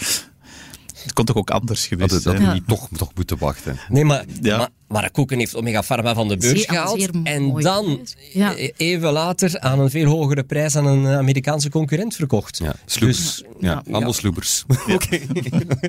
het 1.02 1.12
kon 1.12 1.24
toch 1.24 1.36
ook 1.36 1.50
anders 1.50 1.86
geweest 1.86 2.10
Dat, 2.10 2.22
dat 2.22 2.36
zijn. 2.36 2.46
we 2.48 2.54
niet 2.54 2.66
toch, 2.68 2.88
toch 2.96 3.10
moeten 3.14 3.38
wachten. 3.38 3.78
Nee, 3.88 4.04
maar, 4.04 4.24
Ja. 4.42 4.56
maar, 4.58 4.70
maar 4.79 4.79
Koeken 5.12 5.38
heeft 5.38 5.56
Omega 5.56 5.82
Pharma 5.82 6.14
van 6.14 6.28
de 6.28 6.36
beurs 6.36 6.58
Zeer- 6.60 6.68
gehaald. 6.68 7.00
zeer 7.00 7.10
En 7.24 7.52
dan. 7.54 8.06
Ja. 8.32 8.52
e- 8.56 8.70
even 8.76 9.12
later, 9.12 9.58
aan 9.60 9.80
een 9.80 9.90
veel 9.90 10.04
hogere 10.10 10.42
prijs 10.44 10.76
aan 10.76 10.86
een 10.86 11.06
eh, 11.06 11.16
Amerikaanse 11.16 11.70
concurrent 11.70 12.14
verkocht. 12.14 12.58
Ja, 12.58 12.74
sloebers. 12.86 13.18
Dus, 13.18 13.42
ja, 13.60 13.82
ja. 13.86 13.92
allemaal 13.92 14.12
sloebers. 14.12 14.64
Oké, 14.94 15.18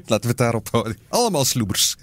laten 0.06 0.22
we 0.22 0.28
het 0.28 0.38
daarop 0.38 0.68
houden. 0.72 0.98
Allemaal 1.10 1.46
sloebers. 1.46 1.96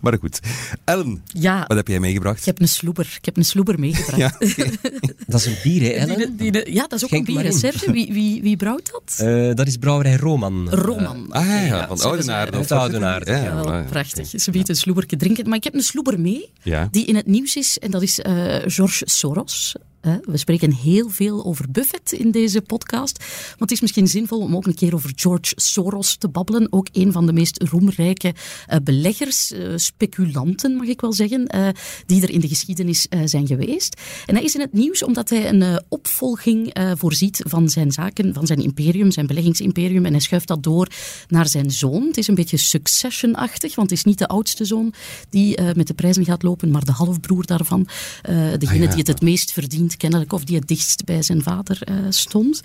Maar 0.00 0.16
goed. 0.20 0.40
Ellen, 0.84 1.22
Ja, 1.26 1.64
wat 1.66 1.76
heb 1.76 1.88
jij 1.88 2.00
meegebracht? 2.00 2.38
ik 2.38 2.44
heb 2.44 2.60
een 2.60 2.68
sloeber. 2.68 3.14
Ik 3.18 3.24
heb 3.24 3.36
een 3.36 3.44
sloeber 3.44 3.78
meegebracht. 3.80 4.16
Ja, 4.18 4.38
Dat 5.26 5.40
is 5.40 5.46
een 5.46 5.56
bier, 5.62 5.82
hè, 5.82 5.88
Ellen? 5.88 6.36
Die- 6.36 6.52
die- 6.52 6.72
ja, 6.72 6.82
dat 6.86 6.92
is 6.92 7.04
ook 7.04 7.10
een 7.10 7.34
maar 7.34 7.42
bier. 7.42 7.52
Serge, 7.52 7.92
wie, 7.92 8.12
wie, 8.12 8.42
wie 8.42 8.56
brouwt 8.56 8.90
dat? 8.92 9.26
Eh, 9.26 9.54
dat 9.54 9.66
is 9.66 9.76
brouwerij 9.76 10.16
Roman. 10.16 10.70
Roman. 10.70 11.26
Ah 11.32 11.46
ja, 11.46 11.62
Ja, 11.64 11.86
van 11.86 12.00
Oudenaarde. 12.00 12.56
wat? 12.56 12.70
Oudenaarde, 12.72 13.32
Ja, 13.32 13.62
maar- 13.62 13.84
prachtig. 13.84 14.28
Ze 14.40 14.50
biedt 14.50 14.68
een 14.68 14.76
sloeberke 14.76 15.16
drinken. 15.16 15.48
Maar 15.48 15.56
ik 15.58 15.64
heb 15.64 15.74
een 15.74 15.80
sloeber 15.80 16.20
mee, 16.20 16.45
Ja. 16.62 16.88
die 16.90 17.04
in 17.04 17.16
het 17.16 17.26
nieuws 17.26 17.56
is. 17.56 17.78
En 17.78 17.90
dat 17.90 18.02
is 18.02 18.20
eh 18.20 18.56
George 18.66 19.02
Soros. 19.06 19.74
We 20.06 20.36
spreken 20.36 20.72
heel 20.72 21.08
veel 21.08 21.44
over 21.44 21.70
Buffett 21.70 22.12
in 22.12 22.30
deze 22.30 22.62
podcast. 22.62 23.18
Want 23.46 23.60
het 23.60 23.70
is 23.70 23.80
misschien 23.80 24.06
zinvol 24.06 24.40
om 24.40 24.56
ook 24.56 24.66
een 24.66 24.74
keer 24.74 24.94
over 24.94 25.12
George 25.14 25.52
Soros 25.56 26.16
te 26.16 26.28
babbelen. 26.28 26.72
Ook 26.72 26.88
een 26.92 27.12
van 27.12 27.26
de 27.26 27.32
meest 27.32 27.62
roemrijke 27.62 28.34
eh, 28.66 28.78
beleggers, 28.82 29.52
eh, 29.52 29.72
speculanten 29.76 30.76
mag 30.76 30.86
ik 30.86 31.00
wel 31.00 31.12
zeggen, 31.12 31.46
eh, 31.46 31.68
die 32.06 32.22
er 32.22 32.30
in 32.30 32.40
de 32.40 32.48
geschiedenis 32.48 33.06
zijn 33.24 33.46
geweest. 33.46 34.00
En 34.26 34.34
hij 34.34 34.44
is 34.44 34.54
in 34.54 34.60
het 34.60 34.72
nieuws 34.72 35.02
omdat 35.02 35.30
hij 35.30 35.48
een 35.48 35.82
opvolging 35.88 36.76
voorziet 36.94 37.42
van 37.46 37.68
zijn 37.68 37.92
zaken, 37.92 38.34
van 38.34 38.46
zijn 38.46 38.62
imperium, 38.62 39.10
zijn 39.10 39.26
beleggingsimperium. 39.26 40.04
En 40.04 40.12
hij 40.12 40.20
schuift 40.20 40.48
dat 40.48 40.62
door 40.62 40.88
naar 41.28 41.48
zijn 41.48 41.70
zoon. 41.70 42.06
Het 42.06 42.16
is 42.16 42.28
een 42.28 42.34
beetje 42.34 42.56
succession-achtig, 42.56 43.74
want 43.74 43.90
het 43.90 43.98
is 43.98 44.04
niet 44.04 44.18
de 44.18 44.26
oudste 44.26 44.64
zoon 44.64 44.92
die 45.30 45.62
met 45.74 45.86
de 45.86 45.94
prijzen 45.94 46.24
gaat 46.24 46.42
lopen, 46.42 46.70
maar 46.70 46.84
de 46.84 46.92
halfbroer 46.92 47.46
daarvan. 47.46 47.88
Degene 48.22 48.64
Ah, 48.66 48.82
ja. 48.82 48.88
die 48.88 48.98
het 48.98 49.06
het 49.06 49.20
meest 49.20 49.52
verdient, 49.52 49.95
kennelijk, 49.96 50.32
of 50.32 50.44
die 50.44 50.56
het 50.56 50.68
dichtst 50.68 51.04
bij 51.04 51.22
zijn 51.22 51.42
vader 51.42 51.78
eh, 51.82 51.94
stond. 52.08 52.60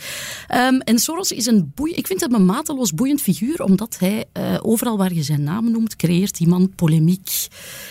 Ehm, 0.47 0.75
en 0.75 0.99
Soros 0.99 1.31
is 1.31 1.45
een 1.45 1.71
boei, 1.75 1.93
ik 1.93 2.07
vind 2.07 2.21
hem 2.21 2.33
een 2.33 2.45
mateloos 2.45 2.93
boeiend 2.93 3.21
figuur, 3.21 3.63
omdat 3.63 3.97
hij 3.99 4.25
eh, 4.31 4.57
overal 4.61 4.97
waar 4.97 5.13
je 5.13 5.23
zijn 5.23 5.43
naam 5.43 5.71
noemt, 5.71 5.95
creëert 5.95 6.37
die 6.37 6.47
man 6.47 6.73
polemiek. 6.75 7.47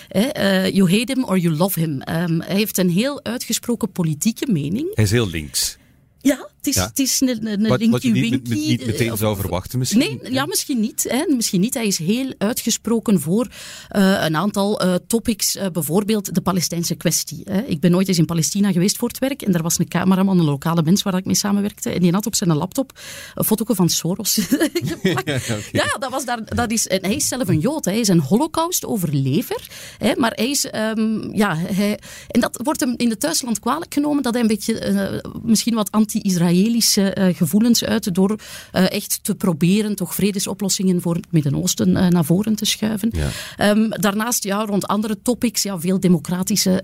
Hè, 0.09 0.20
eh, 0.20 0.74
you 0.74 0.90
hate 0.90 1.12
him 1.12 1.24
or 1.24 1.38
you 1.38 1.57
love 1.57 1.81
him. 1.81 2.00
Ehm, 2.00 2.40
hij 2.40 2.57
heeft 2.57 2.79
een 2.79 2.90
heel 2.90 3.24
uitgesproken 3.24 3.92
politieke 3.92 4.53
mening. 4.53 4.94
Hij 4.94 5.05
is 5.05 5.11
heel 5.11 5.29
links. 5.29 5.79
Ja, 6.22 6.48
het 6.61 6.77
is, 6.77 6.77
het 6.77 6.99
is 6.99 7.20
een, 7.20 7.46
een 7.46 7.68
Wat, 7.68 7.87
wat 7.87 8.03
je 8.03 8.11
niet, 8.11 8.49
niet 8.49 8.87
meteen 8.87 9.11
eh, 9.11 9.16
zou 9.16 9.37
verwachten 9.37 9.79
misschien. 9.79 9.99
Nee, 9.99 10.33
ja, 10.33 10.46
misschien 10.46 10.81
niet, 10.81 11.07
hè. 11.09 11.35
misschien 11.35 11.61
niet. 11.61 11.75
Hij 11.75 11.87
is 11.87 11.99
heel 11.99 12.35
uitgesproken 12.38 13.20
voor 13.20 13.49
eh, 13.88 14.25
een 14.25 14.37
aantal 14.37 14.81
eh, 14.81 14.94
topics, 15.07 15.59
bijvoorbeeld 15.73 16.35
de 16.35 16.40
Palestijnse 16.40 16.94
kwestie. 16.94 17.40
Hè. 17.44 17.61
Ik 17.61 17.81
ben 17.81 17.94
ooit 17.94 18.09
eens 18.09 18.18
in 18.18 18.25
Palestina 18.25 18.73
geweest 18.73 18.96
voor 18.96 19.09
het 19.09 19.18
werk 19.18 19.42
en 19.42 19.53
daar 19.53 19.62
was 19.62 19.79
een 19.79 19.88
cameraman, 19.88 20.38
een 20.38 20.44
lokale 20.44 20.83
mens 20.83 21.03
waar 21.03 21.16
ik 21.16 21.25
mee 21.25 21.35
samenwerkte, 21.35 21.90
en 21.90 22.01
die 22.01 22.12
had 22.12 22.27
op 22.27 22.35
zijn 22.35 22.57
laptop 22.57 22.99
een 23.35 23.44
foto 23.44 23.75
van 23.75 23.88
Soros 23.88 24.35
geplakt. 24.73 25.46
ja, 25.46 25.59
ja, 25.73 25.96
dat 25.99 26.11
was 26.11 26.25
daar, 26.25 26.55
dat 26.55 26.70
is, 26.70 26.87
en 26.87 27.05
hij 27.05 27.14
is 27.14 27.29
zelf 27.29 27.49
een 27.49 27.59
Jood, 27.59 27.85
hè. 27.85 27.90
hij 27.90 28.01
is 28.01 28.09
een 28.09 28.20
holocaust-overlever, 28.20 29.68
maar 30.16 30.33
hij 30.35 30.51
is, 30.51 30.66
ehm, 30.66 31.37
ja, 31.37 31.57
hij, 31.57 31.99
en 32.29 32.40
dat 32.40 32.61
wordt 32.62 32.81
hem 32.81 32.94
in 32.96 33.11
het 33.11 33.20
thuisland 33.20 33.59
kwalijk 33.59 33.94
genomen, 33.94 34.23
dat 34.23 34.33
hij 34.33 34.42
een 34.42 34.49
beetje 34.49 35.23
misschien 35.42 35.75
wat 35.75 35.90
anti-Israëlische 35.90 36.49
eh, 36.97 37.37
gevoelens 37.37 37.85
uit 37.85 38.15
door 38.15 38.39
eh, 38.73 38.93
echt 38.93 39.19
te 39.23 39.35
proberen 39.35 39.97
toch 39.97 40.15
vredesoplossingen 40.15 41.01
voor 41.01 41.15
het 41.15 41.27
Midden-Oosten 41.31 41.97
eh, 41.97 42.07
naar 42.07 42.25
voren 42.25 42.55
te 42.55 42.65
schuiven. 42.65 43.11
Ja. 43.13 43.29
Ehm, 43.57 43.89
daarnaast 43.89 44.45
ja, 44.45 44.65
rond 44.65 44.87
andere 44.87 45.23
topics, 45.23 45.63
ja, 45.63 45.81
veel 45.81 46.01
democratische 46.01 46.83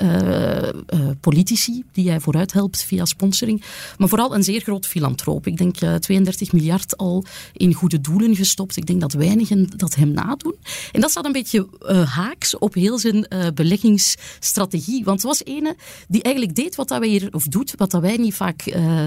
politici 1.20 1.82
die 1.92 2.08
hij 2.08 2.20
vooruit 2.20 2.52
helpt 2.52 2.84
via 2.84 3.04
sponsoring. 3.04 3.62
Maar 3.98 4.08
vooral 4.08 4.34
een 4.34 4.42
zeer 4.42 4.60
groot 4.60 4.86
filantroop. 4.86 5.46
Ik 5.46 5.56
denk 5.56 5.80
eh, 5.80 5.94
32 5.94 6.52
miljard 6.52 6.96
al 6.96 7.24
in 7.52 7.74
goede 7.74 8.00
doelen 8.00 8.36
gestopt. 8.36 8.76
Ik 8.76 8.86
denk 8.86 9.00
dat 9.00 9.12
weinigen 9.12 9.66
dat 9.76 9.94
hem 9.94 10.10
nadoen. 10.10 10.54
En 10.92 11.00
dat 11.00 11.10
staat 11.10 11.24
een 11.24 11.32
beetje 11.32 11.66
haaks 12.06 12.58
op 12.58 12.74
heel 12.74 12.98
zijn 12.98 13.28
beleggingsstrategie. 13.54 15.04
Want 15.04 15.22
het 15.22 15.26
was 15.26 15.44
ene 15.44 15.76
die 16.08 16.22
eigenlijk 16.22 16.56
deed 16.56 16.76
wat 16.76 16.88
dat 16.88 16.98
wij 16.98 17.08
hier, 17.08 17.28
of 17.30 17.44
doet, 17.44 17.74
wat 17.76 17.90
dat 17.90 18.00
wij 18.00 18.16
niet 18.16 18.34
vaak 18.34 18.66
eh, 18.66 19.04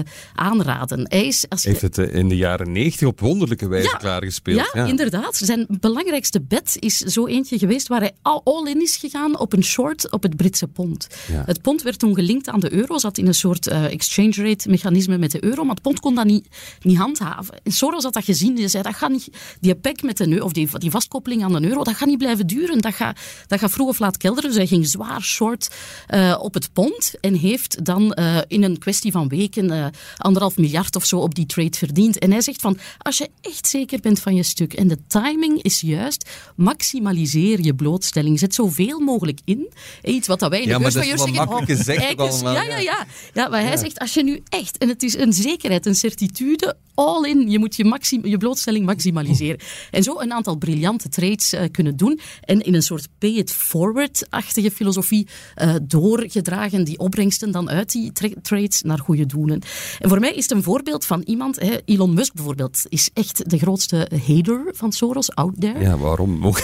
aanraden. 0.50 1.06
Hij 1.08 1.26
is, 1.26 1.44
als 1.48 1.64
Heeft 1.64 1.80
het 1.80 1.98
eh, 1.98 2.14
in 2.14 2.28
de 2.28 2.36
jaren 2.36 2.72
negentig 2.72 3.08
op 3.08 3.20
wonderlijke 3.20 3.68
wijze 3.68 3.88
Ja. 3.88 3.96
klaargespeeld. 3.96 4.70
ja, 4.72 4.84
inderdaad. 4.84 5.36
Zijn 5.36 5.66
belangrijkste 5.68 6.40
bet 6.40 6.76
is 6.78 6.96
zo 6.98 7.26
eentje 7.26 7.58
geweest 7.58 7.88
waar 7.88 8.00
hij 8.00 8.12
al- 8.22 8.40
all-in 8.44 8.82
is 8.82 8.96
gegaan 8.96 9.38
op 9.38 9.52
een 9.52 9.64
short 9.64 10.10
op 10.12 10.22
het 10.22 10.36
Britse 10.36 10.66
pond. 10.66 11.06
Ja. 11.32 11.42
Het 11.46 11.62
pond 11.62 11.82
werd 11.82 11.98
toen 11.98 12.14
gelinkt 12.14 12.48
aan 12.48 12.60
de 12.60 12.72
euro, 12.72 12.98
zat 12.98 13.18
in 13.18 13.26
een 13.26 13.34
soort 13.34 13.66
eh, 13.66 13.84
exchange 13.92 14.32
rate 14.48 14.68
mechanisme 14.68 15.18
met 15.18 15.30
de 15.30 15.44
euro, 15.44 15.62
maar 15.64 15.74
het 15.74 15.82
pond 15.82 16.00
kon 16.00 16.14
dat 16.14 16.24
niet, 16.24 16.48
niet 16.82 16.96
handhaven. 16.96 17.54
En 17.62 17.72
Soros 17.72 18.02
had 18.04 18.12
dat 18.14 18.24
gezien, 18.24 18.54
die 18.54 18.68
zei 18.68 18.82
dat 18.82 18.94
gaat 18.94 19.10
niet, 19.10 19.28
die 19.60 19.74
pek 19.74 20.02
met 20.02 20.16
de 20.16 20.28
euro, 20.28 20.44
of 20.44 20.52
die, 20.52 20.68
die 20.78 20.90
vastkoppeling 20.90 21.44
aan 21.44 21.52
de 21.62 21.68
euro, 21.68 21.82
dat 21.84 21.94
gaat 21.94 22.08
niet 22.08 22.18
blijven 22.18 22.46
duren, 22.46 22.78
dat 22.80 22.94
gaat, 22.94 23.18
dat 23.46 23.58
gaat 23.58 23.70
vroeg 23.70 23.88
of 23.88 23.98
laat 23.98 24.16
kelderen. 24.16 24.48
Dus 24.50 24.58
hij 24.58 24.66
ging 24.66 24.86
zwaar 24.86 25.22
short 25.22 25.68
eh, 26.06 26.38
op 26.40 26.54
het 26.54 26.72
pond 26.72 27.14
en 27.20 27.34
heeft 27.34 27.84
dan 27.84 28.14
in 28.48 28.62
een 28.62 28.78
kwestie 28.78 29.12
van 29.12 29.28
weken 29.28 29.92
anderhalf 30.40 30.56
miljard 30.56 30.96
of 30.96 31.04
zo 31.04 31.18
op 31.18 31.34
die 31.34 31.46
trade 31.46 31.76
verdiend. 31.76 32.18
En 32.18 32.30
hij 32.30 32.40
zegt 32.40 32.60
van, 32.60 32.78
als 32.98 33.18
je 33.18 33.28
echt 33.40 33.66
zeker 33.68 34.00
bent 34.00 34.20
van 34.20 34.34
je 34.34 34.42
stuk 34.42 34.72
en 34.72 34.88
de 34.88 34.98
timing 35.06 35.62
is 35.62 35.80
juist, 35.80 36.30
maximaliseer 36.56 37.60
je 37.60 37.74
blootstelling. 37.74 38.38
Zet 38.38 38.54
zoveel 38.54 39.00
mogelijk 39.00 39.40
in. 39.44 39.72
Iets 40.04 40.26
wat 40.26 40.38
dat 40.40 40.50
wij 40.50 40.58
in 40.58 40.64
de 40.64 40.70
Ja, 40.70 40.78
maar 40.78 40.92
dat 40.92 41.02
is 41.04 41.08
zeggen, 41.08 41.34
makkelijk 41.34 41.70
gezegd 41.70 42.16
allemaal, 42.16 42.54
Ja, 42.54 42.62
ja, 42.62 42.78
ja. 42.78 43.06
ja. 43.34 43.48
maar 43.48 43.62
hij 43.62 43.76
zegt, 43.76 43.98
als 43.98 44.14
je 44.14 44.22
nu 44.22 44.42
echt, 44.48 44.78
en 44.78 44.88
het 44.88 45.02
is 45.02 45.16
een 45.16 45.32
zekerheid, 45.32 45.86
een 45.86 45.94
certitude, 45.94 46.76
all 46.94 47.28
in, 47.28 47.50
je 47.50 47.58
moet 47.58 47.76
je, 47.76 47.84
maxim, 47.84 48.26
je 48.26 48.36
blootstelling 48.36 48.86
maximaliseren. 48.86 49.58
En 49.90 50.02
zo 50.02 50.20
een 50.20 50.32
aantal 50.32 50.56
briljante 50.56 51.08
trades 51.08 51.52
eh, 51.52 51.64
kunnen 51.70 51.96
doen. 51.96 52.20
En 52.40 52.60
in 52.60 52.74
een 52.74 52.82
soort 52.82 53.08
pay-it-forward-achtige 53.18 54.70
filosofie 54.70 55.26
eh, 55.54 55.74
doorgedragen, 55.82 56.84
die 56.84 56.98
opbrengsten 56.98 57.50
dan 57.50 57.70
uit 57.70 57.92
die 57.92 58.12
tra- 58.12 58.28
trades 58.42 58.82
naar 58.82 58.98
goede 58.98 59.26
doelen. 59.26 59.60
En 59.98 60.08
voor 60.08 60.20
mij 60.20 60.29
is 60.34 60.42
het 60.42 60.50
een 60.50 60.62
voorbeeld 60.62 61.04
van 61.06 61.22
iemand, 61.24 61.60
hè, 61.60 61.76
Elon 61.84 62.14
Musk 62.14 62.32
bijvoorbeeld, 62.34 62.82
is 62.88 63.10
echt 63.12 63.50
de 63.50 63.58
grootste 63.58 64.10
hater 64.26 64.62
van 64.72 64.92
Soros, 64.92 65.34
out 65.34 65.60
there. 65.60 65.80
Ja, 65.80 65.98
waarom? 65.98 66.38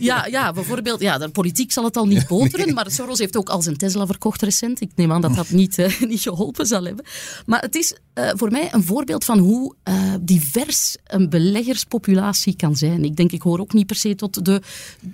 Ja, 0.00 0.26
ja, 0.26 0.52
bijvoorbeeld, 0.52 1.00
ja, 1.00 1.18
de 1.18 1.28
politiek 1.28 1.72
zal 1.72 1.84
het 1.84 1.96
al 1.96 2.06
niet 2.06 2.26
boteren, 2.26 2.74
maar 2.74 2.90
Soros 2.90 3.18
heeft 3.18 3.36
ook 3.36 3.48
al 3.48 3.62
zijn 3.62 3.76
Tesla 3.76 4.06
verkocht 4.06 4.42
recent. 4.42 4.80
Ik 4.80 4.90
neem 4.94 5.12
aan 5.12 5.20
dat 5.20 5.34
dat 5.34 5.50
niet, 5.50 5.78
eh, 5.78 6.00
niet 6.08 6.20
geholpen 6.20 6.66
zal 6.66 6.84
hebben. 6.84 7.04
Maar 7.46 7.60
het 7.60 7.74
is 7.74 7.96
eh, 8.14 8.30
voor 8.34 8.50
mij 8.50 8.68
een 8.72 8.84
voorbeeld 8.84 9.24
van 9.24 9.38
hoe 9.38 9.74
eh, 9.82 9.94
divers 10.20 10.96
een 11.04 11.30
beleggerspopulatie 11.30 12.56
kan 12.56 12.76
zijn. 12.76 13.04
Ik 13.04 13.16
denk, 13.16 13.32
ik 13.32 13.42
hoor 13.42 13.60
ook 13.60 13.72
niet 13.72 13.86
per 13.86 13.96
se 13.96 14.14
tot 14.14 14.44
de, 14.44 14.62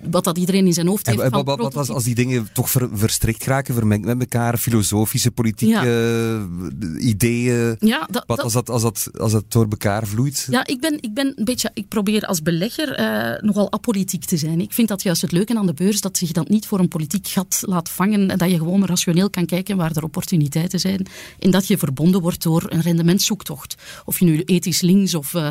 wat 0.03 0.23
dat 0.23 0.37
iedereen 0.37 0.65
in 0.65 0.73
zijn 0.73 0.87
hoofd 0.87 1.05
heeft. 1.05 1.21
van 1.29 1.43
wat, 1.43 1.73
wat 1.73 1.89
als, 1.89 2.03
die 2.03 2.15
dingen 2.15 2.49
toch 2.53 2.69
ver- 2.69 2.89
verstrikt 2.93 3.45
raken, 3.45 3.73
vermengd 3.73 4.05
met 4.05 4.19
elkaar, 4.19 4.57
filosofische, 4.57 5.31
politieke 5.31 6.47
ideeën? 6.99 7.75
Ja, 7.79 8.00
dat, 8.09 8.23
Wat 8.27 8.37
dat- 8.37 8.43
als 8.45 8.53
dat, 8.53 8.69
als, 8.69 8.81
dat, 8.81 9.09
als 9.17 9.31
dat 9.31 9.51
door 9.51 9.65
elkaar 9.69 10.07
vloeit? 10.07 10.47
Ja, 10.49 10.65
ik 10.65 10.79
ben, 10.79 10.97
ik 11.01 11.13
ben 11.13 11.33
een 11.35 11.45
beetje, 11.45 11.71
ik 11.73 11.87
probeer 11.87 12.25
als 12.25 12.41
belegger 12.41 12.91
eh, 12.93 13.41
nogal 13.41 13.71
apolitiek 13.71 14.25
te 14.25 14.37
zijn. 14.37 14.61
Ik 14.61 14.73
vind 14.73 14.87
dat 14.87 15.03
juist 15.03 15.21
het 15.21 15.31
leuke 15.31 15.57
aan 15.57 15.65
de 15.65 15.73
beurs, 15.73 16.01
dat 16.01 16.17
zich 16.17 16.31
dat 16.31 16.49
niet 16.49 16.65
voor 16.65 16.79
een 16.79 16.87
politiek 16.87 17.27
gat 17.27 17.63
laat 17.65 17.89
vangen. 17.89 18.29
En 18.29 18.37
dat 18.37 18.49
je 18.49 18.57
gewoon 18.57 18.85
rationeel 18.85 19.29
kan 19.29 19.45
kijken 19.45 19.77
waar 19.77 19.91
er 19.95 20.03
opportuniteiten 20.03 20.79
zijn. 20.79 21.07
En 21.39 21.51
dat 21.51 21.67
je 21.67 21.77
verbonden 21.77 22.21
wordt 22.21 22.43
door 22.43 22.65
een 22.69 22.81
rendementszoektocht. 22.81 23.75
Of 24.05 24.19
je 24.19 24.25
nu 24.25 24.41
ethisch 24.43 24.81
links 24.81 25.15
of 25.15 25.33
eh, 25.33 25.49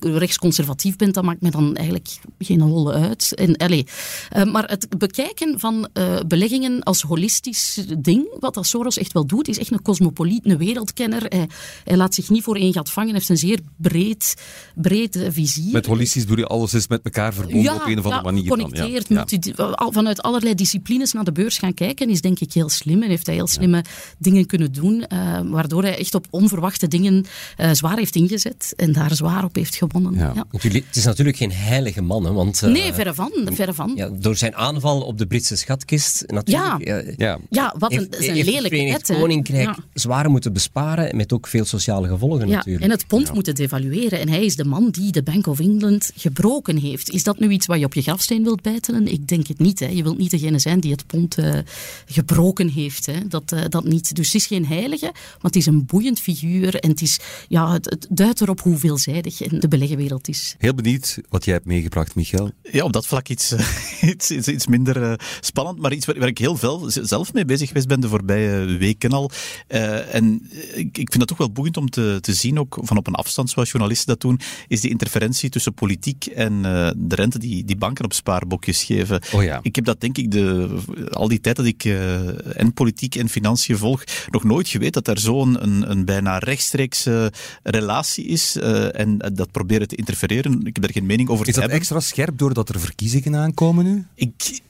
rechtsconservatief 0.00 0.96
bent, 0.96 1.14
dat 1.14 1.24
maakt 1.24 1.40
me 1.40 1.50
dan 1.50 1.76
eigenlijk 1.76 2.08
geen 2.38 2.60
hol 2.60 2.92
uit. 2.92 3.34
En, 3.34 3.56
allee, 3.56 3.86
eh, 4.30 4.44
maar 4.44 4.64
het 4.68 4.98
bekijken 4.98 5.60
van 5.60 5.88
beleggingen 6.26 6.82
als 6.82 7.02
holistisch 7.02 7.84
ding, 7.98 8.36
wat 8.40 8.54
dat 8.54 8.66
Soros 8.66 8.98
echt 8.98 9.12
wel 9.12 9.26
doet, 9.26 9.48
is 9.48 9.58
echt 9.58 9.70
een 9.72 9.82
cosmopoliet, 9.82 10.46
een 10.46 10.58
wereldkenner. 10.58 11.22
Hij, 11.28 11.48
hij 11.84 11.96
laat 11.96 12.14
zich 12.14 12.30
niet 12.30 12.42
voor 12.42 12.56
één 12.56 12.72
gat 12.72 12.90
vangen, 12.90 13.14
heeft 13.14 13.28
een 13.28 13.36
zeer 13.36 13.58
breed, 13.76 14.34
breed 14.74 15.16
eh, 15.16 15.28
vizier. 15.30 15.72
Met 15.72 15.86
holistisch 15.86 16.22
bedoel 16.22 16.38
je 16.38 16.46
alles 16.46 16.74
is 16.74 16.88
met 16.88 17.00
elkaar 17.02 17.34
verbonden 17.34 17.74
op 17.74 17.86
een 17.86 17.98
of 17.98 18.04
andere 18.04 18.14
ja, 18.14 18.20
manier. 18.22 18.48
dan, 18.48 18.58
ja. 18.58 18.64
geconnecteerd, 18.66 19.08
Ja. 19.08 19.14
multi- 19.14 19.62
al- 19.74 19.92
vanuit 19.92 20.22
allerlei 20.22 20.54
disciplines 20.54 21.12
naar 21.12 21.24
de 21.24 21.32
beurs 21.32 21.58
gaan 21.58 21.74
kijken, 21.74 22.08
is 22.10 22.20
denk 22.20 22.40
ik 22.40 22.52
heel 22.52 22.68
slim. 22.68 23.02
En 23.02 23.08
heeft 23.08 23.26
hij 23.26 23.34
heel 23.34 23.46
slimme 23.46 23.84
dingen 24.18 24.46
kunnen 24.46 24.72
doen, 24.72 25.06
eh, 25.06 25.40
waardoor 25.44 25.82
hij 25.82 25.98
echt 25.98 26.14
op 26.14 26.26
onverwachte 26.30 26.88
dingen 26.88 27.24
eh, 27.56 27.70
zwaar 27.72 27.96
heeft 27.96 28.14
ingezet 28.16 28.72
en 28.76 28.92
daar 28.92 29.14
zwaar 29.14 29.44
op 29.44 29.54
heeft 29.54 29.74
gewonnen. 29.76 30.14
Ja. 30.14 30.32
Ja. 30.34 30.44
Natuurlijk, 30.52 30.86
het 30.86 30.96
is 30.96 31.04
natuurlijk 31.04 31.36
geen 31.36 31.52
heilige 31.52 32.02
man, 32.02 32.24
hè, 32.24 32.32
want 32.32 32.62
eh, 32.62 32.70
Nee, 32.70 32.92
verre 32.92 33.14
van. 33.14 33.32
Verre 33.44 33.74
van. 33.74 33.92
ja, 33.94 34.08
door 34.20 34.36
zijn 34.36 34.54
aanval 34.56 35.00
op 35.00 35.18
de 35.18 35.26
Britse 35.26 35.56
schatkist, 35.56 36.24
natuurlijk. 36.26 36.86
Ja. 36.86 37.02
Ja. 37.16 37.38
Ja, 37.50 37.74
wat 37.78 37.92
een, 37.92 37.98
heeft, 37.98 38.14
een 38.14 38.22
heeft 38.22 38.36
het 38.36 38.46
lelijke 38.46 38.68
Verenigd 38.76 39.08
hè. 39.08 39.18
Koninkrijk 39.18 39.64
Ja. 39.66 39.76
zwaar 39.94 40.30
moeten 40.30 40.52
besparen, 40.52 41.16
met 41.16 41.32
ook 41.32 41.46
veel 41.46 41.64
sociale 41.70 42.08
gevolgen 42.08 42.48
Ja, 42.48 42.56
natuurlijk. 42.56 42.84
en 42.84 42.90
het 42.90 43.06
pond 43.06 43.32
moeten 43.34 43.54
devalueren. 43.54 44.20
En 44.20 44.28
hij 44.28 44.44
is 44.44 44.56
de 44.56 44.64
man 44.64 44.90
die 44.90 45.12
de 45.12 45.22
Bank 45.22 45.46
of 45.46 45.60
England 45.60 46.12
gebroken 46.16 46.76
heeft. 46.76 47.10
Is 47.10 47.22
dat 47.22 47.38
nu 47.38 47.48
iets 47.48 47.66
wat 47.66 47.78
je 47.78 47.84
op 47.84 47.94
je 47.94 48.02
grafsteen 48.02 48.42
wilt 48.42 48.62
bijtelen? 48.62 49.06
Ik 49.06 49.28
denk 49.28 49.46
het 49.46 49.58
niet. 49.58 49.78
Hè. 49.78 49.86
Je 49.86 50.02
wilt 50.02 50.18
niet 50.18 50.30
degene 50.30 50.58
zijn 50.58 50.80
die 50.80 50.90
het 50.90 51.06
pond 51.06 51.38
eh, 51.38 51.58
gebroken 52.06 52.68
heeft. 52.68 53.06
Hè. 53.06 53.28
Dat, 53.28 53.52
eh, 53.52 53.60
dat 53.68 53.84
niet. 53.84 54.14
Dus 54.14 54.26
het 54.26 54.34
is 54.34 54.46
geen 54.46 54.66
heilige, 54.66 55.10
maar 55.12 55.38
het 55.40 55.56
is 55.56 55.66
een 55.66 55.86
boeiend 55.86 56.20
figuur. 56.20 56.74
En 56.74 56.90
het, 56.90 57.00
is, 57.00 57.20
ja, 57.48 57.72
het, 57.72 57.84
het 57.90 58.06
duidt 58.10 58.40
erop 58.40 58.60
hoe 58.60 58.76
veelzijdig 58.76 59.36
de 59.36 59.68
beleggenwereld 59.68 60.28
is. 60.28 60.54
Heel 60.58 60.74
benieuwd 60.74 61.18
wat 61.28 61.44
jij 61.44 61.54
hebt 61.54 61.66
meegebracht, 61.66 62.14
Michael. 62.14 62.50
Ja, 62.62 62.84
op 62.84 62.92
dat 62.92 63.06
vlak 63.06 63.28
iets, 63.28 63.52
eh, 63.52 63.66
iets, 64.10 64.30
iets, 64.30 64.48
iets 64.48 64.66
minder 64.66 65.02
eh, 65.02 65.12
spannend, 65.40 65.78
maar 65.78 65.92
iets 65.92 66.06
waar, 66.06 66.18
waar 66.18 66.28
ik 66.28 66.38
heel 66.38 66.56
veel 66.56 66.90
zelf 66.90 67.32
mee 67.32 67.44
bezig 67.44 67.68
geweest 67.68 67.88
ben 67.88 68.00
de 68.00 68.08
voorbije 68.08 68.64
weken 68.64 69.10
al. 69.10 69.30
Eh, 69.66 70.14
en 70.14 70.50
ik, 70.74 70.98
ik 70.98 71.10
vind 71.10 71.18
dat 71.18 71.28
toch 71.28 71.38
wel 71.38 71.49
boeiend 71.52 71.76
om 71.76 71.90
te, 71.90 72.18
te 72.20 72.34
zien, 72.34 72.58
ook 72.58 72.78
van 72.82 72.96
op 72.96 73.06
een 73.06 73.14
afstand 73.14 73.50
zoals 73.50 73.70
journalisten 73.70 74.06
dat 74.06 74.20
doen, 74.20 74.40
is 74.68 74.80
die 74.80 74.90
interferentie 74.90 75.50
tussen 75.50 75.74
politiek 75.74 76.26
en 76.26 76.64
eh, 76.64 76.90
de 76.96 77.14
rente 77.14 77.38
die, 77.38 77.64
die 77.64 77.76
banken 77.76 78.04
op 78.04 78.12
spaarbokjes 78.12 78.82
geven. 78.82 79.20
Oh 79.32 79.42
ja. 79.42 79.58
Ik 79.62 79.74
heb 79.74 79.84
dat 79.84 80.00
denk 80.00 80.18
ik 80.18 80.30
de, 80.30 80.68
al 81.10 81.28
die 81.28 81.40
tijd 81.40 81.56
dat 81.56 81.66
ik 81.66 81.84
eh, 81.84 82.58
en 82.60 82.72
politiek 82.72 83.14
en 83.14 83.28
financiën 83.28 83.76
volg, 83.76 84.04
nog 84.30 84.44
nooit 84.44 84.68
geweten 84.68 85.02
dat 85.02 85.08
er 85.16 85.22
zo'n 85.22 85.62
een, 85.62 85.90
een 85.90 86.04
bijna 86.04 86.38
rechtstreekse 86.38 87.32
relatie 87.62 88.24
is 88.24 88.56
eh, 88.56 89.00
en 89.00 89.18
dat 89.18 89.50
proberen 89.50 89.88
te 89.88 89.96
interfereren. 89.96 90.52
Ik 90.60 90.74
heb 90.74 90.80
daar 90.80 90.92
geen 90.92 91.06
mening 91.06 91.28
over 91.28 91.46
Is 91.46 91.54
te 91.54 91.60
dat 91.60 91.70
hebben. 91.70 91.78
extra 91.78 92.00
scherp 92.00 92.38
doordat 92.38 92.68
er 92.68 92.80
verkiezingen 92.80 93.36
aankomen 93.36 93.84
nu? 93.84 94.04
Ik, 94.14 94.60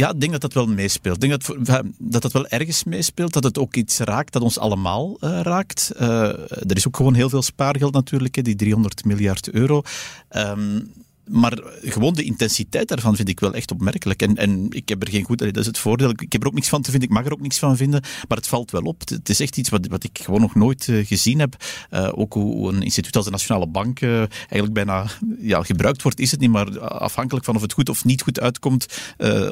ja, 0.00 0.10
ik 0.10 0.20
denk 0.20 0.32
dat 0.32 0.40
dat 0.40 0.52
wel 0.52 0.66
meespeelt. 0.66 1.22
Ik 1.22 1.28
denk 1.28 1.44
dat, 1.44 1.82
dat 1.98 2.22
dat 2.22 2.32
wel 2.32 2.46
ergens 2.46 2.84
meespeelt. 2.84 3.32
Dat 3.32 3.44
het 3.44 3.58
ook 3.58 3.74
iets 3.74 3.98
raakt 3.98 4.32
dat 4.32 4.42
ons 4.42 4.58
allemaal 4.58 5.16
eh, 5.20 5.40
raakt. 5.42 5.92
Eh, 5.96 6.28
er 6.48 6.76
is 6.76 6.86
ook 6.86 6.96
gewoon 6.96 7.14
heel 7.14 7.28
veel 7.28 7.42
spaargeld 7.42 7.92
natuurlijk, 7.92 8.44
die 8.44 8.56
300 8.56 9.04
miljard 9.04 9.50
euro. 9.50 9.82
Ehm, 10.28 10.80
maar 11.30 11.58
gewoon 11.82 12.14
de 12.14 12.22
intensiteit 12.22 12.88
daarvan 12.88 13.16
vind 13.16 13.28
ik 13.28 13.40
wel 13.40 13.54
echt 13.54 13.70
opmerkelijk. 13.70 14.22
En, 14.22 14.36
en 14.36 14.66
ik 14.70 14.88
heb 14.88 15.02
er 15.02 15.10
geen 15.10 15.24
goed... 15.24 15.38
Dat 15.38 15.56
is 15.56 15.66
het 15.66 15.78
voordeel. 15.78 16.10
Ik 16.10 16.32
heb 16.32 16.42
er 16.42 16.48
ook 16.48 16.54
niks 16.54 16.68
van 16.68 16.82
te 16.82 16.90
vinden. 16.90 17.08
Ik 17.08 17.14
mag 17.14 17.24
er 17.24 17.32
ook 17.32 17.40
niks 17.40 17.58
van 17.58 17.76
vinden. 17.76 18.02
Maar 18.28 18.38
het 18.38 18.46
valt 18.46 18.70
wel 18.70 18.82
op. 18.82 19.00
Het- 19.00 19.28
is 19.28 19.40
echt 19.40 19.56
iets 19.56 19.68
wat, 19.68 19.86
wat 19.86 20.04
ik 20.04 20.18
gewoon 20.22 20.40
nog 20.40 20.54
nooit 20.54 20.88
eh, 20.88 21.06
gezien 21.06 21.38
heb. 21.38 21.56
Eh, 21.90 22.08
ook 22.14 22.32
hoe, 22.32 22.72
een 22.72 22.82
instituut 22.82 23.16
als 23.16 23.24
de 23.24 23.30
Nationale 23.30 23.66
Bank 23.66 24.00
eh, 24.00 24.18
eigenlijk 24.18 24.72
bijna 24.72 25.06
ja, 25.38 25.62
gebruikt 25.62 26.02
wordt, 26.02 26.20
is 26.20 26.30
het 26.30 26.40
niet. 26.40 26.50
Maar 26.50 26.80
afhankelijk 26.80 27.44
van 27.44 27.56
of 27.56 27.62
het 27.62 27.72
goed 27.72 27.88
of 27.88 28.04
niet 28.04 28.22
goed 28.22 28.40
uitkomt, 28.40 28.86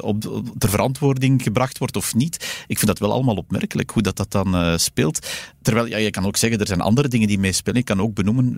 op, 0.01 0.27
op 0.27 0.49
ter 0.57 0.69
verantwoording 0.69 1.43
gebracht 1.43 1.77
wordt 1.77 1.95
of 1.95 2.15
niet. 2.15 2.63
Ik 2.67 2.77
vind 2.77 2.87
dat 2.87 2.99
wel 2.99 3.11
allemaal 3.11 3.35
opmerkelijk, 3.35 3.91
hoe 3.91 4.01
dat, 4.01 4.17
dat 4.17 4.31
dan 4.31 4.79
speelt. 4.79 5.27
Terwijl, 5.69 5.89
ja, 5.89 5.97
je 5.97 6.09
kan 6.09 6.25
ook 6.25 6.37
zeggen, 6.37 6.59
er 6.59 6.67
zijn 6.67 6.81
andere 6.81 7.07
dingen 7.07 7.27
die 7.27 7.39
meespelen. 7.39 7.79
Ik 7.79 7.85
kan 7.85 8.01
ook 8.01 8.13
benoemen, 8.13 8.57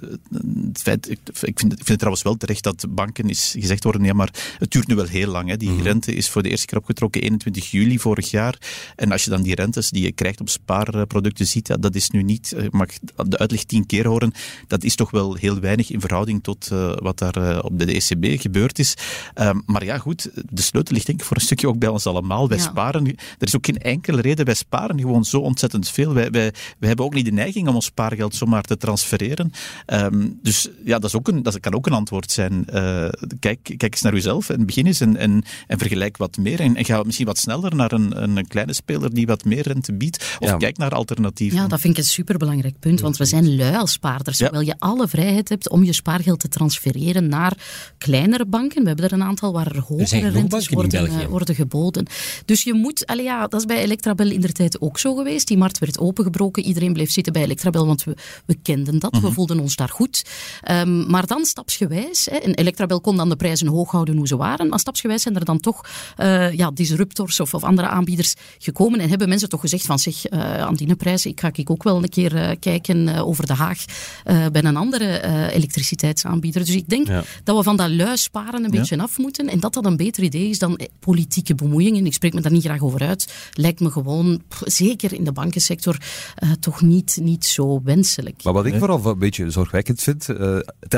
het 0.68 0.82
feit, 0.82 1.10
ik, 1.10 1.20
ik, 1.26 1.60
vind, 1.60 1.72
ik 1.72 1.78
vind 1.78 1.88
het 1.88 1.98
trouwens 1.98 2.24
wel 2.24 2.38
terecht 2.38 2.64
dat 2.64 2.86
banken 2.90 3.30
is 3.30 3.56
gezegd 3.60 3.84
worden, 3.84 4.04
ja, 4.04 4.14
maar 4.14 4.56
het 4.58 4.72
duurt 4.72 4.88
nu 4.88 4.96
wel 4.96 5.06
heel 5.06 5.28
lang. 5.28 5.50
Hè. 5.50 5.58
Die 5.58 5.70
mhm. 5.70 5.82
rente 5.82 6.14
is 6.14 6.30
voor 6.30 6.44
de 6.44 6.50
eerste 6.50 6.66
keer 6.66 6.78
opgetrokken 6.78 7.22
21 7.22 7.72
juli 7.72 8.00
vorig 8.00 8.32
jaar. 8.32 8.58
En 8.96 9.12
als 9.12 9.24
je 9.24 9.30
dan 9.30 9.42
die 9.42 9.56
rentes 9.56 9.90
die 9.90 10.04
je 10.04 10.12
krijgt 10.12 10.42
op 10.42 10.50
spaarproducten 10.50 11.48
ziet, 11.48 11.68
ja, 11.68 11.78
dat 11.78 11.96
is 11.96 12.10
nu 12.10 12.24
niet, 12.24 12.54
ik 12.58 12.72
mag 12.72 12.88
de 13.26 13.38
uitleg 13.38 13.64
tien 13.64 13.86
keer 13.86 14.08
horen, 14.08 14.32
dat 14.68 14.84
is 14.84 14.96
toch 14.96 15.12
wel 15.12 15.36
heel 15.36 15.60
weinig 15.60 15.92
in 15.92 16.00
verhouding 16.00 16.44
tot 16.44 16.70
uh, 16.74 16.94
wat 16.96 17.20
daar 17.20 17.38
uh, 17.38 17.60
op 17.62 17.80
de 17.80 17.86
ECB 17.86 18.42
gebeurd 18.42 18.80
is. 18.80 18.94
Um, 19.36 19.64
maar 19.66 19.86
ja, 19.86 19.98
goed, 19.98 20.30
de 20.50 20.62
sleutel 20.62 20.94
ligt 20.94 21.06
denk 21.06 21.20
ik 21.20 21.26
voor 21.26 21.38
een 21.38 21.44
stukje 21.44 21.68
ook 21.68 21.80
bij 21.80 21.90
ons 21.90 22.06
allemaal. 22.06 22.48
Wij 22.48 22.58
ja. 22.58 22.64
sparen, 22.64 23.06
er 23.08 23.16
is 23.48 23.56
ook 23.56 23.66
geen 23.66 23.78
enkele 23.78 24.22
reden, 24.22 24.46
wij 24.46 24.54
sparen 24.54 25.00
gewoon 25.00 25.26
zo 25.26 25.40
ontzettend 25.40 25.90
veel. 25.90 26.14
Wij, 26.14 26.30
wij, 26.30 26.54
wij 26.80 26.90
hebben 27.02 27.20
ook 27.20 27.26
niet 27.26 27.36
de 27.36 27.42
neiging 27.42 27.68
om 27.68 27.76
ons 27.76 27.86
spaargeld 27.86 28.36
zomaar 28.36 28.64
te 28.64 28.78
transfereren. 28.78 29.52
Um, 29.88 30.40
dus 30.42 30.70
ja, 30.86 31.00
dat, 31.00 31.10
is 31.10 31.16
ook 31.16 31.28
een, 31.28 31.44
dat 31.44 31.60
kan 31.60 31.76
ook 31.76 31.86
een 31.86 31.94
antwoord 31.94 32.32
zijn. 32.32 32.66
Uh, 32.74 33.08
kijk, 33.40 33.60
kijk 33.64 33.92
eens 33.92 34.02
naar 34.02 34.14
uzelf 34.14 34.50
en 34.50 34.66
begin 34.66 34.86
eens 34.86 35.00
en, 35.00 35.18
en, 35.18 35.44
en 35.68 35.78
vergelijk 35.78 36.18
wat 36.18 36.38
meer. 36.38 36.60
En, 36.60 36.76
en, 36.76 36.86
ga 36.86 37.04
misschien 37.04 37.26
wat 37.26 37.38
sneller 37.38 37.76
naar 37.76 37.92
een, 37.92 38.22
een 38.24 38.48
kleine 38.48 38.74
speler 38.74 39.14
die 39.14 39.28
wat 39.28 39.46
meer 39.46 39.68
rente 39.68 39.94
biedt. 39.94 40.38
Of 40.40 40.50
ja. 40.50 40.58
kijk 40.58 40.78
naar 40.78 40.92
alternatieven. 40.92 41.58
Ja, 41.58 41.68
dat 41.68 41.80
vind 41.80 41.98
ik 41.98 42.04
een 42.04 42.10
superbelangrijk 42.10 42.80
punt, 42.80 43.00
want 43.00 43.18
we 43.18 43.26
zijn 43.26 43.56
lui 43.56 43.76
als 43.76 43.92
spaarders. 43.92 44.38
Ja. 44.38 44.46
Terwijl 44.46 44.68
je 44.68 44.76
alle 44.80 45.08
vrijheid 45.08 45.50
hebt 45.50 45.70
om 45.70 45.84
je 45.84 45.94
spaargeld 45.94 46.40
te 46.40 46.48
transfereren 46.48 47.28
naar 47.28 47.58
kleinere 47.98 48.46
banken. 48.46 48.82
We 48.82 48.88
hebben 48.88 49.06
er 49.06 49.14
een 49.14 49.24
aantal 49.24 49.54
waar 49.54 49.68
er 49.68 49.80
hogere 49.80 50.22
er 50.22 50.32
rentes 50.32 50.70
worden, 50.70 51.06
uh, 51.06 51.26
worden, 51.26 51.56
geboden. 51.56 52.06
Dus 52.46 52.64
je 52.64 52.74
moet, 52.74 53.14
ja, 53.16 53.48
dat 53.48 53.60
is 53.60 53.66
bij 53.66 53.82
Electrabel 53.82 54.32
in 54.32 54.42
der 54.42 54.52
tijd 54.52 54.82
ook 54.82 55.00
zo 55.00 55.16
geweest. 55.16 55.48
Die 55.48 55.58
markt 55.58 55.80
werd 55.80 56.00
opengebroken. 56.00 56.64
Iedereen 56.64 56.81
bleef 56.90 57.12
zitten 57.12 57.34
bij 57.34 57.44
Electrabel, 57.44 57.86
want 57.86 58.04
we, 58.04 58.16
we 58.46 58.56
kenden 58.62 59.00
dat. 59.00 59.12
We 59.12 59.20
mhm. 59.20 59.32
voelden 59.32 59.60
ons 59.60 59.76
daar 59.76 59.90
goed. 59.90 60.26
Um, 60.72 61.10
maar 61.10 61.28
dan 61.28 61.46
stapsgewijs, 61.46 62.28
hè, 62.32 62.38
en 62.38 62.54
Electrabel 62.54 63.02
kon 63.02 63.18
dan 63.18 63.30
de 63.30 63.36
prijzen 63.36 63.68
hoog 63.68 63.92
houden 63.92 64.18
hoe 64.18 64.28
ze 64.28 64.38
waren, 64.38 64.70
maar 64.70 64.80
stapsgewijs 64.80 65.22
zijn 65.22 65.36
er 65.36 65.46
dan 65.46 65.60
toch 65.60 65.82
uh, 66.18 66.54
ja, 66.54 66.72
disruptors 66.72 67.40
of, 67.40 67.54
of, 67.54 67.64
andere 67.64 67.88
aanbieders 67.88 68.34
gekomen 68.58 69.00
en 69.00 69.10
hebben 69.10 69.30
mensen 69.30 69.50
toch 69.50 69.62
gezegd 69.62 69.86
van 69.86 70.00
zich, 70.00 70.32
uh, 70.32 70.58
aan 70.58 70.74
die 70.74 70.96
prijzen, 70.96 71.32
ik 71.32 71.40
ga 71.40 71.50
ik 71.54 71.70
ook 71.70 71.84
wel 71.84 72.04
een 72.04 72.10
keer 72.10 72.36
uh, 72.36 72.50
kijken 72.60 73.10
over 73.10 73.48
De 73.48 73.54
Haag 73.54 73.86
bij 74.24 74.64
een 74.64 74.76
andere 74.76 75.22
elektriciteitsaanbieder. 75.52 76.66
Dus 76.66 76.76
ik 76.76 76.90
denk 76.90 77.08
ja. 77.08 77.24
dat 77.44 77.58
we 77.58 77.64
van 77.64 77.76
dat 77.76 77.90
lui 77.90 78.18
sparen 78.18 78.64
een 78.64 78.72
ja. 78.72 78.80
beetje 78.80 78.98
af 78.98 79.18
moeten 79.18 79.50
en 79.50 79.60
dat 79.60 79.74
dat 79.74 79.86
een 79.86 79.98
beter 79.98 80.24
idee 80.24 80.50
is 80.50 80.60
dan 80.60 80.80
politieke 81.00 81.56
bemoeiing. 81.56 81.98
En 81.98 82.06
ik 82.06 82.14
spreek 82.14 82.34
me 82.34 82.42
daar 82.42 82.52
niet 82.52 82.64
graag 82.64 82.82
over 82.82 83.02
uit. 83.02 83.34
Lijkt 83.54 83.80
me 83.80 83.92
gewoon, 83.92 84.42
zeker 84.66 85.14
in 85.14 85.24
de 85.24 85.32
bankensector, 85.32 85.98
toch 86.60 86.71
niet, 86.80 87.18
niet 87.22 87.46
zo 87.46 87.82
wenselijk. 87.84 88.44
Maar 88.44 88.54
wat 88.54 88.66
ik 88.66 88.76
vooral 88.76 89.06
een 89.06 89.20
beetje 89.20 89.50
zorgwekkend 89.50 90.02
vind, 90.02 90.30
uh, 90.30 90.60
het 90.80 90.96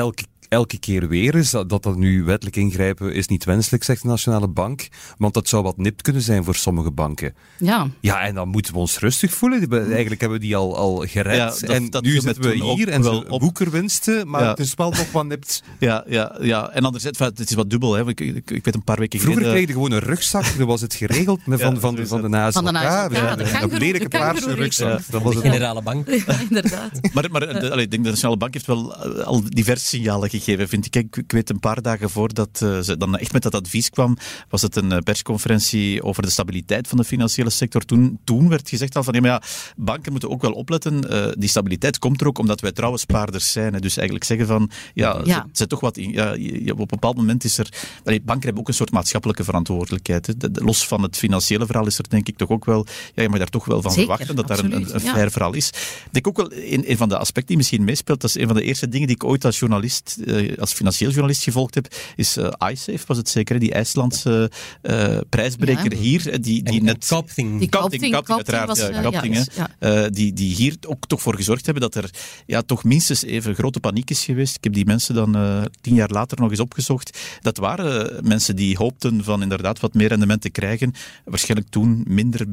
elke 0.54 0.78
keer 0.78 1.08
weer 1.08 1.34
is. 1.34 1.50
Dat 1.50 1.68
dat 1.68 1.96
nu 1.96 2.24
wettelijk 2.24 2.56
ingrijpen 2.56 3.14
is 3.14 3.26
niet 3.26 3.44
wenselijk, 3.44 3.84
zegt 3.84 4.02
de 4.02 4.08
Nationale 4.08 4.48
Bank. 4.48 4.88
Want 5.18 5.34
dat 5.34 5.48
zou 5.48 5.62
wat 5.62 5.76
nipt 5.76 6.02
kunnen 6.02 6.22
zijn 6.22 6.44
voor 6.44 6.54
sommige 6.54 6.90
banken. 6.90 7.34
Ja. 7.58 7.88
Ja, 8.00 8.20
en 8.20 8.34
dan 8.34 8.48
moeten 8.48 8.72
we 8.72 8.78
ons 8.78 8.98
rustig 8.98 9.32
voelen. 9.32 9.70
Eigenlijk 9.70 10.20
hebben 10.20 10.38
we 10.38 10.44
die 10.44 10.56
al, 10.56 10.76
al 10.76 10.96
gered. 10.96 11.36
Ja, 11.36 11.46
dat, 11.46 11.62
en 11.62 11.90
dat 11.90 12.02
nu 12.02 12.20
zitten 12.20 12.42
we 12.42 12.54
hier 12.74 12.88
en 12.88 13.02
wel 13.02 13.24
op 13.28 13.40
boekerwinsten, 13.40 14.28
maar 14.28 14.42
ja. 14.42 14.48
het 14.48 14.58
is 14.58 14.74
wel 14.74 14.90
nog 14.90 15.12
wat 15.12 15.26
nipt. 15.26 15.62
Ja, 15.78 16.04
ja, 16.08 16.36
ja. 16.40 16.70
en 16.70 16.84
anderzijds, 16.84 17.18
het 17.18 17.50
is 17.50 17.54
wat 17.54 17.70
dubbel. 17.70 17.94
Hè. 17.94 18.08
Ik, 18.08 18.20
ik, 18.20 18.50
ik 18.50 18.64
weet 18.64 18.74
een 18.74 18.84
paar 18.84 18.98
weken 18.98 19.20
Vroeger 19.20 19.42
geleden... 19.42 19.64
kreeg 19.64 19.76
je 19.76 19.82
gewoon 19.82 20.02
een 20.02 20.08
rugzak, 20.08 20.44
dan 20.58 20.66
was 20.66 20.80
het 20.80 20.94
geregeld 20.94 21.46
met 21.46 21.60
van, 21.60 21.80
van, 21.80 21.94
de, 21.94 22.06
van 22.06 22.22
de 22.22 22.28
NASLK. 22.28 22.52
Van 22.52 22.64
de 22.64 22.80
NASLK, 22.80 23.12
ja, 23.12 23.36
de 23.36 23.44
een 23.60 23.78
lelijke 23.78 24.08
paarse 24.08 24.54
rugzak. 24.54 25.00
Dat 25.10 25.22
was 25.22 25.34
de 25.34 25.40
generale 25.40 25.82
bank. 25.82 26.08
Ja, 26.08 26.38
inderdaad. 26.48 26.90
maar 27.12 27.30
maar 27.30 27.40
de, 27.40 27.70
allee, 27.70 27.84
ik 27.84 27.90
denk 27.90 28.04
de 28.04 28.08
Nationale 28.08 28.36
Bank 28.36 28.54
heeft 28.54 28.66
wel 28.66 28.94
al 29.24 29.42
diverse 29.48 29.86
signalen 29.86 30.30
gegeven, 30.30 30.43
vind 30.44 30.86
ik 30.86 30.94
ik, 30.94 31.32
weet 31.32 31.50
een 31.50 31.60
paar 31.60 31.82
dagen 31.82 32.10
voordat 32.10 32.60
uh, 32.62 32.80
ze 32.80 32.96
dan 32.96 33.18
echt 33.18 33.32
met 33.32 33.42
dat 33.42 33.54
advies 33.54 33.90
kwam, 33.90 34.16
was 34.48 34.62
het 34.62 34.76
een 34.76 34.92
uh, 34.92 34.98
persconferentie 34.98 36.02
over 36.02 36.22
de 36.22 36.30
stabiliteit 36.30 36.88
van 36.88 36.98
de 36.98 37.04
financiële 37.04 37.50
sector. 37.50 37.84
Toen, 37.84 38.18
toen 38.24 38.48
werd 38.48 38.68
gezegd 38.68 38.96
al 38.96 39.02
van, 39.02 39.14
ja, 39.14 39.20
maar 39.20 39.30
ja, 39.30 39.42
banken 39.76 40.10
moeten 40.12 40.30
ook 40.30 40.42
wel 40.42 40.52
opletten. 40.52 41.14
Uh, 41.14 41.26
die 41.38 41.48
stabiliteit 41.48 41.98
komt 41.98 42.20
er 42.20 42.26
ook 42.26 42.38
omdat 42.38 42.60
wij 42.60 42.72
trouwe 42.72 42.98
spaarders 42.98 43.52
zijn. 43.52 43.74
Hè. 43.74 43.80
Dus 43.80 43.96
eigenlijk 43.96 44.26
zeggen 44.26 44.46
van, 44.46 44.70
ja, 44.94 45.20
ja. 45.24 45.34
Zet, 45.34 45.58
zet, 45.58 45.68
toch 45.68 45.80
wat 45.80 45.96
in. 45.96 46.12
Ja, 46.12 46.32
je, 46.32 46.72
op 46.72 46.78
een 46.78 46.86
bepaald 46.86 47.16
moment 47.16 47.44
is 47.44 47.58
er... 47.58 47.68
Allee, 48.04 48.20
banken 48.22 48.44
hebben 48.44 48.62
ook 48.62 48.68
een 48.68 48.74
soort 48.74 48.90
maatschappelijke 48.90 49.44
verantwoordelijkheid. 49.44 50.26
Hè. 50.26 50.36
De, 50.36 50.50
de, 50.50 50.64
los 50.64 50.86
van 50.86 51.02
het 51.02 51.16
financiële 51.16 51.66
verhaal 51.66 51.86
is 51.86 51.98
er 51.98 52.08
denk 52.08 52.28
ik 52.28 52.36
toch 52.36 52.48
ook 52.48 52.64
wel... 52.64 52.86
Ja, 53.14 53.22
je 53.22 53.28
mag 53.28 53.38
daar 53.38 53.48
toch 53.48 53.64
wel 53.64 53.82
van 53.82 53.90
Zeker, 53.90 54.06
verwachten 54.06 54.36
dat 54.36 54.50
absoluut, 54.50 54.72
daar 54.72 54.80
een, 54.80 54.88
een, 54.88 54.94
een 54.94 55.12
fair 55.12 55.30
verhaal 55.30 55.52
is. 55.52 55.68
Ik 55.68 56.08
denk 56.10 56.28
ook 56.28 56.36
wel, 56.36 56.52
een, 56.52 56.90
een 56.90 56.96
van 56.96 57.08
de 57.08 57.18
aspecten 57.18 57.46
die 57.46 57.56
misschien 57.56 57.84
meespeelt, 57.84 58.20
dat 58.20 58.30
is 58.30 58.36
een 58.36 58.46
van 58.46 58.56
de 58.56 58.62
eerste 58.62 58.88
dingen 58.88 59.06
die 59.06 59.16
ik 59.16 59.24
ooit 59.24 59.44
als 59.44 59.58
journalist, 59.58 60.16
als 60.58 60.72
financieel 60.72 61.10
journalist 61.10 61.42
gevolgd 61.42 61.74
heb, 61.74 61.94
is 62.16 62.36
uh, 62.36 62.48
iSafe, 62.70 63.04
was 63.06 63.16
het 63.16 63.28
zeker, 63.28 63.58
die 63.58 63.72
IJslandse 63.72 64.50
uh, 64.82 65.18
prijsbreker 65.28 65.92
ja. 65.92 65.98
hier, 65.98 66.40
die, 66.40 66.62
die 66.62 66.78
en, 66.78 66.84
net... 66.84 67.06
Kopting. 67.08 67.58
Die 67.58 67.68
Kopting, 67.68 68.14
uiteraard. 68.14 68.68
Was, 68.68 68.78
ja, 68.78 69.02
Kopting, 69.02 69.46
ja, 69.80 70.08
die, 70.08 70.32
die 70.32 70.54
hier 70.54 70.76
ook 70.86 71.06
toch 71.06 71.22
voor 71.22 71.36
gezorgd 71.36 71.64
hebben 71.64 71.82
dat 71.82 71.94
er 71.94 72.10
ja, 72.46 72.62
toch 72.62 72.84
minstens 72.84 73.24
even 73.24 73.54
grote 73.54 73.80
paniek 73.80 74.10
is 74.10 74.24
geweest. 74.24 74.56
Ik 74.56 74.64
heb 74.64 74.72
die 74.72 74.86
mensen 74.86 75.14
dan 75.14 75.36
uh, 75.36 75.62
tien 75.80 75.94
jaar 75.94 76.10
later 76.10 76.40
nog 76.40 76.50
eens 76.50 76.60
opgezocht. 76.60 77.18
Dat 77.40 77.56
waren 77.56 78.26
mensen 78.26 78.56
die 78.56 78.76
hoopten 78.76 79.24
van 79.24 79.42
inderdaad 79.42 79.80
wat 79.80 79.94
meer 79.94 80.08
rendement 80.08 80.40
te 80.40 80.50
krijgen. 80.50 80.92
Waarschijnlijk 81.24 81.70
toen 81.70 82.04
minder 82.06 82.46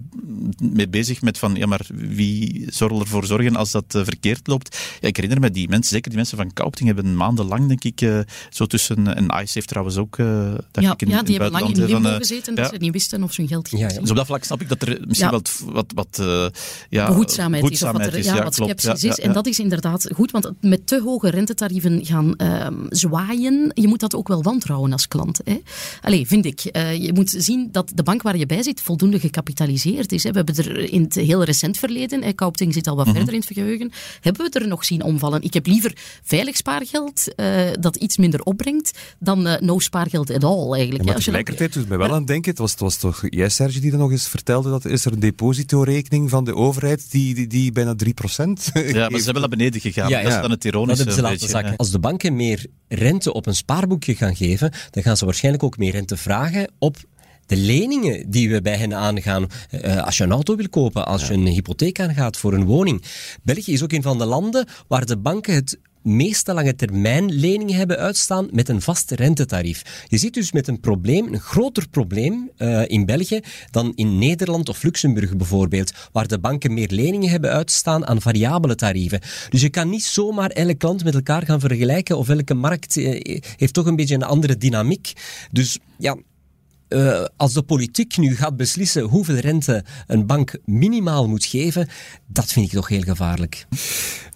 mee 0.62 0.90
bezig 0.90 1.22
met 1.22 1.38
van, 1.38 1.56
ja 1.56 1.66
maar 1.66 1.86
wie 1.94 2.66
zal 2.70 3.00
ervoor 3.00 3.26
zorgen 3.26 3.56
als 3.56 3.72
dat 3.72 3.86
verkeerd 3.88 4.48
loopt? 4.48 4.78
Ja, 5.00 5.08
ik 5.08 5.16
herinner 5.16 5.40
me 5.40 5.52
die 5.52 5.70
mensen, 5.70 5.92
zeker 5.92 6.10
die 6.10 6.20
mensen 6.20 6.38
van 6.38 6.54
Kopting 6.54 6.88
hebben 6.88 7.16
maandenlang, 7.16 7.61
denk 7.68 7.84
ik, 7.84 8.26
zo 8.50 8.66
tussen, 8.66 9.16
en 9.16 9.26
ICE 9.42 9.52
heeft 9.54 9.68
trouwens 9.68 9.98
ook, 9.98 10.18
uh, 10.18 10.28
ja, 10.72 10.92
ik, 10.92 11.02
in, 11.02 11.10
ja, 11.10 11.24
die 11.24 11.36
in 11.36 11.42
hebben 11.42 11.62
lang 11.62 11.76
in 11.76 11.86
limbo 11.86 12.10
gezeten, 12.10 12.56
dat 12.56 12.66
ja. 12.66 12.72
ze 12.72 12.78
niet 12.78 12.92
wisten 12.92 13.24
of 13.24 13.34
ze 13.34 13.42
hun 13.42 13.50
geld 13.50 13.68
gingen 13.68 13.88
ja, 13.88 13.94
ja. 13.94 14.00
Dus 14.00 14.10
op 14.10 14.16
dat 14.16 14.26
vlak 14.26 14.44
snap 14.44 14.62
ik 14.62 14.70
dat 14.70 14.82
er 14.82 15.00
misschien 15.08 15.30
ja. 15.30 15.32
wat, 15.32 15.62
wat, 15.66 15.92
wat 15.96 16.18
uh, 16.22 16.46
ja, 16.90 17.08
behoedzaamheid, 17.08 17.62
behoedzaamheid 17.62 18.14
is, 18.14 18.28
of 18.28 18.32
wat, 18.32 18.34
er, 18.34 18.38
ja, 18.38 18.44
wat 18.44 18.54
sceptisch 18.54 19.04
is. 19.04 19.20
En 19.20 19.34
dat 19.34 19.48
is 19.48 19.60
inderdaad 19.60 20.10
goed, 20.14 20.32
want 20.32 20.52
met 20.62 20.88
te 20.88 21.02
hoge 21.02 21.30
rentetarieven 21.30 22.06
gaan 22.06 22.34
uh, 22.38 22.68
zwaaien, 22.90 23.72
je 23.74 23.88
moet 23.88 24.00
dat 24.00 24.16
ook 24.16 24.28
wel 24.28 24.44
wantrouwen 24.44 24.92
als 24.92 25.08
klant. 25.08 25.40
Hè? 25.44 25.62
Allee, 26.02 26.28
vind 26.28 26.46
ik. 26.46 26.70
Uh, 26.72 26.96
je 26.96 27.14
moet 27.14 27.34
zien 27.38 27.70
dat 27.72 27.92
de 27.96 28.04
bank 28.04 28.22
waar 28.22 28.38
je 28.38 28.46
bij 28.46 28.64
zit 28.64 28.82
voldoende 28.82 29.20
gecapitaliseerd 29.20 30.12
is. 30.12 30.24
Hè? 30.24 30.32
We 30.32 30.38
hebben 30.38 30.56
er 30.56 30.92
in 30.92 31.02
het 31.02 31.16
heel 31.16 31.44
recent 31.44 31.78
verleden, 31.78 32.24
hè, 32.24 32.34
Kaupting 32.34 32.74
zit 32.74 32.88
al 32.88 32.96
wat 32.96 33.06
mm 33.06 33.12
-hmm. 33.12 33.22
verder 33.22 33.40
in 33.40 33.46
het 33.48 33.58
geheugen, 33.58 33.92
hebben 34.22 34.52
we 34.52 34.60
er 34.60 34.68
nog 34.68 34.86
zien 34.86 35.04
omvallen. 35.04 35.42
Ik 35.42 35.54
heb 35.54 35.66
liever 35.66 35.94
veilig 36.24 36.58
spaargeld 36.58 37.28
dat 37.80 37.96
iets 37.96 38.18
minder 38.18 38.44
opbrengt 38.44 38.92
dan 39.20 39.48
uh, 39.48 39.60
no 39.60 39.80
spaargeld 39.80 40.30
at 40.30 40.44
all 40.44 40.72
eigenlijk. 40.74 41.04
Ja, 41.04 41.12
maar 41.12 41.16
tegelijkertijd 41.16 41.74
doet 41.74 41.88
mij 41.88 41.98
wel 41.98 42.14
aan 42.14 42.26
denken, 42.26 42.50
het 42.50 42.60
was, 42.60 42.72
het 42.72 42.80
was 42.80 42.98
toch 42.98 43.24
jij 43.30 43.50
Serge 43.50 43.80
die 43.80 43.92
er 43.92 43.98
nog 43.98 44.12
eens 44.12 44.28
vertelde, 44.28 44.70
dat 44.70 44.86
is 44.86 45.06
er 45.06 45.12
een 45.12 45.20
depositorekening 45.20 46.30
van 46.30 46.44
de 46.44 46.56
overheid 46.56 47.12
die, 47.12 47.36
die, 47.36 47.48
die 47.48 47.72
bijna 47.72 47.96
3% 47.96 47.98
Ja, 48.74 49.10
maar 49.10 49.20
ze 49.20 49.24
hebben 49.24 49.42
naar 49.42 49.50
beneden 49.50 49.82
gegaan. 49.82 50.10
Ja, 50.10 50.22
dat 50.22 50.32
is 50.32 50.42
dan 50.42 50.52
het 50.52 50.66
ironische. 50.66 51.06
Dat 51.06 51.16
hebben 51.16 51.40
ze 51.40 51.52
laten 51.52 51.78
Als 51.78 51.92
de 51.92 52.00
banken 52.00 52.36
meer 52.36 52.66
rente 52.88 53.34
op 53.34 53.46
een 53.46 53.56
spaarboekje 53.56 54.16
gaan 54.16 54.36
geven, 54.36 54.72
dan 54.90 55.04
gaan 55.04 55.18
ze 55.18 55.26
waarschijnlijk 55.26 55.64
ook 55.64 55.78
meer 55.78 55.92
rente 55.92 56.18
vragen 56.18 56.72
op 56.80 56.98
de 57.46 57.58
leningen 57.58 58.30
die 58.30 58.50
we 58.50 58.62
bij 58.62 58.78
hen 58.78 58.94
aangaan. 58.94 59.48
Uh, 59.72 60.04
als 60.04 60.18
je 60.18 60.24
een 60.24 60.32
auto 60.32 60.56
wil 60.56 60.70
kopen, 60.70 61.06
als 61.06 61.22
ja. 61.22 61.28
je 61.28 61.34
een 61.34 61.48
hypotheek 61.48 62.00
aangaat 62.00 62.38
voor 62.38 62.54
een 62.54 62.66
woning. 62.66 63.04
België 63.44 63.74
is 63.74 63.84
ook 63.84 63.92
een 63.92 64.02
van 64.02 64.18
de 64.18 64.26
landen 64.26 64.68
waar 64.88 65.06
de 65.06 65.18
banken 65.18 65.54
het 65.54 65.80
meeste 66.04 66.54
lange 66.54 66.76
termijn 66.76 67.32
leningen 67.32 67.76
hebben 67.76 67.98
uitstaan 67.98 68.48
met 68.52 68.70
een 68.70 68.82
vast 68.82 69.12
rentetarief. 69.12 70.06
Je 70.08 70.18
zit 70.18 70.34
dus 70.34 70.52
met 70.52 70.68
een 70.68 70.80
probleem, 70.80 71.34
een 71.34 71.40
groter 71.40 71.90
probleem 71.90 72.52
uh, 72.58 72.82
in 72.88 73.06
België 73.06 73.40
dan 73.72 73.92
in 73.96 74.18
Nederland 74.18 74.70
of 74.70 74.84
Luxemburg 74.84 75.36
bijvoorbeeld, 75.36 75.92
waar 76.12 76.28
de 76.28 76.40
banken 76.40 76.74
meer 76.74 76.90
leningen 76.92 77.30
hebben 77.30 77.50
uitstaan 77.50 78.08
aan 78.08 78.22
variabele 78.22 78.76
tarieven. 78.76 79.20
Dus 79.50 79.62
je 79.62 79.70
kan 79.70 79.90
niet 79.90 80.04
zomaar 80.04 80.50
elke 80.50 80.76
klant 80.76 81.04
met 81.04 81.14
elkaar 81.14 81.46
gaan 81.46 81.60
vergelijken 81.60 82.18
of 82.18 82.30
elke 82.30 82.54
markt 82.54 82.96
uh, 82.96 83.40
heeft 83.58 83.74
toch 83.74 83.86
een 83.86 83.96
beetje 83.96 84.16
een 84.16 84.24
andere 84.24 84.58
dynamiek. 84.58 85.14
Dus 85.52 85.80
ja, 85.98 86.18
uh, 86.94 87.26
als 87.38 87.54
de 87.54 87.62
politiek 87.62 88.18
nu 88.18 88.36
gaat 88.36 88.58
beslissen 88.58 89.04
hoeveel 89.04 89.36
rente 89.36 89.84
een 90.08 90.26
bank 90.26 90.58
minimaal 90.66 91.28
moet 91.28 91.46
geven, 91.46 91.90
dat 92.28 92.52
vind 92.52 92.66
ik 92.66 92.72
toch 92.72 92.88
heel 92.88 93.02
gevaarlijk. 93.02 93.66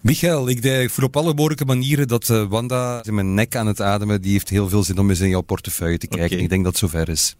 Michael, 0.00 0.48
ik, 0.48 0.64
ik 0.64 0.90
voel 0.90 1.06
op 1.06 1.16
alle 1.16 1.34
mogelijke 1.34 1.64
manieren 1.64 2.08
dat 2.08 2.28
uh, 2.28 2.44
Wanda 2.48 3.04
in 3.04 3.14
mijn 3.14 3.34
nek 3.34 3.56
aan 3.56 3.66
het 3.66 3.80
ademen, 3.80 4.22
die 4.22 4.32
heeft 4.32 4.48
heel 4.48 4.68
veel 4.68 4.84
zin 4.84 4.98
om 4.98 5.10
eens 5.10 5.20
in 5.20 5.28
jouw 5.28 5.40
portefeuille 5.40 5.98
te 5.98 6.06
kijken. 6.06 6.26
Okay. 6.26 6.38
Ik 6.38 6.48
denk 6.48 6.64
dat 6.64 6.80
het 6.80 6.90
zover 6.90 7.08
is. 7.08 7.36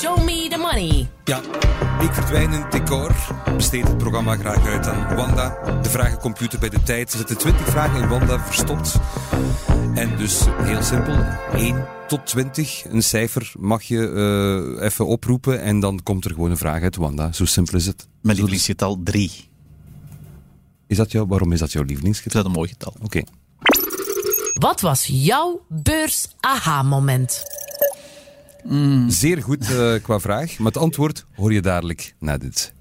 Show 0.00 0.24
me 0.24 0.48
the 0.50 0.56
money. 0.58 1.08
Ja, 1.24 1.40
ik 2.02 2.12
verdwijn 2.12 2.52
in 2.52 2.60
het 2.60 2.72
decor. 2.72 3.14
Besteed 3.56 3.88
het 3.88 3.98
programma 3.98 4.36
graag 4.36 4.66
uit 4.66 4.86
aan 4.86 5.16
Wanda. 5.16 5.58
De 5.82 5.90
vragencomputer 5.90 6.58
bij 6.58 6.68
de 6.68 6.82
tijd. 6.82 7.12
Er 7.12 7.18
zitten 7.18 7.38
20 7.38 7.66
vragen 7.66 8.02
in 8.02 8.08
Wanda 8.08 8.40
verstopt. 8.40 8.96
En 9.94 10.16
dus 10.16 10.44
heel 10.62 10.82
simpel. 10.82 11.14
1, 11.52 11.86
tot 12.08 12.26
20, 12.26 12.84
een 12.84 13.02
cijfer, 13.02 13.52
mag 13.58 13.82
je 13.82 14.08
eh, 14.78 14.84
even 14.84 15.06
oproepen 15.06 15.60
en 15.60 15.80
dan 15.80 16.02
komt 16.02 16.24
er 16.24 16.30
gewoon 16.30 16.50
een 16.50 16.56
vraag 16.56 16.82
uit, 16.82 16.96
Wanda. 16.96 17.32
Zo 17.32 17.44
simpel 17.44 17.78
is 17.78 17.86
het. 17.86 18.08
Mijn 18.22 18.36
lievelingsgetal 18.36 19.00
3. 19.04 19.48
Is 20.86 20.96
dat 20.96 21.12
jou, 21.12 21.26
waarom 21.26 21.52
is 21.52 21.58
dat 21.58 21.72
jouw 21.72 21.82
lievelingsgetal? 21.82 22.42
dat 22.42 22.50
een 22.50 22.56
mooi 22.56 22.68
getal. 22.68 22.94
Oké. 23.02 23.22
Wat 24.54 24.80
was 24.80 25.06
jouw 25.06 25.64
beurs-aha-moment? 25.68 27.42
Zeer 29.08 29.42
goed 29.42 29.70
eh, 29.70 29.94
qua 30.02 30.20
vraag, 30.20 30.58
maar 30.58 30.72
het 30.72 30.82
antwoord 30.82 31.24
hoor 31.34 31.52
je 31.52 31.60
dadelijk 31.60 32.14
na 32.18 32.38
dit. 32.38 32.72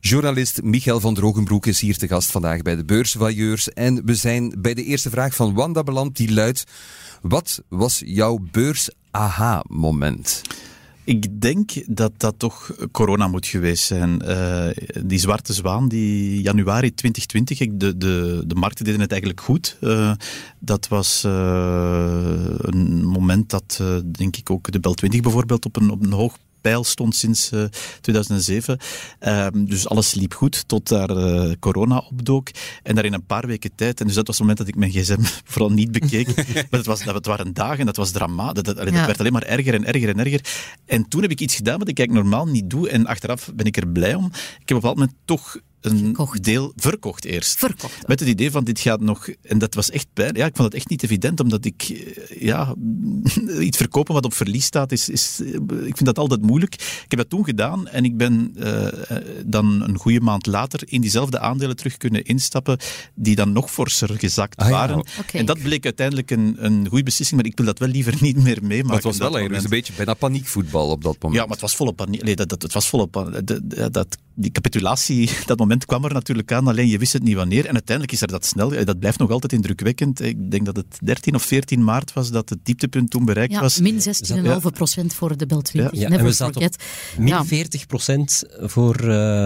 Journalist 0.00 0.62
Michael 0.62 1.00
van 1.00 1.14
Drogenbroek 1.14 1.66
is 1.66 1.80
hier 1.80 1.96
te 1.96 2.08
gast 2.08 2.30
vandaag 2.30 2.62
bij 2.62 2.76
de 2.76 2.84
Beursvailleurs. 2.84 3.72
En 3.72 4.04
we 4.04 4.14
zijn 4.14 4.54
bij 4.58 4.74
de 4.74 4.84
eerste 4.84 5.10
vraag 5.10 5.34
van 5.34 5.54
Wanda 5.54 5.82
beland, 5.82 6.16
die 6.16 6.32
luidt... 6.32 6.64
Wat 7.20 7.62
was 7.68 8.02
jouw 8.04 8.38
beurs-aha-moment? 8.50 10.42
Ik 11.06 11.40
denk 11.40 11.70
dat 11.86 12.12
dat 12.16 12.34
toch 12.38 12.74
corona 12.92 13.28
moet 13.28 13.46
geweest 13.46 13.84
zijn. 13.84 14.20
Eh, 14.22 14.68
die 15.04 15.18
zwarte 15.18 15.52
zwaan, 15.52 15.88
die 15.88 16.42
januari 16.42 16.94
2020, 16.94 17.60
ik- 17.60 17.80
de, 17.80 17.96
de, 17.96 18.42
de 18.46 18.54
markten 18.54 18.84
deden 18.84 19.00
het 19.00 19.10
eigenlijk 19.10 19.40
goed. 19.40 19.76
Eh, 19.80 20.12
dat 20.58 20.88
was 20.88 21.24
eh, 21.24 22.44
een 22.58 23.04
moment 23.04 23.50
dat, 23.50 23.82
denk 24.06 24.36
ik, 24.36 24.50
ook 24.50 24.72
de 24.72 24.80
Bel 24.80 24.94
20 24.94 25.20
bijvoorbeeld 25.20 25.64
op 25.64 25.76
een, 25.76 25.90
op 25.90 26.02
een 26.04 26.12
hoog 26.12 26.38
pijl 26.66 26.84
stond 26.84 27.14
sinds 27.16 27.50
eh, 27.50 27.64
2007. 28.00 28.78
Ehm, 29.18 29.64
dus 29.64 29.88
alles 29.88 30.14
liep 30.14 30.34
goed 30.34 30.68
tot 30.68 30.88
daar 30.88 31.10
eh, 31.10 31.50
corona 31.60 31.98
opdook. 32.10 32.48
En 32.82 32.94
daar 32.94 33.04
in 33.04 33.12
een 33.12 33.26
paar 33.26 33.46
weken 33.46 33.70
tijd, 33.74 34.00
en 34.00 34.06
dus 34.06 34.14
dat 34.14 34.26
was 34.26 34.38
het 34.38 34.46
moment 34.46 34.58
dat 34.58 34.68
ik 34.68 34.76
mijn 34.76 34.90
gsm 34.90 35.20
vooral 35.52 35.70
niet 35.70 35.92
bekeek, 35.92 36.26
maar 36.54 36.66
het, 36.70 36.86
was, 36.86 37.04
dat, 37.04 37.14
het 37.14 37.26
waren 37.26 37.54
dagen, 37.54 37.86
dat 37.86 37.96
was 37.96 38.10
drama. 38.10 38.52
Dat, 38.52 38.64
dat, 38.64 38.78
allee, 38.78 38.90
dat 38.90 39.00
Ja. 39.00 39.06
werd 39.06 39.18
alleen 39.20 39.32
maar 39.32 39.42
erger 39.42 39.74
en 39.74 39.84
erger 39.84 40.08
en 40.08 40.18
erger. 40.18 40.40
En 40.86 41.08
toen 41.08 41.22
heb 41.22 41.30
ik 41.30 41.40
iets 41.40 41.54
gedaan 41.54 41.78
wat 41.78 41.88
ik 41.88 41.98
eigenlijk 41.98 42.28
normaal 42.28 42.46
niet 42.52 42.70
doe. 42.70 42.88
En 42.88 43.06
achteraf 43.06 43.50
ben 43.54 43.66
ik 43.66 43.76
er 43.76 43.88
blij 43.88 44.14
om. 44.14 44.24
Ik 44.26 44.32
heb 44.32 44.50
op 44.50 44.70
een 44.70 44.74
bepaald 44.74 44.96
moment 44.96 45.16
toch 45.24 45.56
een 45.80 45.98
Verkocht. 45.98 46.44
deel 46.44 46.72
verkocht 46.76 47.24
eerst. 47.24 47.58
Verkocht. 47.58 48.06
Met 48.08 48.20
het 48.20 48.28
idee 48.28 48.50
van 48.50 48.64
dit 48.64 48.80
gaat 48.80 49.00
nog. 49.00 49.28
En 49.42 49.58
dat 49.58 49.74
was 49.74 49.90
echt 49.90 50.06
pijn. 50.12 50.34
Ja, 50.34 50.46
ik 50.46 50.56
vond 50.56 50.68
het 50.68 50.76
echt 50.76 50.88
niet 50.88 51.02
evident, 51.02 51.40
omdat 51.40 51.64
ik. 51.64 51.82
eh, 51.88 52.40
Ja, 52.40 52.74
iets 53.60 53.76
verkopen 53.76 54.14
wat 54.14 54.24
op 54.24 54.34
verlies 54.34 54.64
staat, 54.64 54.92
is, 54.92 55.08
is, 55.08 55.40
eh, 55.40 55.46
ik 55.86 55.96
vind 55.96 56.04
dat 56.04 56.18
altijd 56.18 56.42
moeilijk. 56.42 56.74
Ik 56.74 57.04
heb 57.08 57.18
dat 57.18 57.28
toen 57.30 57.44
gedaan 57.44 57.88
en 57.88 58.04
ik 58.04 58.16
ben 58.16 58.52
eh, 58.58 59.16
dan 59.46 59.82
een 59.82 59.98
goede 59.98 60.20
maand 60.20 60.46
later 60.46 60.80
in 60.84 61.00
diezelfde 61.00 61.38
aandelen 61.38 61.76
terug 61.76 61.96
kunnen 61.96 62.24
instappen, 62.24 62.78
die 63.14 63.34
dan 63.36 63.52
nog 63.52 63.70
forser 63.70 64.18
gezakt 64.18 64.56
Ah 64.56 64.66
ja, 64.66 64.72
waren. 64.72 65.06
En 65.32 65.46
dat 65.46 65.62
bleek 65.62 65.84
uiteindelijk 65.84 66.30
een, 66.30 66.56
een 66.58 66.88
goede 66.88 67.04
beslissing, 67.04 67.40
maar 67.40 67.50
ik 67.50 67.56
wil 67.56 67.66
dat 67.66 67.78
wel 67.78 67.88
liever 67.88 68.14
niet 68.26 68.36
meer 68.36 68.58
meemaken. 68.62 68.86
Maar 68.86 68.94
het 68.94 69.04
was 69.04 69.16
wel 69.16 69.26
dat 69.30 69.36
eigenlijk 69.36 69.64
een 69.64 69.76
beetje 69.78 69.92
bijna 69.96 70.14
paniekvoetbal 70.14 70.90
op 70.90 71.02
dat 71.02 71.16
moment. 71.20 71.34
Ja, 71.34 71.40
maar 71.42 71.52
het 71.52 71.60
was 71.60 71.76
volle 71.76 71.92
paniek. 71.92 72.22
Nee, 72.22 72.36
dat, 72.36 72.48
dat, 72.48 72.62
het 72.62 72.72
was 72.72 72.88
volle 72.88 73.06
paniek. 73.06 73.46
Dat, 73.46 73.60
dat, 73.70 73.92
dat- 73.92 74.16
die 74.38 74.50
capitulatie, 74.50 75.30
dat 75.46 75.58
moment 75.58 75.65
kwam 75.86 76.04
er 76.04 76.12
natuurlijk 76.12 76.52
aan, 76.52 76.66
alleen 76.68 76.88
je 76.88 76.98
wist 76.98 77.12
het 77.12 77.22
niet 77.22 77.34
wanneer. 77.34 77.66
En 77.66 77.72
uiteindelijk 77.72 78.12
is 78.16 78.20
er 78.22 78.28
dat 78.28 78.44
snel. 78.44 78.72
eh, 78.72 78.84
Dat 78.84 78.98
blijft 78.98 79.18
nog 79.18 79.30
altijd 79.30 79.52
indrukwekkend. 79.52 80.20
Ik 80.22 80.50
denk 80.50 80.64
dat 80.66 80.76
het 80.76 80.98
13 81.02 81.34
of 81.34 81.42
14 81.42 81.84
maart 81.84 82.12
was 82.12 82.30
dat 82.30 82.48
het 82.48 82.58
dieptepunt 82.62 83.10
toen 83.10 83.24
bereikt 83.24 83.52
Ja, 83.52 83.60
was. 83.60 83.80
min 83.80 84.00
16,5 84.00 84.70
procent 84.72 85.14
voor 85.14 85.36
de 85.36 85.46
Bel 85.46 85.62
20. 85.62 85.98
Ja, 86.00 86.08
en 86.08 86.24
we 86.24 86.32
zaten 86.32 86.62
op. 86.62 86.74
Min 87.18 87.26
Ja. 87.28 87.44
40% 87.44 88.44
voor 88.60 88.94
eh, 88.94 89.04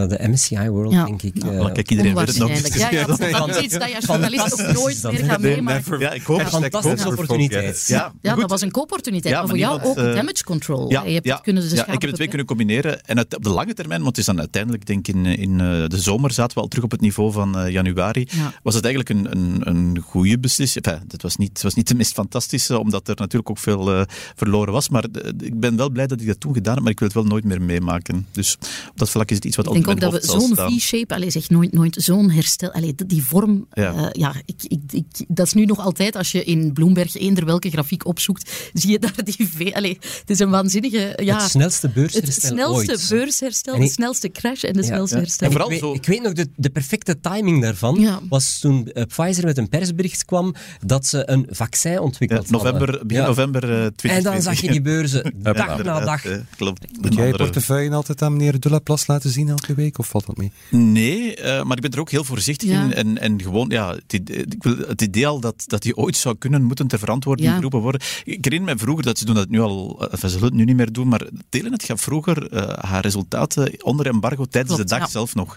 de 0.08 0.18
MSCI 0.28 0.68
World, 0.68 0.92
Ja. 0.92 1.04
denk 1.04 1.22
ik. 1.22 1.42
Ja. 1.44 1.50
Maar 1.62 1.72
kijk, 1.72 1.90
iedereen 1.90 2.14
weet 2.14 2.26
het 2.28 2.38
nog. 2.38 2.48
Ja, 2.74 2.90
ja, 2.90 3.06
dat 3.06 3.20
is 3.48 3.58
iets 3.58 3.78
dat 3.78 3.88
je 3.88 3.96
als 3.96 4.04
journalist 4.06 4.52
ook 4.52 4.72
nooit 4.72 5.02
meer 5.02 5.24
gaat 5.24 5.40
meemaken. 5.40 5.98
Ja, 5.98 6.12
ik 6.12 6.22
hoop 6.22 6.38
Een 6.38 6.44
het. 6.44 6.52
fantastische 6.54 7.08
opportuniteit. 7.08 7.84
Ja, 7.86 8.12
dat 8.20 8.50
was 8.50 8.60
een 8.60 8.70
koopportuniteit. 8.70 9.34
Ja, 9.34 9.40
maar 9.40 9.48
voor 9.48 9.58
jou 9.58 9.82
ook 9.82 9.96
damage 9.96 10.44
control. 10.44 10.90
Ja, 10.90 11.04
je 11.04 11.12
hebt 11.12 11.26
ja, 11.26 11.34
het 11.34 11.42
kunnen 11.42 11.62
de 11.62 11.68
ja, 11.68 11.74
schade 11.76 11.92
ik 11.92 12.00
heb 12.00 12.10
de 12.10 12.16
twee 12.16 12.28
kunnen 12.28 12.46
combineren. 12.46 13.02
En 13.04 13.18
op 13.18 13.42
de 13.44 13.48
lange 13.50 13.74
termijn, 13.74 14.02
want 14.02 14.16
het 14.16 14.18
is 14.18 14.24
dan 14.24 14.38
uiteindelijk, 14.38 14.86
denk 14.86 15.08
ik, 15.08 15.14
in, 15.14 15.26
in 15.26 15.60
eh, 15.60 15.66
de 15.86 16.00
zomer 16.10 16.32
zaten 16.32 16.54
we 16.56 16.62
al 16.62 16.68
terug 16.68 16.84
op 16.84 16.90
het 16.90 17.00
niveau 17.00 17.32
van 17.32 17.58
eh, 17.58 17.72
januari. 17.72 18.26
Ja. 18.30 18.52
Was 18.62 18.74
het 18.74 18.84
eigenlijk 18.84 19.14
een, 19.18 19.36
een, 19.36 19.68
een 19.68 19.98
goede 20.00 20.38
beslissing. 20.38 20.84
Enfin, 20.84 21.02
het, 21.08 21.22
was 21.22 21.36
niet, 21.36 21.48
het 21.52 21.62
was 21.62 21.74
niet 21.74 21.88
de 21.88 21.94
meest 21.94 22.12
fantastische, 22.12 22.78
omdat 22.78 23.08
er 23.08 23.14
natuurlijk 23.16 23.50
ook 23.50 23.58
veel 23.58 23.92
eh, 23.94 24.02
verloren 24.36 24.72
was. 24.72 24.88
Maar 24.88 25.04
eh, 25.04 25.28
ik 25.40 25.60
ben 25.60 25.76
wel 25.76 25.90
blij 25.90 26.06
dat 26.06 26.20
ik 26.20 26.26
dat 26.26 26.40
toen 26.40 26.54
gedaan 26.54 26.74
heb, 26.74 26.82
maar 26.82 26.92
ik 26.92 26.98
wil 26.98 27.08
het 27.08 27.16
wel 27.16 27.26
nooit 27.26 27.44
meer 27.44 27.62
meemaken. 27.62 28.26
Dus 28.32 28.56
op 28.90 28.98
dat 28.98 29.10
vlak 29.10 29.28
is 29.30 29.36
het 29.36 29.44
iets 29.44 29.56
wat 29.56 29.66
Ik 29.66 29.72
denk 29.72 29.88
ook 29.88 30.02
altijd 30.02 30.26
dat 30.26 30.34
we 30.34 30.40
zo'n. 30.40 30.56
V-shape, 30.56 31.30
zeg 31.30 31.50
nooit, 31.50 31.72
nooit 31.72 31.96
zo'n 32.00 32.30
herstel, 32.30 32.70
allee, 32.72 32.94
die- 33.06 33.24
vorm, 33.24 33.66
Ja. 33.72 33.92
ja, 33.92 34.08
ja 34.12 34.34
ik, 34.44 34.62
ik, 34.62 34.80
ik, 34.90 35.24
dat 35.28 35.46
is 35.46 35.52
nu 35.52 35.64
nog 35.64 35.78
altijd, 35.78 36.16
als 36.16 36.32
je 36.32 36.44
in 36.44 36.72
Bloomberg 36.72 37.14
eender 37.16 37.44
welke 37.44 37.70
grafiek 37.70 38.06
opzoekt, 38.06 38.70
zie 38.72 38.90
je 38.90 38.98
daar 38.98 39.14
die 39.24 39.48
V. 39.56 39.70
Allee, 39.72 39.98
het 40.00 40.30
is 40.30 40.38
een 40.38 40.50
waanzinnige, 40.50 41.18
ja, 41.22 41.40
het 41.40 41.50
snelste 41.50 41.86
het 41.86 41.94
beursherstel 41.94 42.50
snelste 42.50 42.90
ooit. 42.92 43.06
beursherstel, 43.08 43.78
de 43.78 43.88
snelste 43.88 44.30
crash 44.30 44.62
en 44.64 44.72
de 44.72 44.78
Ja. 44.78 44.84
snelste 44.86 45.14
Ja. 45.14 45.20
herstel. 45.20 45.46
En 45.46 45.52
vooral 45.52 45.78
zo- 45.78 45.92
ik 46.00 46.06
weet 46.06 46.22
nog, 46.22 46.32
de, 46.32 46.48
de 46.56 46.70
perfecte 46.70 47.20
timing 47.20 47.62
daarvan 47.62 48.00
Ja. 48.00 48.20
was 48.28 48.58
toen 48.58 48.86
eh, 48.92 49.04
Pfizer 49.06 49.44
met 49.44 49.58
een 49.58 49.68
persbericht 49.68 50.24
kwam 50.24 50.54
dat 50.86 51.06
ze 51.06 51.30
een 51.30 51.46
vaccin 51.50 51.92
Ja, 51.92 52.00
ontwikkeld 52.00 52.50
november, 52.50 52.88
hadden. 52.88 53.06
begin 53.06 53.22
Ja. 53.22 53.28
november 53.28 53.62
eh, 53.62 53.68
2020. 53.68 54.16
En 54.16 54.22
dan 54.22 54.42
zag 54.42 54.60
je 54.60 54.70
die 54.70 54.80
beurzen 54.82 55.34
dag 55.42 55.82
na 55.82 56.00
dag. 56.00 56.24
eh, 56.26 56.36
klopt. 56.56 56.86
Moet 57.00 57.14
jij 57.14 57.26
je 57.26 57.36
portefeuille 57.36 57.94
altijd 57.94 58.22
aan 58.22 58.32
meneer 58.36 58.60
De 58.60 58.70
La 58.70 58.78
Place 58.78 59.04
laten 59.06 59.30
zien 59.30 59.48
elke 59.48 59.74
week, 59.74 59.98
of 59.98 60.08
valt 60.08 60.26
dat 60.26 60.36
mee? 60.36 60.52
Nee, 60.70 61.34
eh, 61.36 61.62
maar 61.64 61.76
ik 61.76 61.82
ben 61.82 61.90
er 61.92 62.00
ook 62.00 62.10
heel 62.10 62.24
voorzichtig 62.24 62.68
Ja. 62.68 62.82
in. 62.84 62.94
En, 62.94 63.18
en 63.18 63.42
gewoon, 63.42 63.68
ja, 63.68 63.94
het 63.94 64.12
idee, 64.12 64.36
ik 64.36 64.62
wil, 64.62 64.76
het 64.88 65.02
idee 65.02 65.26
al 65.26 65.40
dat, 65.40 65.64
dat 65.66 65.82
die 65.82 65.96
ooit 65.96 66.16
zou 66.16 66.36
kunnen, 66.38 66.62
moeten 66.62 66.86
ter 66.86 66.98
verantwoording 66.98 67.48
Ja. 67.48 67.54
geroepen 67.54 67.80
worden. 67.80 68.00
Ik 68.24 68.44
herinner 68.44 68.74
me 68.74 68.80
vroeger, 68.80 69.04
dat 69.04 69.18
ze 69.18 69.24
doen 69.24 69.34
dat 69.34 69.48
nu 69.48 69.60
al, 69.60 69.96
eh, 70.00 70.04
enfin, 70.12 70.28
ze 70.28 70.28
zullen 70.28 70.44
het 70.48 70.54
nu 70.56 70.64
niet 70.64 70.76
meer 70.76 70.92
doen, 70.92 71.08
maar 71.08 71.26
Telenet 71.48 71.82
gaf 71.84 72.00
vroeger 72.00 72.48
eh, 72.52 72.90
haar 72.90 73.00
resultaten 73.02 73.84
onder 73.84 74.06
embargo 74.06 74.44
tijdens 74.44 74.74
Klopt, 74.74 74.90
de 74.90 74.96
dag 74.96 75.04
ja. 75.04 75.10
zelf 75.12 75.34
nog. 75.34 75.56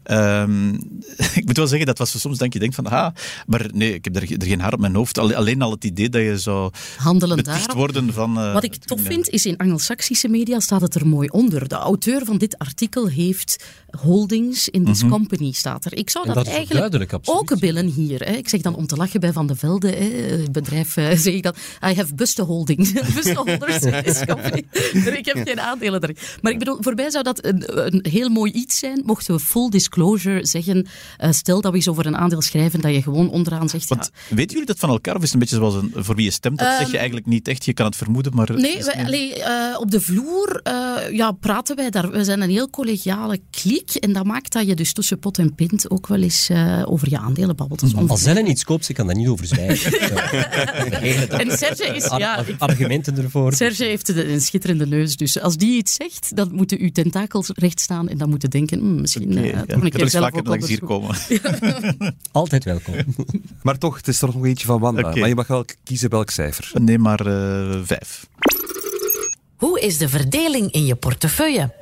Ehm, 0.11 0.73
ik 1.39 1.45
moet 1.45 1.57
wel 1.57 1.67
zeggen, 1.67 1.87
dat 1.87 1.97
was 1.97 2.19
soms 2.19 2.37
denk 2.37 2.53
je 2.53 2.59
denkt 2.59 2.75
van, 2.75 2.87
ah, 2.87 3.15
maar 3.47 3.69
nee, 3.73 3.93
ik 3.93 4.03
heb 4.05 4.15
er, 4.15 4.21
er 4.41 4.47
geen 4.47 4.59
haar 4.59 4.73
op 4.73 4.79
mijn 4.79 4.95
hoofd. 4.95 5.17
Alle- 5.17 5.35
Alleen 5.35 5.61
al 5.61 5.71
het 5.71 5.83
idee 5.83 6.09
dat 6.09 6.21
je 6.21 6.37
zou 6.37 6.71
Handelen 6.97 7.43
daarop. 7.43 7.71
worden 7.71 8.13
van... 8.13 8.37
eh, 8.37 8.53
Wat 8.53 8.63
ik 8.63 8.75
tof 8.75 8.99
ja. 8.99 9.05
vind, 9.05 9.29
is 9.29 9.45
in 9.45 9.57
Angelsaksische 9.57 10.27
media 10.27 10.59
staat 10.59 10.81
het 10.81 10.95
er 10.95 11.07
mooi 11.07 11.27
onder. 11.27 11.67
De 11.67 11.75
auteur 11.75 12.25
van 12.25 12.37
dit 12.37 12.57
artikel 12.57 13.07
heeft 13.07 13.63
holdings 14.01 14.69
in 14.69 14.85
this 14.85 15.07
company, 15.07 15.51
staat 15.51 15.85
er. 15.85 15.97
Ik 15.97 16.09
zou 16.09 16.25
dat, 16.25 16.35
dat 16.35 16.47
eigenlijk 16.47 17.17
ook 17.25 17.55
willen 17.59 17.85
hier. 17.87 18.19
Hè. 18.19 18.31
Ik 18.35 18.49
zeg 18.49 18.61
dan 18.61 18.75
om 18.75 18.87
te 18.87 18.95
lachen 18.95 19.19
bij 19.19 19.31
Van 19.33 19.47
de 19.47 19.55
Velde, 19.55 19.87
hè, 19.89 20.05
het 20.41 20.51
bedrijf, 20.51 20.97
eh, 20.97 21.17
zeg 21.25 21.33
ik 21.33 21.43
dan, 21.43 21.53
I 21.89 21.93
have 21.95 22.15
buste 22.15 22.41
holdings. 22.41 22.91
buste 23.15 23.33
holders 23.33 23.79
in 23.83 24.03
this 24.03 24.25
company. 24.25 24.63
ik 25.17 25.25
heb 25.25 25.41
geen 25.47 25.59
aandelen 25.59 26.03
erin. 26.03 26.17
Maar 26.41 26.51
ik 26.51 26.59
bedoel, 26.59 26.77
voor 26.79 26.93
mij 26.95 27.09
zou 27.09 27.23
dat 27.23 27.45
een, 27.45 27.85
een 27.85 28.05
heel 28.09 28.29
mooi 28.29 28.51
iets 28.51 28.79
zijn, 28.79 29.01
mochten 29.05 29.33
we 29.35 29.39
full 29.39 29.69
disclosure 29.69 29.99
zeggen, 30.41 30.87
eh, 31.17 31.31
stel 31.31 31.61
dat 31.61 31.71
we 31.71 31.77
eens 31.77 31.87
over 31.87 32.05
een 32.05 32.17
aandeel 32.17 32.41
schrijven, 32.41 32.81
dat 32.81 32.93
je 32.93 33.01
gewoon 33.01 33.29
onderaan 33.29 33.69
zegt, 33.69 33.89
ja, 33.89 33.95
Want 33.95 34.11
weten 34.29 34.51
jullie 34.51 34.65
dat 34.65 34.79
van 34.79 34.89
elkaar, 34.89 35.15
of 35.15 35.23
is 35.23 35.31
het 35.31 35.33
een 35.33 35.39
beetje 35.39 35.55
zoals 35.55 35.75
een, 35.75 36.03
voor 36.03 36.15
wie 36.15 36.25
je 36.25 36.31
stemt? 36.31 36.59
Dat 36.59 36.73
zeg 36.77 36.91
je 36.91 36.97
eigenlijk 36.97 37.25
niet 37.27 37.47
echt, 37.47 37.65
je 37.65 37.73
kan 37.73 37.85
het 37.85 37.95
vermoeden, 37.95 38.35
maar... 38.35 38.49
Ehm, 38.49 38.61
Nee, 38.61 38.77
is 38.77 38.85
wij, 38.85 38.95
niet- 38.97 39.05
allee, 39.05 39.43
eh, 39.43 39.79
op 39.79 39.91
de 39.91 40.01
vloer 40.01 40.59
eh, 40.63 41.11
ja, 41.11 41.31
praten 41.31 41.75
wij 41.75 41.89
daar. 41.89 42.11
We 42.11 42.23
zijn 42.23 42.41
een 42.41 42.49
heel 42.49 42.69
collegiale 42.69 43.39
kliek. 43.49 43.89
En 43.95 44.13
dat 44.13 44.25
maakt 44.25 44.53
dat 44.53 44.67
je 44.67 44.75
dus 44.75 44.93
tussen 44.93 45.19
pot 45.19 45.37
en 45.37 45.55
pint 45.55 45.89
ook 45.89 46.07
wel 46.07 46.21
eens 46.21 46.49
eh, 46.49 46.81
over 46.85 47.09
je 47.09 47.17
aandelen 47.17 47.55
babbelt. 47.55 47.81
Als 47.81 47.93
onvermijdelijk. 47.93 48.37
Zelle 48.37 48.49
iets 48.49 48.63
koopt, 48.63 48.85
ze 48.85 48.93
kan 48.93 49.05
daar 49.07 49.15
niet 49.15 49.27
over 49.27 49.45
zwijgen. 49.45 49.91
En 51.41 51.57
Serge 51.57 51.85
is... 51.95 52.03
Ar- 52.03 52.19
Ja, 52.19 52.35
ar- 52.35 52.55
argumenten 52.57 53.17
ervoor. 53.17 53.53
Serge 53.53 53.83
heeft 53.83 54.05
de- 54.05 54.31
een 54.31 54.41
schitterende 54.41 54.87
neus. 54.87 55.15
Dus 55.15 55.39
als 55.39 55.57
die 55.57 55.77
iets 55.77 55.93
zegt, 55.93 56.35
dan 56.35 56.49
moeten 56.55 56.79
uw 56.79 56.91
tentakels 56.91 57.49
recht 57.53 57.79
staan. 57.79 58.09
En 58.09 58.17
dan 58.17 58.29
moeten 58.29 58.49
denken, 58.49 58.79
hmm, 58.79 59.01
misschien 59.01 59.37
eh, 59.37 59.49
ja. 59.51 59.63
Ik 59.85 59.91
keer 59.91 60.09
zelf 60.09 60.23
vaker 60.23 60.39
ook 60.39 60.47
langs 60.47 60.67
hier 60.67 60.83
komen. 60.83 61.15
Altijd 62.31 62.63
welkom. 62.63 62.95
Maar 63.61 63.77
toch, 63.77 63.97
het 63.97 64.07
is 64.07 64.19
toch 64.19 64.33
nog 64.33 64.45
eentje 64.45 64.65
van 64.65 64.79
Wanda. 64.79 65.09
Oké. 65.09 65.19
Maar 65.19 65.27
je 65.27 65.35
mag 65.35 65.47
wel 65.47 65.65
kiezen 65.83 66.09
welk 66.09 66.29
cijfer. 66.29 66.71
Nee, 66.81 66.97
maar 66.97 67.19
eh, 67.19 67.79
vijf. 67.83 68.27
Hoe 69.55 69.79
is 69.79 69.97
de 69.97 70.09
verdeling 70.09 70.71
in 70.71 70.85
je 70.85 70.95
portefeuille? 70.95 71.73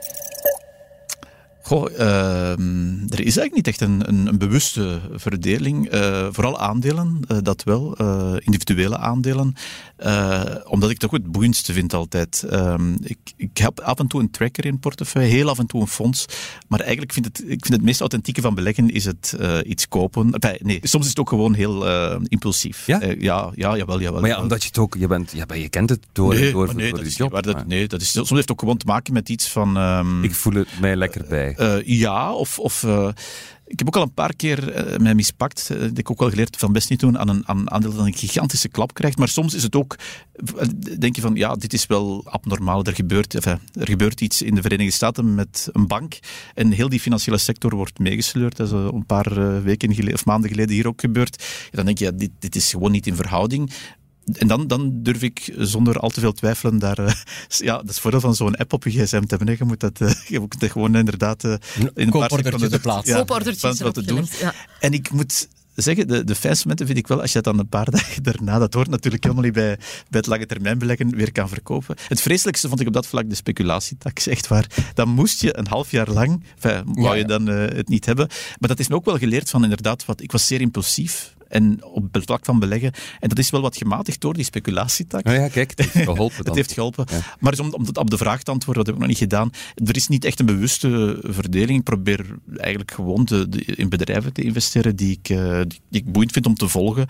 Goh, 1.70 1.86
ehm, 1.98 2.98
er 3.10 3.20
is 3.26 3.38
eigenlijk 3.38 3.56
niet 3.56 3.68
echt 3.68 3.82
een, 3.82 4.08
een, 4.08 4.28
een 4.28 4.38
bewuste 4.38 5.00
verdeling. 5.16 5.90
Eh, 5.90 6.28
vooral 6.32 6.60
aandelen, 6.60 7.20
eh, 7.28 7.38
dat 7.42 7.64
wel. 7.64 7.96
eh, 7.98 8.34
individuele 8.40 8.98
aandelen. 8.98 9.54
Omdat 10.64 10.90
ik 10.90 10.98
toch 10.98 11.12
het 11.12 11.32
boeiendste 11.32 11.74
vind 11.74 11.94
altijd. 11.94 12.44
Ehm, 12.50 12.94
ik, 13.02 13.18
ik 13.36 13.58
heb 13.58 13.80
af 13.80 14.00
en 14.00 14.08
toe 14.08 14.22
een 14.22 14.32
tracker 14.32 14.66
in 14.66 14.80
portefeuille, 14.80 15.30
heel 15.30 15.50
af 15.50 15.60
en 15.60 15.66
toe 15.68 15.82
een 15.82 15.88
fonds. 15.88 16.26
Maar 16.68 16.80
eigenlijk 16.80 17.14
vind 17.14 17.26
ik, 17.26 17.38
ik 17.38 17.66
vind 17.66 17.74
het 17.74 17.82
meest 17.82 18.00
authentieke 18.00 18.42
van 18.42 18.56
beleggen 18.56 18.90
is 18.90 19.06
het 19.06 19.38
iets 19.66 19.88
kopen. 19.88 20.32
Enfin, 20.32 20.58
nee, 20.68 20.80
soms 20.82 21.04
is 21.04 21.10
het 21.10 21.20
ook 21.20 21.30
gewoon 21.30 21.54
heel 21.54 21.88
impulsief. 22.28 22.86
Ja? 22.86 23.02
Ja, 23.20 23.52
ja, 23.56 23.76
jawel, 23.78 24.02
jawel. 24.02 24.22
Maar 24.22 24.30
ja, 24.30 24.42
omdat 24.42 24.62
je 24.62 24.68
het 24.68 24.78
ook, 24.78 24.96
je, 25.00 25.08
bent, 25.08 25.32
ja, 25.32 25.46
je 25.54 25.70
kent 25.70 25.90
het 25.90 26.06
door, 26.12 26.34
nee, 26.34 26.52
door, 26.52 26.76
nee, 26.76 26.90
door 26.90 26.98
dat 26.98 27.00
je 27.00 27.12
is 27.12 27.18
job. 27.18 27.32
waar. 27.32 27.42
Dat, 27.42 27.56
Maar 27.56 27.68
nee, 27.68 27.88
dat 27.88 28.02
is, 28.02 28.12
soms 28.12 28.30
heeft 28.30 28.42
het 28.42 28.52
ook 28.52 28.60
gewoon 28.60 28.78
te 28.78 28.86
maken 28.86 29.14
met 29.14 29.30
iets 29.30 29.48
van... 29.50 29.78
ehm, 29.78 30.24
Ik 30.24 30.36
voel 30.36 30.54
het 30.54 30.68
mij 30.82 30.96
lekker 30.96 31.26
bij. 31.30 31.56
Eh, 31.60 31.78
ja, 31.84 32.34
of, 32.34 32.60
of 32.60 32.84
eh, 32.84 33.10
ik 33.66 33.80
heb 33.80 33.88
ook 33.88 33.96
al 33.96 34.02
een 34.02 34.14
paar 34.14 34.36
keer 34.36 34.92
uh, 34.92 34.98
mij 34.98 35.16
mispakt. 35.16 35.68
Dat 35.68 35.98
ik 35.98 36.12
ook 36.12 36.20
wel 36.20 36.30
geleerd 36.30 36.58
van 36.58 36.72
best 36.72 36.90
niet 36.90 37.00
doen 37.00 37.18
aan 37.18 37.30
een 37.30 37.48
aan 37.48 37.72
aandeel 37.72 37.94
dat 37.94 38.06
een 38.06 38.14
gigantische 38.14 38.68
klap 38.68 38.94
krijgt. 38.94 39.18
Maar 39.18 39.28
soms 39.28 39.54
is 39.54 39.64
het 39.64 39.76
ook, 39.76 39.96
denk 41.00 41.16
je 41.16 41.22
van, 41.22 41.36
ja, 41.36 41.56
dit 41.56 41.74
is 41.74 41.86
wel 41.86 42.22
abnormaal. 42.26 42.84
Er 42.84 42.96
gebeurt, 42.96 43.46
er 43.46 43.60
gebeurt 43.74 44.22
iets 44.22 44.42
in 44.42 44.56
de 44.56 44.62
Verenigde 44.62 44.94
Staten 44.94 45.36
met 45.36 45.70
een 45.72 45.88
bank. 45.88 46.20
En 46.54 46.72
heel 46.72 46.90
die 46.90 47.00
financiële 47.00 47.38
sector 47.38 47.76
wordt 47.76 48.00
meegesleurd. 48.00 48.58
Dat 48.58 48.68
is 48.68 48.74
een 48.74 49.06
paar 49.06 49.64
weken 49.64 49.94
geleden, 49.94 50.14
of 50.14 50.26
maanden 50.26 50.50
geleden 50.50 50.76
hier 50.76 50.88
ook 50.88 51.02
gebeurd. 51.02 51.44
dan 51.72 51.86
denk 51.86 51.98
je, 51.98 52.16
dit, 52.16 52.32
dit 52.40 52.56
is 52.56 52.70
gewoon 52.70 52.92
niet 52.92 53.08
in 53.08 53.16
verhouding 53.16 53.72
en 54.34 54.48
dan, 54.48 54.68
dan 54.68 55.04
durf 55.04 55.22
ik 55.22 55.54
zonder 55.58 56.00
al 56.00 56.10
te 56.10 56.20
veel 56.20 56.34
twijfelen 56.34 56.80
daar... 56.80 57.00
Uh, 57.00 57.12
ja, 57.48 57.76
dat 57.76 57.84
is 57.84 57.90
het 57.90 58.00
voordeel 58.00 58.20
van 58.20 58.36
zo'n 58.36 58.56
app 58.56 58.74
op 58.74 58.84
je 58.84 58.90
gsm 58.90 59.22
te 59.22 59.36
hebben. 59.36 59.56
Je 59.58 59.66
moet 59.66 59.80
dat, 59.80 60.00
uh, 60.00 60.12
je 60.28 60.40
moet 60.40 60.56
gewoon 60.60 60.96
inderdaad... 60.96 61.44
Uh, 61.44 61.52
in 61.52 61.92
een 61.94 62.10
paar 62.10 62.30
seconden 62.30 62.70
te 62.72 62.80
plaatsen. 62.80 63.18
Ja, 63.18 63.26
wat 63.84 63.94
te 63.94 64.04
doen. 64.04 64.28
Ja. 64.40 64.54
En 64.80 64.94
ik 64.94 65.12
moet 65.12 65.48
zeggen, 65.76 66.08
de, 66.08 66.24
de 66.24 66.36
fijnste 66.36 66.64
momenten 66.64 66.86
vind 66.86 66.98
ik 66.98 67.08
wel 67.08 67.22
als 67.22 67.32
je 67.32 67.42
dat 67.42 67.54
dan 67.54 67.60
een 67.60 67.70
paar 67.70 67.92
dagen 68.00 68.24
daarna, 68.24 68.60
dat 68.60 68.74
hoort 68.74 68.90
natuurlijk 68.90 69.24
helemaal 69.24 69.44
niet 69.44 69.54
bij, 69.54 69.76
bij 69.78 70.20
het 70.20 70.28
lange 70.28 70.46
termijn 70.46 70.78
beleggen, 70.78 71.16
weer 71.16 71.32
kan 71.32 71.50
verkopen. 71.50 71.96
Het 72.08 72.22
vreselijkste 72.22 72.68
vond 72.68 72.80
ik 72.80 72.88
op 72.88 72.94
dat 72.94 73.08
vlak 73.08 73.30
de 73.30 73.36
speculatietax, 73.36 74.28
echt 74.28 74.48
waar. 74.48 74.68
Dan 74.94 75.10
moest 75.10 75.42
je 75.42 75.58
een 75.58 75.68
half 75.68 75.92
jaar 75.92 76.10
lang, 76.10 76.44
enfin, 76.60 76.84
wou 76.94 77.18
je 77.18 77.26
dan 77.26 77.48
het 77.48 77.88
niet 77.88 78.06
hebben. 78.06 78.28
Maar 78.60 78.70
dat 78.70 78.80
is 78.80 78.88
me 78.88 78.96
ook 78.96 79.06
wel 79.06 79.18
geleerd 79.18 79.50
van 79.50 79.64
inderdaad, 79.64 80.06
wat, 80.06 80.22
ik 80.22 80.32
was 80.32 80.48
zeer 80.48 80.62
impulsief 80.62 81.38
en 81.50 81.84
op 81.84 82.14
het 82.14 82.24
vlak 82.24 82.46
van 82.46 82.60
beleggen. 82.60 82.92
En 83.20 83.30
dat 83.30 83.40
is 83.40 83.50
wel 83.50 83.62
wat 83.62 83.78
gematigd 83.78 84.22
door 84.22 84.34
die 84.34 84.44
speculatietax. 84.44 85.30
Oh 85.30 85.36
ja, 85.36 85.48
kijk, 85.48 85.70
het 85.70 85.80
heeft 85.80 86.06
geholpen. 86.10 86.46
het 86.46 86.56
heeft 86.56 86.72
geholpen. 86.72 87.06
Maar 87.40 87.60
om, 87.60 87.74
om 87.74 87.86
op 87.94 88.10
de 88.10 88.18
vraag 88.18 88.44
te 88.44 88.52
antwoorden, 88.52 88.84
dat 88.84 88.94
heb 88.94 88.96
ik 88.96 89.08
nog 89.08 89.20
niet 89.20 89.30
gedaan. 89.30 89.52
Er 89.86 89.96
is 89.96 90.08
niet 90.08 90.26
echt 90.26 90.40
een 90.40 90.46
bewuste 90.46 91.20
verdeling. 91.24 91.80
Ik 91.80 91.84
probeer 91.84 92.26
eigenlijk 92.56 92.92
gewoon 92.92 93.28
in 93.56 93.90
bedrijven 93.90 94.34
te 94.34 94.42
investeren 94.42 94.96
die 94.96 95.20
ik, 95.22 95.30
uh, 95.30 95.62
die 95.68 96.02
ik 96.02 96.12
boeiend 96.12 96.32
vind 96.32 96.46
om 96.46 96.56
te 96.56 96.68
volgen. 96.68 97.08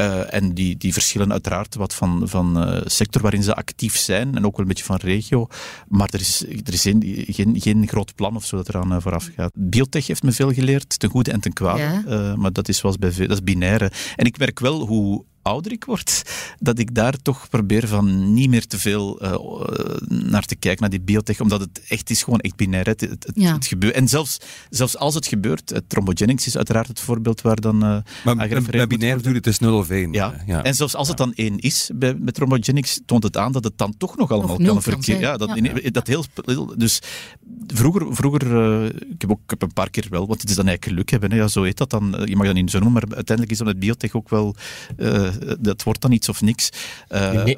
Uh, 0.00 0.34
en 0.34 0.54
die, 0.54 0.76
die 0.76 0.92
verschillen 0.92 1.32
uiteraard 1.32 1.74
wat 1.74 1.94
van, 1.94 2.22
van 2.24 2.68
uh, 2.68 2.80
sector 2.84 3.22
waarin 3.22 3.42
ze 3.42 3.54
actief 3.54 3.96
zijn 3.96 4.36
en 4.36 4.46
ook 4.46 4.52
wel 4.52 4.60
een 4.60 4.68
beetje 4.68 4.84
van 4.84 4.96
regio. 4.96 5.46
Maar 5.88 6.08
er 6.10 6.20
is, 6.20 6.44
er 6.64 6.72
is 6.72 6.82
geen, 6.82 7.24
geen, 7.28 7.60
geen 7.60 7.88
groot 7.88 8.14
plan 8.14 8.36
of 8.36 8.44
zo 8.44 8.56
dat 8.56 8.68
eraan 8.68 8.92
uh, 8.92 9.00
vooraf 9.00 9.28
gaat. 9.36 9.52
Biotech 9.54 10.06
heeft 10.06 10.22
me 10.22 10.32
veel 10.32 10.52
geleerd, 10.52 10.98
ten 10.98 11.10
goede 11.10 11.32
en 11.32 11.40
ten 11.40 11.52
kwade. 11.52 12.02
Ja. 12.06 12.36
maar 12.36 12.52
dat 12.52 12.68
is, 12.68 12.78
zoals 12.78 12.98
bij, 12.98 13.10
dat 13.16 13.30
is 13.30 13.42
binaire. 13.42 13.90
En 14.16 14.26
ik 14.26 14.38
merk 14.38 14.60
wel 14.60 14.86
hoe 14.86 15.24
ouder 15.48 15.72
ik 15.72 15.84
word, 15.84 16.22
dat 16.58 16.78
ik 16.78 16.94
daar 16.94 17.16
toch 17.22 17.48
probeer 17.48 17.88
van 17.88 18.32
niet 18.32 18.48
meer 18.48 18.66
te 18.66 18.78
veel 18.78 19.22
uh, 19.22 19.34
naar 20.08 20.44
te 20.44 20.56
kijken, 20.56 20.80
naar 20.80 20.90
die 20.90 21.00
biotech, 21.00 21.40
omdat 21.40 21.60
het 21.60 21.80
echt 21.88 22.10
is 22.10 22.22
gewoon 22.22 22.40
echt 22.40 22.56
binair. 22.56 22.86
Het, 22.86 23.00
het, 23.00 23.30
het, 23.34 23.66
gebeurt. 23.66 23.94
En 23.94 24.08
zelfs, 24.08 24.38
zelfs 24.70 24.96
als 24.96 25.14
het 25.14 25.26
gebeurt, 25.26 25.70
het 25.70 25.88
thrombogenics 25.88 26.46
is 26.46 26.56
uiteraard 26.56 26.88
het 26.88 27.00
voorbeeld 27.00 27.40
waar 27.40 27.60
dan 27.60 27.84
uh, 27.84 27.98
Maar 28.24 28.48
bij 28.70 28.86
binair 28.86 29.16
bedoelt 29.16 29.34
het 29.34 29.46
is 29.46 29.58
0 29.58 29.78
of 29.78 29.90
1. 29.90 30.12
Ja. 30.12 30.34
ja. 30.46 30.62
En 30.62 30.74
zelfs 30.74 30.94
als 30.94 31.08
het 31.08 31.16
dan 31.16 31.32
1 31.34 31.58
is 31.58 31.90
bij, 31.94 32.14
met 32.14 32.34
thrombogenics, 32.34 33.00
toont 33.06 33.22
het 33.22 33.36
aan 33.36 33.52
dat 33.52 33.64
het 33.64 33.78
dan 33.78 33.94
toch 33.98 34.16
nog 34.16 34.30
allemaal 34.30 34.56
kan 34.56 34.82
verkeren. 34.82 35.20
Ja, 35.20 35.36
dat, 35.36 35.50
ja. 35.54 35.90
dat 35.90 36.06
heel... 36.06 36.24
Dus 36.76 37.00
vroeger, 37.66 38.06
vroeger 38.14 38.46
uh, 38.46 38.84
ik, 38.84 39.20
heb 39.20 39.30
ook, 39.30 39.40
ik 39.44 39.50
heb 39.50 39.62
een 39.62 39.72
paar 39.72 39.90
keer 39.90 40.06
wel, 40.10 40.26
want 40.26 40.40
het 40.40 40.50
is 40.50 40.56
dan 40.56 40.66
eigenlijk 40.66 40.96
geluk 40.96 41.10
hebben, 41.10 41.30
hè, 41.30 41.36
ja, 41.44 41.48
zo 41.48 41.62
heet 41.62 41.76
dat 41.76 41.90
dan. 41.90 42.22
Je 42.24 42.36
mag 42.36 42.46
dat 42.46 42.54
niet 42.54 42.70
zo 42.70 42.78
noemen, 42.78 43.02
maar 43.02 43.16
uiteindelijk 43.16 43.50
is 43.50 43.58
dan 43.58 43.66
met 43.66 43.78
biotech 43.78 44.14
ook 44.14 44.28
wel 44.28 44.56
dat 45.60 45.82
wordt 45.82 46.00
dan 46.00 46.12
iets 46.12 46.28
of 46.28 46.40
niks. 46.40 46.70
Uh, 47.08 47.44
90% 47.44 47.50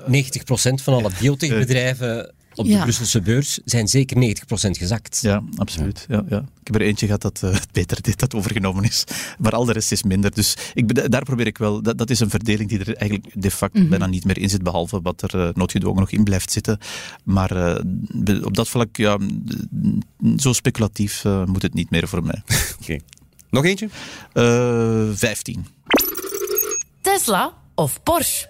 van 0.83 0.95
alle 0.95 1.11
biotechbedrijven 1.21 2.35
op 2.55 2.67
de 2.67 2.79
Brusselse 2.79 3.21
beurs 3.21 3.59
zijn 3.65 3.89
zeker 3.89 4.37
90% 4.69 4.71
gezakt. 4.71 5.19
Ja, 5.23 5.43
absoluut. 5.57 6.05
Ja, 6.09 6.25
ja. 6.29 6.39
Ik 6.39 6.67
heb 6.67 6.75
er 6.75 6.83
eentje 6.83 7.07
gehad 7.07 7.23
dat 7.23 7.41
uh, 7.45 7.53
het 7.61 7.73
beter 7.73 8.03
deed, 8.03 8.19
dat 8.19 8.35
overgenomen 8.35 8.85
is. 8.85 9.05
Maar 9.39 9.53
al 9.53 9.65
de 9.65 9.73
rest 9.73 9.93
is 9.93 10.03
minder. 10.03 10.35
Dus 10.35 10.57
ik, 10.75 11.11
daar 11.11 11.23
probeer 11.23 11.47
ik 11.47 11.59
wel... 11.59 11.83
Dat, 11.83 11.99
dat 11.99 12.11
is 12.11 12.21
een 12.21 12.31
verdeling 12.31 12.69
die 12.69 12.79
er 12.79 12.97
eigenlijk 12.97 13.43
de 13.43 13.51
facto 13.51 13.81
mm 13.81 13.89
bijna 13.91 14.07
niet 14.07 14.25
meer 14.25 14.39
in 14.39 14.51
zit, 14.51 14.63
behalve 14.63 15.01
wat 15.03 15.23
er 15.23 15.35
uh, 15.35 15.49
noodgedwongen 15.55 16.01
nog 16.01 16.11
in 16.11 16.25
blijft 16.25 16.53
zitten. 16.53 16.79
Maar 17.25 17.57
uh, 18.27 18.45
op 18.45 18.57
dat 18.57 18.69
vlak, 18.69 18.97
ja, 18.97 19.19
zo 20.37 20.53
speculatief 20.53 21.25
moet 21.25 21.63
het 21.63 21.75
niet 21.75 21.91
meer 21.91 22.09
voor 22.09 22.25
mij. 22.25 22.43
Okay. 22.83 23.01
Nog 23.51 23.65
eentje? 23.65 23.89
15. 25.15 25.67
Tesla 27.01 27.60
of 27.81 28.03
Porsche? 28.03 28.49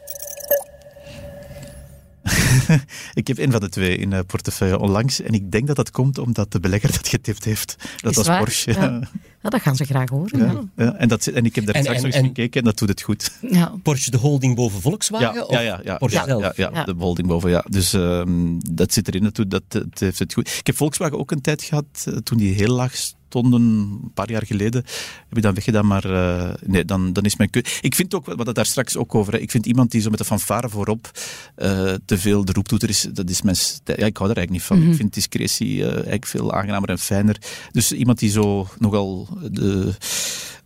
ik 3.21 3.27
heb 3.27 3.39
een 3.39 3.51
van 3.51 3.61
de 3.61 3.69
twee 3.69 3.97
in 3.97 4.13
uh, 4.13 4.19
portefeuille 4.27 4.79
onlangs. 4.79 5.21
En 5.21 5.33
ik 5.33 5.51
denk 5.51 5.67
dat 5.67 5.77
dat 5.77 5.91
komt 5.91 6.19
omdat 6.19 6.53
de 6.53 6.61
belegger 6.61 6.93
dat 6.93 7.09
getipt 7.09 7.45
heeft. 7.45 7.77
Dat 7.97 8.15
was 8.15 8.27
Porsche. 8.27 8.73
Ja. 8.73 9.01
ja. 9.43 9.51
dat 9.51 9.63
gaan 9.63 9.77
ze 9.77 9.85
graag 9.85 10.09
horen. 10.09 10.71
Ja. 10.77 10.95
En, 10.95 11.09
dat, 11.09 11.27
en 11.27 11.45
ik 11.45 11.55
heb 11.55 11.67
daar 11.67 11.75
en, 11.75 11.83
straks 11.83 12.03
nog 12.03 12.13
eens 12.13 12.27
gekeken 12.27 12.61
en 12.61 12.67
dat 12.67 12.79
doet 12.79 12.89
het 12.89 13.03
goed. 13.03 13.33
Porsche 13.83 14.11
de 14.11 14.17
holding 14.17 14.55
boven 14.55 14.81
Volkswagen? 14.81 15.35
Ja, 15.35 15.47
ja, 15.49 15.61
ja, 15.61 15.81
ja, 15.85 15.97
Porsche 15.97 16.23
zelf? 16.27 16.57
Ja, 16.57 16.85
de 16.85 16.95
holding 16.99 17.29
boven, 17.29 17.51
ja. 17.51 17.65
Dus 17.69 17.93
um, 17.93 18.59
dat 18.71 18.93
zit 18.93 19.09
erin, 19.09 19.23
dat, 19.23 19.51
dat, 19.51 19.63
dat 19.69 19.99
heeft 19.99 20.19
het 20.19 20.33
goed. 20.33 20.49
Ik 20.59 20.67
heb 20.67 20.77
Volkswagen 20.77 21.19
ook 21.19 21.31
een 21.31 21.41
tijd 21.41 21.63
gehad, 21.63 22.05
uh, 22.09 22.17
toen 22.17 22.39
die 22.39 22.55
heel 22.55 22.75
laag 22.75 22.95
tonnen 23.31 23.63
een 23.63 24.11
paar 24.15 24.31
jaar 24.31 24.47
geleden. 24.47 24.85
Heb 25.29 25.37
ik 25.37 25.43
dan 25.43 25.55
weggedaan, 25.55 25.87
maar 25.87 26.07
uh, 26.07 26.53
nee, 26.67 26.85
dan, 26.85 27.13
dan 27.13 27.25
is 27.25 27.37
mijn 27.37 27.51
keuze. 27.51 27.79
Ik 27.81 27.95
vind 27.95 28.15
ook, 28.15 28.27
wat 28.27 28.47
het 28.47 28.55
daar 28.55 28.67
straks 28.67 28.97
ook 28.97 29.15
over, 29.15 29.41
ik 29.41 29.51
vind 29.51 29.67
iemand 29.67 29.91
die 29.91 30.01
zo 30.01 30.11
met 30.11 30.19
de 30.19 30.25
fanfare 30.25 30.69
voorop 30.69 31.11
uh, 31.57 31.95
te 32.05 32.19
veel 32.19 32.45
de 32.45 32.53
roeptoeter 32.53 32.89
is, 32.89 33.07
dat 33.13 33.31
is 33.31 33.43
mijn 33.43 33.57
Ja, 33.85 34.07
ik 34.07 34.17
hou 34.17 34.29
daar 34.29 34.37
eigenlijk 34.37 34.51
niet 34.51 34.63
van. 34.63 34.77
Mm 34.77 34.83
-hmm. 34.83 34.93
Ik 34.93 34.97
vind 34.97 35.15
discretie 35.15 35.77
uh, 35.77 35.93
eigenlijk 35.93 36.27
veel 36.27 36.53
aangenamer 36.53 36.89
en 36.89 36.99
fijner. 36.99 37.37
Dus 37.73 37.93
iemand 37.93 38.19
die 38.19 38.31
zo 38.31 38.69
nogal 38.79 39.29
de 39.51 39.87
eh, 39.89 40.09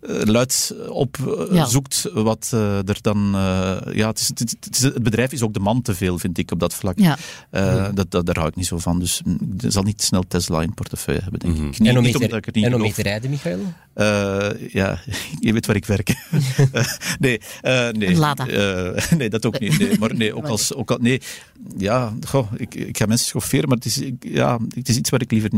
luid 0.07 0.75
op 0.89 1.17
eh, 1.51 1.67
zoekt 1.67 2.09
wat 2.13 2.51
eh, 2.55 2.89
er 2.89 2.99
dan... 3.01 3.31
ja, 3.93 4.07
het, 4.09 4.21
is, 4.21 4.29
het, 4.29 4.69
is, 4.71 4.83
het, 4.83 5.03
bedrijf 5.03 5.33
is 5.33 5.43
ook 5.43 5.55
de 5.55 5.61
man 5.61 5.83
te 5.83 5.95
veel, 5.95 6.19
vind 6.19 6.39
ik, 6.39 6.51
op 6.51 6.61
dat 6.61 6.75
vlak. 6.75 6.99
Ja. 6.99 7.19
Dat, 7.95 8.11
dat, 8.11 8.27
daar 8.27 8.37
hou 8.37 8.49
ik 8.49 8.57
niet 8.57 8.67
zo 8.67 8.79
van. 8.79 8.99
Dus 8.99 9.21
mm, 9.25 9.39
ik 9.61 9.71
zal 9.73 9.83
niet 9.83 10.03
snel 10.03 10.25
Tesla 10.29 10.63
in 10.63 10.75
portefeuille 10.75 11.21
hebben, 11.23 11.41
denk 11.41 11.57
mhm. 11.57 11.67
ik. 11.67 11.79
Niet, 11.79 11.89
en 11.89 11.97
om, 11.97 12.03
niet 12.03 12.19
te, 12.19 12.37
ik 12.37 12.55
niet 12.55 12.65
en 12.65 12.75
om 12.75 12.81
mee 12.81 12.93
te 12.93 13.03
rijden, 13.03 13.31
Michael? 13.31 13.61
ja, 14.73 15.01
je 15.41 15.53
weet 15.53 15.67
waar 15.67 15.77
ik 15.77 15.85
werk. 15.85 16.15
nee, 17.19 17.41
nee. 17.93 18.17
nee, 19.19 19.31
dat 19.31 19.47
ook 19.47 19.61
niet. 19.61 19.79
Nee, 19.79 19.99
maar 19.99 20.15
nee, 20.15 20.37
ook 20.37 20.47
als... 20.47 20.75
Ook 20.75 20.91
al, 20.91 20.99
nee, 21.01 21.21
ja, 21.79 22.13
goh, 22.27 22.53
ik, 22.57 22.75
ik 22.75 22.99
ga 22.99 23.07
mensen 23.07 23.27
schofferen, 23.27 23.69
maar 23.69 23.77
het 23.77 23.87
is, 23.87 24.01
ja, 24.21 24.59
het 24.75 24.89
is 24.89 24.97
iets 24.97 25.11
waar 25.11 25.21
ik 25.21 25.31
liever... 25.31 25.51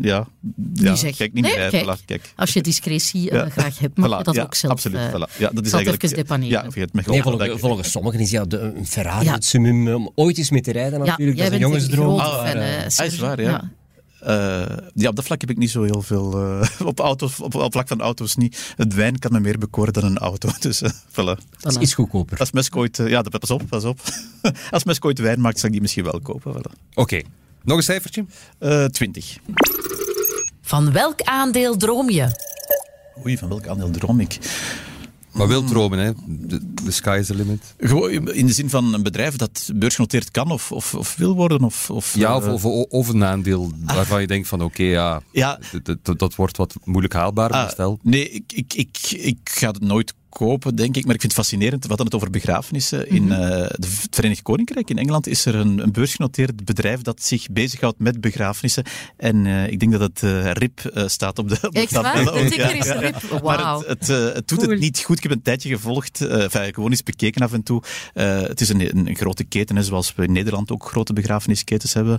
Ja, 0.00 0.26
ja 0.74 0.94
kijk, 0.94 1.32
niet 1.32 1.44
nee, 1.44 1.56
meer 1.56 1.70
kijk, 1.70 1.98
kijk. 2.04 2.32
Als 2.36 2.52
je 2.52 2.62
discretie 2.62 3.30
graag 3.30 3.73
mag 3.94 4.18
je 4.18 4.24
dat 4.24 4.38
ook 4.38 4.54
zelf 4.54 4.72
absoluut, 4.72 5.00
uh, 5.00 5.08
voilà. 5.08 5.36
ja, 5.38 5.50
dat 5.52 5.66
is 5.66 5.72
eigenlijk, 5.72 6.02
Ja, 6.42 6.66
nee, 6.92 7.22
volgens, 7.22 7.60
volgens 7.60 7.90
sommigen 7.90 8.20
is 8.20 8.30
ja, 8.30 8.44
de, 8.44 8.58
een 8.58 8.86
Ferrari 8.86 9.28
het 9.28 9.44
summum 9.44 9.94
om 9.94 10.10
ooit 10.14 10.38
eens 10.38 10.50
mee 10.50 10.60
te 10.60 10.72
rijden 10.72 11.00
natuurlijk. 11.00 11.38
dat 11.38 11.46
is 11.46 11.52
een 11.52 11.58
jongensdroom. 11.58 12.18
Ah, 12.18 12.46
fan, 12.46 12.56
uh, 12.56 13.06
is 13.06 13.18
waar, 13.18 13.40
ja. 13.40 13.70
Uh, 14.26 14.64
ja, 14.94 15.08
op 15.08 15.16
dat 15.16 15.24
vlak 15.24 15.40
heb 15.40 15.50
ik 15.50 15.56
niet 15.56 15.70
zo 15.70 15.82
heel 15.82 16.02
veel. 16.02 16.58
Uh, 16.60 16.68
op, 16.86 17.00
auto's, 17.00 17.40
op, 17.40 17.54
op 17.54 17.72
vlak 17.72 17.88
van 17.88 18.00
auto's 18.00 18.36
niet. 18.36 18.74
Het 18.76 18.94
wijn 18.94 19.18
kan 19.18 19.32
me 19.32 19.40
meer 19.40 19.58
bekoren 19.58 19.92
dan 19.92 20.04
een 20.04 20.18
auto. 20.18 20.48
Dus 20.60 20.82
uh, 20.82 20.90
voilà. 20.90 21.38
Dat 21.60 21.72
is 21.72 21.76
iets 21.76 21.94
goedkoper. 21.94 22.38
Als 22.38 22.52
Musk 22.52 22.76
ooit. 22.76 22.96
ja, 22.96 23.22
pas 23.22 23.50
op, 23.50 23.62
pas 23.68 23.84
op. 23.84 24.00
Als 24.70 24.84
Musk 24.84 25.04
ooit 25.04 25.18
wijn 25.18 25.40
maakt, 25.40 25.58
zal 25.58 25.66
ik 25.66 25.72
die 25.72 25.80
misschien 25.80 26.04
wel 26.04 26.20
kopen. 26.22 26.52
Voilà. 26.52 26.72
Oké. 26.90 27.00
Okay. 27.00 27.24
Nog 27.62 27.76
een 27.76 27.82
cijfertje? 27.82 28.24
20. 28.90 29.36
Van 30.62 30.92
welk 30.92 31.22
aandeel 31.22 31.76
droom 31.76 32.10
je? 32.10 32.53
Oei, 33.22 33.38
van 33.38 33.48
welk 33.48 33.66
aandeel 33.66 33.90
droom 33.90 34.20
ik? 34.20 34.38
Maar 35.34 35.48
wil 35.48 35.64
dromen, 35.64 35.98
hè? 35.98 36.12
De, 36.26 36.90
sky 36.90 37.16
is 37.20 37.26
the 37.26 37.34
limit. 37.34 37.74
Gewoon 37.78 38.10
in 38.32 38.46
de 38.46 38.52
zin 38.52 38.70
van 38.70 38.94
een 38.94 39.02
bedrijf 39.02 39.36
dat 39.36 39.70
beursgenoteerd 39.74 40.30
kan 40.30 40.50
of, 40.50 40.72
of, 40.72 40.94
of 40.94 41.16
wil 41.16 41.34
worden? 41.34 41.62
Of, 41.62 41.90
of, 41.90 42.14
ja, 42.14 42.36
of, 42.36 42.64
of, 42.64 42.64
of, 42.88 43.08
een 43.08 43.24
aandeel 43.24 43.72
waarvan 43.84 44.20
je 44.20 44.26
denkt 44.26 44.48
van 44.48 44.62
oké, 44.62 44.80
okay, 44.80 44.86
ja, 44.86 45.20
ja. 45.32 45.58
Dat, 46.16 46.34
wordt 46.34 46.56
wat 46.56 46.74
moeilijk 46.84 47.14
haalbaar. 47.14 47.50
Ah, 47.50 47.70
stel. 47.70 47.98
Nee, 48.02 48.30
ik, 48.30 48.52
ik, 48.52 48.74
ik, 48.74 48.98
ik 49.10 49.38
ga 49.44 49.66
het 49.66 49.80
nooit 49.80 50.14
kopen, 50.34 50.76
denk 50.76 50.96
ik. 50.96 51.04
Maar 51.04 51.14
ik 51.14 51.20
vind 51.20 51.32
het 51.32 51.40
fascinerend, 51.40 51.86
wat 51.86 51.96
dan 51.96 52.06
het 52.06 52.14
over 52.14 52.30
begrafenissen. 52.30 53.08
In 53.08 53.24
uh, 53.24 53.38
het 53.48 54.08
Verenigd 54.10 54.42
Koninkrijk, 54.42 54.90
in 54.90 54.98
Engeland, 54.98 55.26
is 55.26 55.44
er 55.44 55.54
een, 55.54 55.78
een 55.78 55.92
beursgenoteerd 55.92 56.64
bedrijf 56.64 57.02
dat 57.02 57.22
zich 57.22 57.50
bezighoudt 57.50 57.98
met 57.98 58.20
begrafenissen. 58.20 58.84
En 59.16 59.44
uh, 59.44 59.66
ik 59.66 59.80
denk 59.80 59.92
dat 59.92 60.00
het 60.00 60.22
uh, 60.22 60.50
RIP 60.50 61.04
staat 61.06 61.38
op 61.38 61.48
de, 61.48 61.58
op 61.62 61.74
de 61.74 61.86
tabel. 61.86 62.32
Ja, 62.54 62.70
ja, 62.70 63.00
ja. 63.00 63.12
Wow. 63.30 63.44
Maar 63.44 63.74
het, 63.74 63.86
het, 63.86 64.34
het 64.34 64.48
doet 64.48 64.58
cool. 64.58 64.70
het 64.70 64.80
niet 64.80 64.98
goed. 64.98 65.16
Ik 65.16 65.22
heb 65.22 65.32
een 65.32 65.42
tijdje 65.42 65.68
gevolgd, 65.68 66.20
enfin, 66.20 66.74
gewoon 66.74 66.90
eens 66.90 67.02
bekeken 67.02 67.42
af 67.42 67.52
en 67.52 67.62
toe. 67.62 67.82
het 68.12 68.60
is 68.60 68.68
een, 68.68 68.96
een, 68.96 69.16
grote 69.16 69.44
keten, 69.44 69.84
zoals 69.84 70.14
we 70.14 70.24
in 70.24 70.32
Nederland 70.32 70.70
ook 70.70 70.88
grote 70.88 71.12
begrafenisketens 71.12 71.94
hebben, 71.94 72.18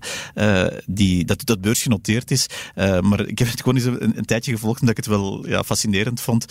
die, 0.85 1.25
dat, 1.25 1.45
dat 1.45 1.61
beursgenoteerd 1.61 2.31
is. 2.31 2.45
maar 2.75 3.27
ik 3.27 3.39
heb 3.39 3.47
het 3.47 3.61
gewoon 3.61 3.75
eens 3.75 3.85
een, 3.85 4.17
een, 4.17 4.25
tijdje 4.25 4.51
gevolgd 4.51 4.79
omdat 4.81 4.97
ik 4.97 5.05
het 5.05 5.13
wel 5.13 5.47
ja, 5.47 5.63
fascinerend 5.63 6.21
vond. 6.21 6.45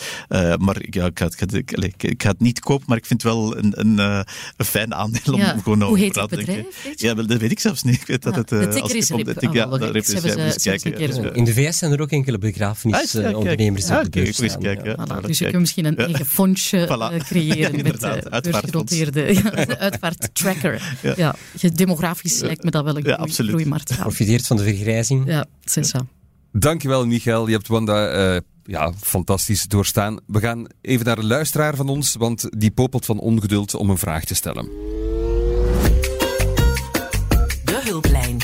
maar 0.57 0.77
ja, 0.89 1.05
ik, 1.05 1.17
had, 1.17 1.33
ik 1.55 2.21
ga 2.21 2.29
het 2.29 2.39
niet 2.39 2.59
kopen, 2.59 2.85
maar 2.87 2.97
ik 2.97 3.05
vind 3.05 3.23
het 3.23 3.31
wel 3.31 3.57
een, 3.57 3.73
een, 3.75 3.97
uh, 3.97 4.21
een 4.57 4.65
fijn 4.65 4.93
aandeel 4.93 5.33
om 5.33 5.39
ja. 5.39 5.57
gewoon 5.63 5.81
Hoe 5.81 5.99
heet 5.99 6.15
het 6.15 6.29
bedrijf? 6.29 6.65
Ja, 6.95 7.13
dat 7.13 7.37
weet 7.37 7.51
ik 7.51 7.59
zelfs 7.59 7.83
niet. 7.83 8.01
Ik 8.01 8.07
weet 8.07 8.23
ja. 8.23 8.31
dat 8.31 8.49
het... 8.49 8.51
Uh, 8.51 8.59
de 8.59 8.67
ticker 8.67 8.95
is 8.95 9.09
RIP. 9.09 9.41
Ik, 9.41 9.53
ja, 9.53 9.65
dat 9.65 9.81
RIP 9.81 9.95
is, 9.95 10.63
ja, 10.63 10.75
kijken. 10.77 11.35
In 11.35 11.43
de 11.43 11.53
VS 11.53 11.77
zijn 11.77 11.91
er 11.91 12.01
ook 12.01 12.11
enkele 12.11 12.37
begrafenisondernemers 12.37 13.89
ah, 13.89 13.89
die 13.89 14.05
op 14.05 14.11
de 14.11 14.21
beurs 14.21 14.51
staan. 14.51 14.61
Ja. 14.61 15.21
Voilà, 15.21 15.25
dus 15.25 15.37
je 15.37 15.45
kunt 15.45 15.59
misschien 15.59 15.85
een 15.85 15.97
eigen 15.97 16.25
fondsje 16.25 16.85
voilà. 16.87 17.25
creëren 17.25 17.83
met 17.83 17.99
beursgenoteerde 18.41 19.41
uitvaarttracker. 19.77 20.97
Ja. 21.15 21.35
Demografisch 21.73 22.39
lijkt 22.39 22.63
me 22.63 22.71
dat 22.71 22.83
wel 22.83 22.97
een 22.97 23.31
groeimarkt. 23.31 23.97
Profiteert 23.97 24.47
van 24.47 24.57
de 24.57 24.63
vergrijzing. 24.63 25.27
Ja, 25.27 25.45
c'est 25.63 25.95
ça. 25.95 25.99
Dankjewel, 26.51 27.05
Michael. 27.05 27.47
Je 27.47 27.53
hebt 27.53 27.67
Wanda 27.67 28.33
uh, 28.35 28.39
ja, 28.65 28.93
fantastisch 28.93 29.63
doorstaan. 29.63 30.19
We 30.27 30.39
gaan 30.39 30.67
even 30.81 31.05
naar 31.05 31.17
een 31.17 31.27
luisteraar 31.27 31.75
van 31.75 31.89
ons, 31.89 32.15
want 32.15 32.59
die 32.59 32.71
popelt 32.71 33.05
van 33.05 33.19
ongeduld 33.19 33.75
om 33.75 33.89
een 33.89 33.97
vraag 33.97 34.23
te 34.23 34.35
stellen. 34.35 34.65
De 37.63 37.81
hulplijn. 37.83 38.37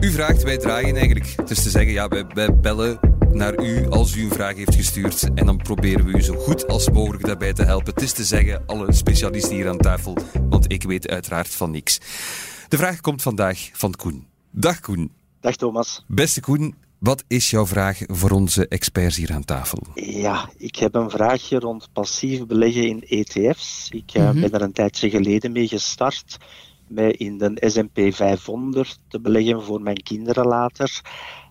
U 0.00 0.10
vraagt, 0.12 0.42
wij 0.42 0.58
draaien 0.58 0.96
eigenlijk. 0.96 1.32
Het 1.36 1.50
is 1.50 1.62
te 1.62 1.70
zeggen, 1.70 1.92
ja, 1.92 2.08
wij, 2.08 2.24
wij 2.34 2.56
bellen 2.56 3.00
naar 3.32 3.62
u 3.64 3.88
als 3.88 4.16
u 4.16 4.22
een 4.22 4.30
vraag 4.30 4.56
heeft 4.56 4.74
gestuurd. 4.74 5.28
En 5.34 5.46
dan 5.46 5.56
proberen 5.56 6.04
we 6.04 6.12
u 6.12 6.22
zo 6.22 6.34
goed 6.34 6.68
als 6.68 6.90
mogelijk 6.90 7.24
daarbij 7.26 7.52
te 7.52 7.62
helpen. 7.62 7.94
Het 7.94 8.02
is 8.02 8.12
te 8.12 8.24
zeggen, 8.24 8.62
alle 8.66 8.92
specialisten 8.92 9.54
hier 9.54 9.68
aan 9.68 9.78
tafel, 9.78 10.16
want 10.48 10.72
ik 10.72 10.82
weet 10.82 11.08
uiteraard 11.08 11.54
van 11.54 11.70
niks. 11.70 11.98
De 12.68 12.76
vraag 12.76 13.00
komt 13.00 13.22
vandaag 13.22 13.70
van 13.72 13.94
Koen. 13.94 14.26
Dag 14.50 14.80
Koen. 14.80 15.12
Dag 15.40 15.56
Thomas. 15.56 16.04
Beste 16.06 16.40
Koen, 16.40 16.74
wat 17.00 17.24
is 17.28 17.50
jouw 17.50 17.66
vraag 17.66 18.00
voor 18.06 18.30
onze 18.30 18.68
experts 18.68 19.16
hier 19.16 19.32
aan 19.32 19.44
tafel? 19.44 19.78
Ja, 19.94 20.50
ik 20.56 20.76
heb 20.76 20.94
een 20.94 21.10
vraagje 21.10 21.58
rond 21.58 21.88
passief 21.92 22.46
beleggen 22.46 22.86
in 22.86 23.04
ETF's. 23.08 23.88
Ik 23.90 24.14
uh, 24.14 24.22
mm-hmm. 24.22 24.40
ben 24.40 24.52
er 24.52 24.62
een 24.62 24.72
tijdje 24.72 25.10
geleden 25.10 25.52
mee 25.52 25.68
gestart. 25.68 26.36
Mij 26.88 27.10
in 27.10 27.38
de 27.38 27.62
S&P 27.66 28.14
500 28.14 28.98
te 29.08 29.20
beleggen 29.20 29.62
voor 29.62 29.80
mijn 29.80 30.02
kinderen 30.02 30.46
later. 30.46 31.00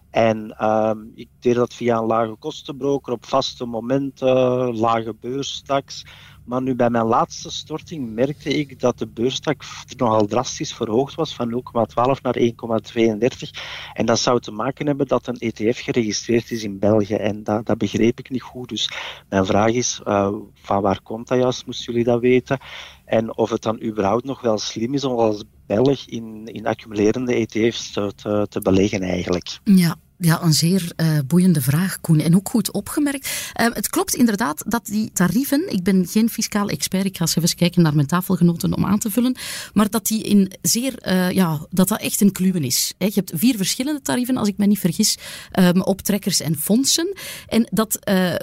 En 0.09 0.55
uh, 0.61 0.91
ik 1.15 1.29
deed 1.39 1.55
dat 1.55 1.73
via 1.73 1.97
een 1.97 2.05
lage 2.05 2.35
kostenbroker 2.35 3.13
op 3.13 3.25
vaste 3.25 3.65
momenten, 3.65 4.77
lage 4.77 5.15
beurstaks. 5.19 6.05
Maar 6.49 6.61
nu 6.61 6.75
bij 6.75 6.89
mijn 6.89 7.05
laatste 7.05 7.51
storting 7.51 8.13
merkte 8.13 8.49
ik 8.49 8.79
dat 8.79 8.97
de 8.97 9.07
beurstak 9.07 9.61
nogal 9.97 10.25
drastisch 10.25 10.73
verhoogd 10.73 11.15
was 11.15 11.35
van 11.35 11.51
0,12 11.51 12.21
naar 12.21 12.37
1,32. 12.39 12.49
En 13.93 14.05
dat 14.05 14.19
zou 14.19 14.39
te 14.39 14.51
maken 14.51 14.85
hebben 14.85 15.07
dat 15.07 15.27
een 15.27 15.39
ETF 15.39 15.79
geregistreerd 15.79 16.51
is 16.51 16.63
in 16.63 16.79
België. 16.79 17.15
En 17.15 17.43
dat, 17.43 17.65
dat 17.65 17.77
begreep 17.77 18.19
ik 18.19 18.29
niet 18.29 18.41
goed. 18.41 18.69
Dus 18.69 18.91
mijn 19.29 19.45
vraag 19.45 19.71
is, 19.71 20.01
uh, 20.07 20.33
van 20.53 20.81
waar 20.81 21.01
komt 21.01 21.27
dat 21.27 21.39
juist? 21.39 21.65
Moesten 21.65 21.93
jullie 21.93 22.07
dat 22.07 22.21
weten? 22.21 22.57
En 23.05 23.37
of 23.37 23.49
het 23.49 23.61
dan 23.61 23.83
überhaupt 23.83 24.25
nog 24.25 24.41
wel 24.41 24.57
slim 24.57 24.93
is 24.93 25.03
om 25.03 25.17
als 25.17 25.43
In, 26.05 26.45
in 26.45 26.67
accumulerende 26.67 27.33
ETF's 27.33 27.91
te, 27.91 28.13
te, 28.15 28.45
te 28.49 28.59
beleggen 28.59 29.01
eigenlijk. 29.01 29.59
Ja, 29.63 29.95
ja, 30.19 30.43
een 30.43 30.53
zeer 30.53 30.91
uh, 30.97 31.19
boeiende 31.27 31.61
vraag, 31.61 32.01
Koen. 32.01 32.19
En 32.19 32.35
ook 32.35 32.49
goed 32.49 32.71
opgemerkt. 32.71 33.51
Uh, 33.61 33.67
het 33.73 33.89
klopt 33.89 34.15
inderdaad 34.15 34.63
dat 34.67 34.85
die 34.85 35.11
tarieven, 35.13 35.71
ik 35.73 35.83
ben 35.83 36.07
geen 36.07 36.29
fiscaal 36.29 36.69
expert, 36.69 37.05
ik 37.05 37.17
ga 37.17 37.21
eens 37.21 37.35
even 37.35 37.55
kijken 37.55 37.81
naar 37.81 37.95
mijn 37.95 38.07
tafelgenoten 38.07 38.75
om 38.75 38.85
aan 38.85 38.99
te 38.99 39.11
vullen, 39.11 39.35
maar 39.73 39.89
dat 39.89 40.07
die 40.07 40.23
in 40.23 40.51
zeer, 40.61 40.93
uh, 41.07 41.31
ja, 41.31 41.65
dat 41.69 41.87
dat 41.87 42.01
echt 42.01 42.21
een 42.21 42.31
kluwen 42.31 42.63
is. 42.63 42.93
Je 42.97 43.11
hebt 43.13 43.31
vier 43.35 43.55
verschillende 43.57 44.01
tarieven, 44.01 44.37
als 44.37 44.47
ik 44.47 44.57
me 44.57 44.65
niet 44.65 44.79
vergis, 44.79 45.17
um, 45.59 45.81
op 45.81 46.01
trekkers 46.01 46.39
en 46.39 46.57
fondsen. 46.57 47.13
En 47.47 47.67
dat 47.71 47.99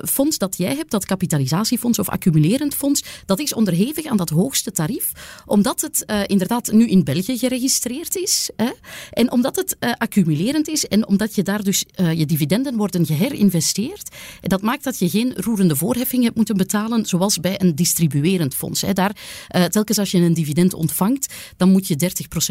fonds 0.09 0.39
dat 0.39 0.57
jij 0.57 0.75
hebt, 0.75 0.91
dat 0.91 1.05
kapitalisatiefonds 1.05 1.99
of 1.99 2.09
accumulerend 2.09 2.75
fonds, 2.75 3.05
dat 3.27 3.41
is 3.41 3.55
onderhevig 3.55 4.07
aan 4.07 4.17
dat 4.17 4.31
hoogste 4.31 4.73
tarief, 4.73 5.13
omdat 5.47 5.81
het 5.81 6.05
inderdaad 6.27 6.73
nu 6.73 6.89
in 6.89 7.05
België 7.05 7.39
geregistreerd 7.39 8.17
is. 8.17 8.51
Hè. 8.57 8.71
En 9.11 9.31
omdat 9.33 9.57
het 9.57 9.77
accumulerend 9.99 10.69
is 10.69 10.87
en 10.87 11.07
omdat 11.07 11.35
je 11.35 11.43
daar 11.43 11.65
dus 11.67 11.85
uh, 12.01 12.13
je 12.13 12.27
dividenden 12.27 12.77
worden 12.77 13.07
geherinvesteerd. 13.07 14.15
En 14.41 14.49
dat 14.49 14.63
maakt 14.63 14.85
dat 14.85 14.99
je 14.99 15.09
geen 15.09 15.33
roerende 15.37 15.77
voorheffing 15.77 16.23
hebt 16.23 16.37
moeten 16.37 16.57
betalen, 16.57 17.07
zoals 17.07 17.41
bij 17.41 17.61
een 17.61 17.75
distribuerend 17.75 18.55
fonds. 18.55 18.81
Hè. 18.81 18.93
Daar, 18.93 19.17
uh, 19.57 19.65
telkens 19.65 19.99
als 19.99 20.11
je 20.11 20.19
een 20.19 20.35
dividend 20.35 20.75
ontvangt, 20.75 21.35
dan 21.57 21.71
moet 21.71 21.87
je 21.87 21.97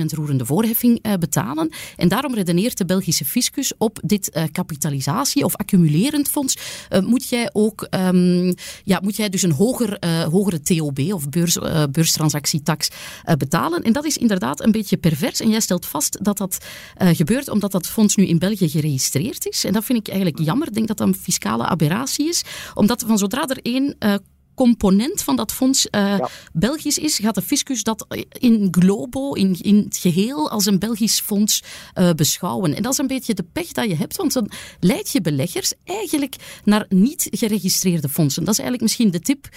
30% 0.02 0.06
roerende 0.06 0.46
voorheffing 0.46 1.00
uh, 1.06 1.14
betalen. 1.14 1.70
En 1.96 2.08
daarom 2.08 2.34
redeneert 2.34 2.78
de 2.78 2.86
Belgische 2.86 3.26
fiscus 3.26 3.74
op 3.78 4.00
dit 4.04 4.48
kapitalisatie- 4.52 5.44
of 5.44 5.56
accumulerend 5.56 6.30
fonds, 6.30 6.58
moet 7.04 7.30
jij 7.30 7.50
ook 7.54 7.88
um, 7.90 8.54
ja, 8.84 9.00
moet 9.04 9.16
jij 9.16 9.30
dus 9.30 9.42
een 9.42 9.52
hoger, 9.52 9.98
hogere 10.32 10.62
TOB 10.62 11.00
of 11.00 11.30
beurs, 11.30 11.58
beurstransactietax 11.92 12.88
betalen. 13.38 13.84
En 13.84 13.94
dat 13.94 14.06
is 14.06 14.18
inderdaad 14.18 14.64
een 14.64 14.72
beetje 14.72 14.98
pervers. 14.98 15.40
En 15.40 15.50
jij 15.50 15.60
stelt 15.60 15.86
vast 15.86 16.18
dat 16.24 16.38
dat 16.38 16.58
gebeurt 16.98 17.50
omdat 17.50 17.72
dat 17.72 17.88
fonds 17.88 18.16
nu 18.16 18.26
in 18.26 18.40
België 18.40 18.70
geregistreerd 18.70 19.05
geregistreerd 19.12 19.54
is. 19.54 19.64
En 19.64 19.74
dat 19.74 19.86
vind 19.86 20.00
ik 20.00 20.08
eigenlijk 20.08 20.40
jammer. 20.40 20.68
Ik 20.68 20.74
denk 20.74 20.88
dat 20.88 20.98
dat 20.98 21.08
een 21.08 21.16
fiscale 21.16 21.66
aberratie 21.66 22.28
is. 22.28 22.44
Omdat 22.74 23.04
van 23.08 23.18
zodra 23.18 23.48
er 23.48 23.60
één 23.62 23.96
uh, 24.00 24.16
component 24.56 25.22
van 25.22 25.36
dat 25.36 25.52
fonds 25.52 25.88
uh, 25.92 26.02
ja. 26.02 26.30
Belgisch 26.54 26.98
is, 26.98 27.18
gaat 27.18 27.36
de 27.36 27.42
fiscus 27.42 27.84
dat 27.84 28.06
in 28.40 28.68
globo, 28.72 29.34
in, 29.34 29.58
in 29.62 29.76
het 29.76 29.98
geheel, 29.98 30.50
als 30.50 30.66
een 30.66 30.80
Belgisch 30.80 31.20
fonds 31.20 31.64
uh, 31.96 32.10
beschouwen. 32.12 32.76
En 32.76 32.84
dat 32.84 32.92
is 32.92 32.98
een 32.98 33.08
beetje 33.08 33.34
de 33.34 33.46
pech 33.54 33.72
dat 33.72 33.90
je 33.90 33.96
hebt, 33.96 34.16
want 34.16 34.34
dan 34.34 34.50
leid 34.80 35.12
je 35.12 35.22
beleggers 35.22 35.74
eigenlijk 35.84 36.36
naar 36.64 36.86
niet 36.90 37.28
geregistreerde 37.32 38.10
fondsen. 38.10 38.44
Dat 38.44 38.54
is 38.54 38.60
eigenlijk 38.60 38.90
misschien 38.90 39.12
de 39.12 39.20
tip 39.20 39.50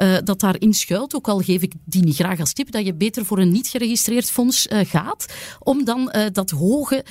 uh, 0.00 0.16
dat 0.24 0.40
daarin 0.40 0.74
schuilt. 0.74 1.14
Ook 1.14 1.28
al 1.28 1.38
geef 1.38 1.62
ik 1.62 1.72
die 1.84 2.04
niet 2.04 2.14
graag 2.14 2.40
als 2.40 2.52
tip, 2.52 2.70
dat 2.70 2.84
je 2.84 2.94
beter 2.94 3.24
voor 3.24 3.38
een 3.38 3.50
niet 3.50 3.68
geregistreerd 3.68 4.30
fonds 4.30 4.66
uh, 4.66 4.78
gaat, 4.84 5.26
om 5.58 5.84
dan 5.84 6.12
uh, 6.16 6.24
dat 6.32 6.50
hoge 6.50 7.04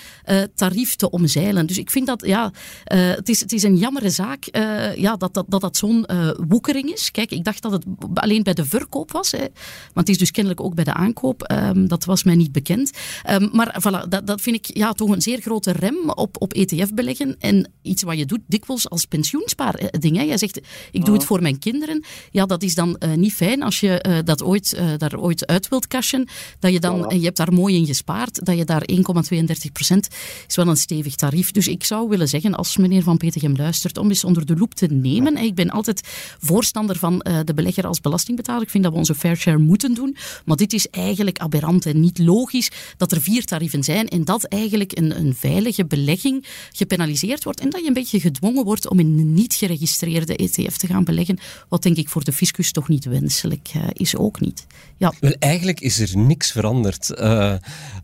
tarief 0.56 0.96
te 0.96 1.10
omzeilen. 1.10 1.66
Dus 1.66 1.78
ik 1.78 1.90
vind 1.90 2.08
dat, 2.08 2.26
ja, 2.26 2.52
het, 2.84 3.30
is, 3.30 3.40
het 3.40 3.52
is 3.52 3.64
een 3.64 3.78
jammere 3.78 4.10
zaak 4.10 4.48
ja, 4.96 5.16
dat 5.16 5.34
dat, 5.34 5.46
dat, 5.48 5.62
dat 5.62 5.78
zo'n 5.78 6.06
woekering 6.48 6.94
is. 6.94 7.12
Kijk, 7.12 7.32
ik 7.32 7.44
dacht 7.44 7.62
dat 7.62 7.72
het 7.72 7.86
alleen 8.14 8.44
bij 8.44 8.54
de 8.54 8.66
verkoop 8.66 9.12
was, 9.12 9.32
hè, 9.32 9.38
maar 9.38 10.04
het 10.04 10.10
is 10.10 10.18
dus 10.18 10.32
kennelijk 10.32 10.62
ook 10.62 10.76
bij 10.76 10.84
de 10.84 10.94
aankoop. 10.94 11.52
Um, 11.52 11.88
dat 11.88 12.06
was 12.06 12.24
mij 12.24 12.36
niet 12.36 12.52
bekend. 12.52 12.92
Um, 13.30 13.50
maar 13.54 13.76
voilà, 13.80 14.08
dat, 14.10 14.28
dat 14.28 14.42
vind 14.42 14.56
ik 14.56 14.78
ja, 14.78 14.92
toch 14.92 15.10
een 15.10 15.22
zeer 15.22 15.42
grote 15.42 15.72
rem 15.72 16.10
op, 16.10 16.42
op 16.42 16.54
ETF-beleggen 16.54 17.36
en 17.40 17.72
iets 17.82 18.04
wat 18.04 18.18
je 18.18 18.26
doet 18.26 18.42
dikwijls 18.48 18.90
als 18.90 19.06
pensioenspaarding. 19.06 20.16
Jij 20.16 20.38
zegt, 20.38 20.60
ik 20.92 21.06
doe 21.06 21.14
het 21.14 21.24
voor 21.24 21.42
mijn 21.42 21.60
kinderen. 21.60 22.04
Ja, 22.32 22.46
dat 22.46 22.64
is 22.64 22.75
dan 22.76 22.96
uh, 23.00 23.14
niet 23.14 23.34
fijn 23.34 23.64
als 23.64 23.80
je 23.80 24.06
uh, 24.08 24.18
dat 24.24 24.44
ooit, 24.44 24.76
uh, 24.80 24.90
daar 24.98 25.18
ooit 25.18 25.48
uit 25.48 25.68
wilt 25.68 25.88
cashen. 25.88 26.28
Dat 26.60 26.72
je 26.72 26.80
dan, 26.80 27.10
en 27.10 27.20
je 27.20 27.26
hebt 27.26 27.38
daar 27.38 27.54
mooi 27.54 27.76
in 27.76 27.86
gespaard, 27.86 28.46
dat 28.46 28.58
je 28.58 28.66
daar 28.66 28.84
1,32 28.92 29.72
procent 29.74 30.08
is 30.48 30.56
wel 30.56 30.68
een 30.68 30.76
stevig 30.76 31.16
tarief. 31.16 31.52
Dus 31.52 31.68
ik 31.68 31.84
zou 31.84 32.10
willen 32.10 32.28
zeggen, 32.28 32.56
als 32.56 32.78
meneer 32.78 33.04
Van 33.04 33.18
Petegem 33.18 33.56
luistert, 33.56 33.98
om 33.98 34.10
eens 34.10 34.24
onder 34.24 34.46
de 34.46 34.56
loep 34.56 34.74
te 34.74 34.86
nemen. 34.86 35.38
Ik 35.38 35.56
ben 35.56 35.70
altijd 35.70 36.02
voorstander 36.40 36.98
van 36.98 37.20
de 37.46 37.54
belegger 37.54 37.88
als 37.88 38.02
belastingbetaler. 38.02 38.62
Ik 38.62 38.70
vind 38.70 38.84
dat 38.84 38.92
we 38.92 38.98
onze 38.98 39.16
fair 39.16 39.36
share 39.36 39.58
moeten 39.58 39.94
doen. 39.94 40.18
Maar 40.46 40.58
dit 40.58 40.74
is 40.74 40.88
eigenlijk 40.90 41.38
aberrant 41.38 41.86
en 41.86 42.00
niet 42.00 42.20
logisch 42.20 42.72
dat 42.98 43.12
er 43.12 43.22
vier 43.22 43.46
tarieven 43.46 43.84
zijn 43.84 44.08
en 44.08 44.24
dat 44.24 44.44
eigenlijk 44.44 44.98
een, 44.98 45.18
een 45.20 45.36
veilige 45.36 45.86
belegging 45.86 46.46
gepenaliseerd 46.72 47.44
wordt 47.44 47.60
en 47.60 47.70
dat 47.70 47.82
je 47.82 47.88
een 47.88 47.94
beetje 47.94 48.20
gedwongen 48.20 48.64
wordt 48.64 48.90
om 48.90 49.00
in 49.00 49.20
een 49.20 49.34
niet 49.34 49.54
geregistreerde 49.54 50.36
ETF 50.36 50.78
te 50.78 50.88
gaan 50.88 51.04
beleggen. 51.04 51.38
Wat 51.70 51.84
denk 51.84 51.98
ik 51.98 52.10
voor 52.10 52.24
de 52.24 52.32
fiscus 52.32 52.65
toch 52.72 52.88
niet 52.88 53.06
wenselijk 53.06 53.72
uh, 53.76 53.84
is, 53.94 54.16
ook 54.16 54.40
niet. 54.40 54.66
Ja. 54.98 55.14
Wel, 55.20 55.36
eigenlijk 55.40 55.80
is 55.80 56.00
er 56.00 56.18
niks 56.18 56.52
veranderd. 56.52 57.12
Uh, 57.20 57.54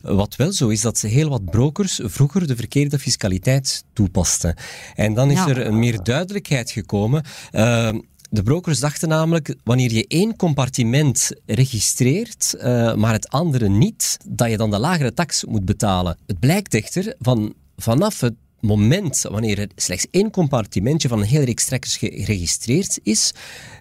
wat 0.02 0.36
wel 0.36 0.52
zo 0.52 0.68
is, 0.68 0.82
dat 0.82 1.02
heel 1.02 1.30
wat 1.30 1.46
brokers 1.46 2.00
vroeger 2.04 2.48
de 2.48 2.56
verkeerde 2.56 3.00
fiscaliteit 3.00 3.84
toepasten. 3.94 4.56
En 4.96 5.14
dan 5.14 5.32
is 5.32 5.38
ja. 5.38 5.48
er 5.48 5.66
een 5.66 5.80
meer 5.80 6.04
duidelijkheid 6.04 6.72
gekomen. 6.72 7.24
Uh, 7.52 7.90
de 8.30 8.44
brokers 8.44 8.80
dachten 8.80 9.10
namelijk, 9.10 9.56
wanneer 9.64 9.94
je 9.94 10.08
één 10.08 10.36
compartiment 10.36 11.32
registreert, 11.46 12.56
uh, 12.58 12.94
maar 12.94 13.14
het 13.14 13.30
andere 13.30 13.70
niet, 13.70 14.18
dat 14.28 14.50
je 14.50 14.58
dan 14.58 14.72
de 14.72 14.80
lagere 14.80 15.14
tax 15.14 15.46
moet 15.46 15.66
betalen. 15.66 16.18
Het 16.28 16.40
blijkt 16.40 16.74
echter 16.74 17.16
van 17.20 17.54
vanaf 17.76 18.20
het 18.20 18.34
moment 18.62 19.22
wanneer 19.22 19.60
er 19.60 19.70
slechts 19.76 20.08
één 20.12 20.32
compartimentje 20.32 21.08
van 21.08 21.20
een 21.20 21.26
hele 21.26 21.46
reeks 21.46 21.66
trekkers 21.66 21.98
geregistreerd 21.98 23.00
is, 23.04 23.34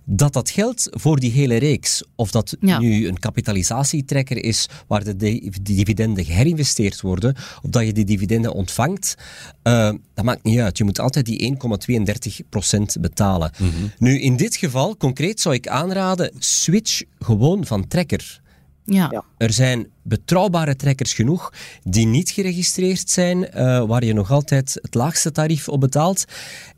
dat 0.04 0.32
dat 0.32 0.50
geldt 0.50 0.88
voor 0.90 1.20
die 1.20 1.30
hele 1.30 1.56
reeks. 1.56 2.04
Of 2.14 2.30
dat 2.30 2.56
ja. 2.60 2.78
nu 2.78 3.08
een 3.08 3.18
kapitalisatietrekker 3.18 4.44
is 4.44 4.68
waar 4.86 5.04
de, 5.04 5.16
de 5.16 5.50
dividenden 5.62 6.24
geherinvesteerd 6.24 7.00
worden, 7.00 7.34
of 7.62 7.70
dat 7.70 7.86
je 7.86 7.92
die 7.92 8.04
dividenden 8.04 8.52
ontvangt, 8.52 9.14
uh, 9.62 9.92
dat 10.14 10.24
maakt 10.24 10.44
niet 10.44 10.58
uit. 10.58 10.78
Je 10.78 10.84
moet 10.84 11.00
altijd 11.00 11.26
die 11.26 11.56
1,32% 12.96 13.00
betalen. 13.00 13.52
Mm 13.58 13.70
-hmm. 13.70 13.90
Nu, 13.98 14.20
in 14.20 14.36
dit 14.36 14.56
geval, 14.56 14.96
concreet 14.96 15.40
zou 15.40 15.54
ik 15.54 15.68
aanraden, 15.68 16.32
switch 16.38 17.02
gewoon 17.18 17.66
van 17.66 17.88
trekker. 17.88 18.40
Ja. 18.84 19.24
Er 19.36 19.52
zijn 19.52 19.86
betrouwbare 20.10 20.76
trekkers 20.76 21.12
genoeg 21.12 21.52
die 21.82 22.06
niet 22.06 22.30
geregistreerd 22.30 23.10
zijn, 23.10 23.38
uh, 23.38 23.84
waar 23.84 24.04
je 24.04 24.12
nog 24.12 24.30
altijd 24.30 24.78
het 24.82 24.94
laagste 24.94 25.32
tarief 25.32 25.68
op 25.68 25.80
betaalt. 25.80 26.24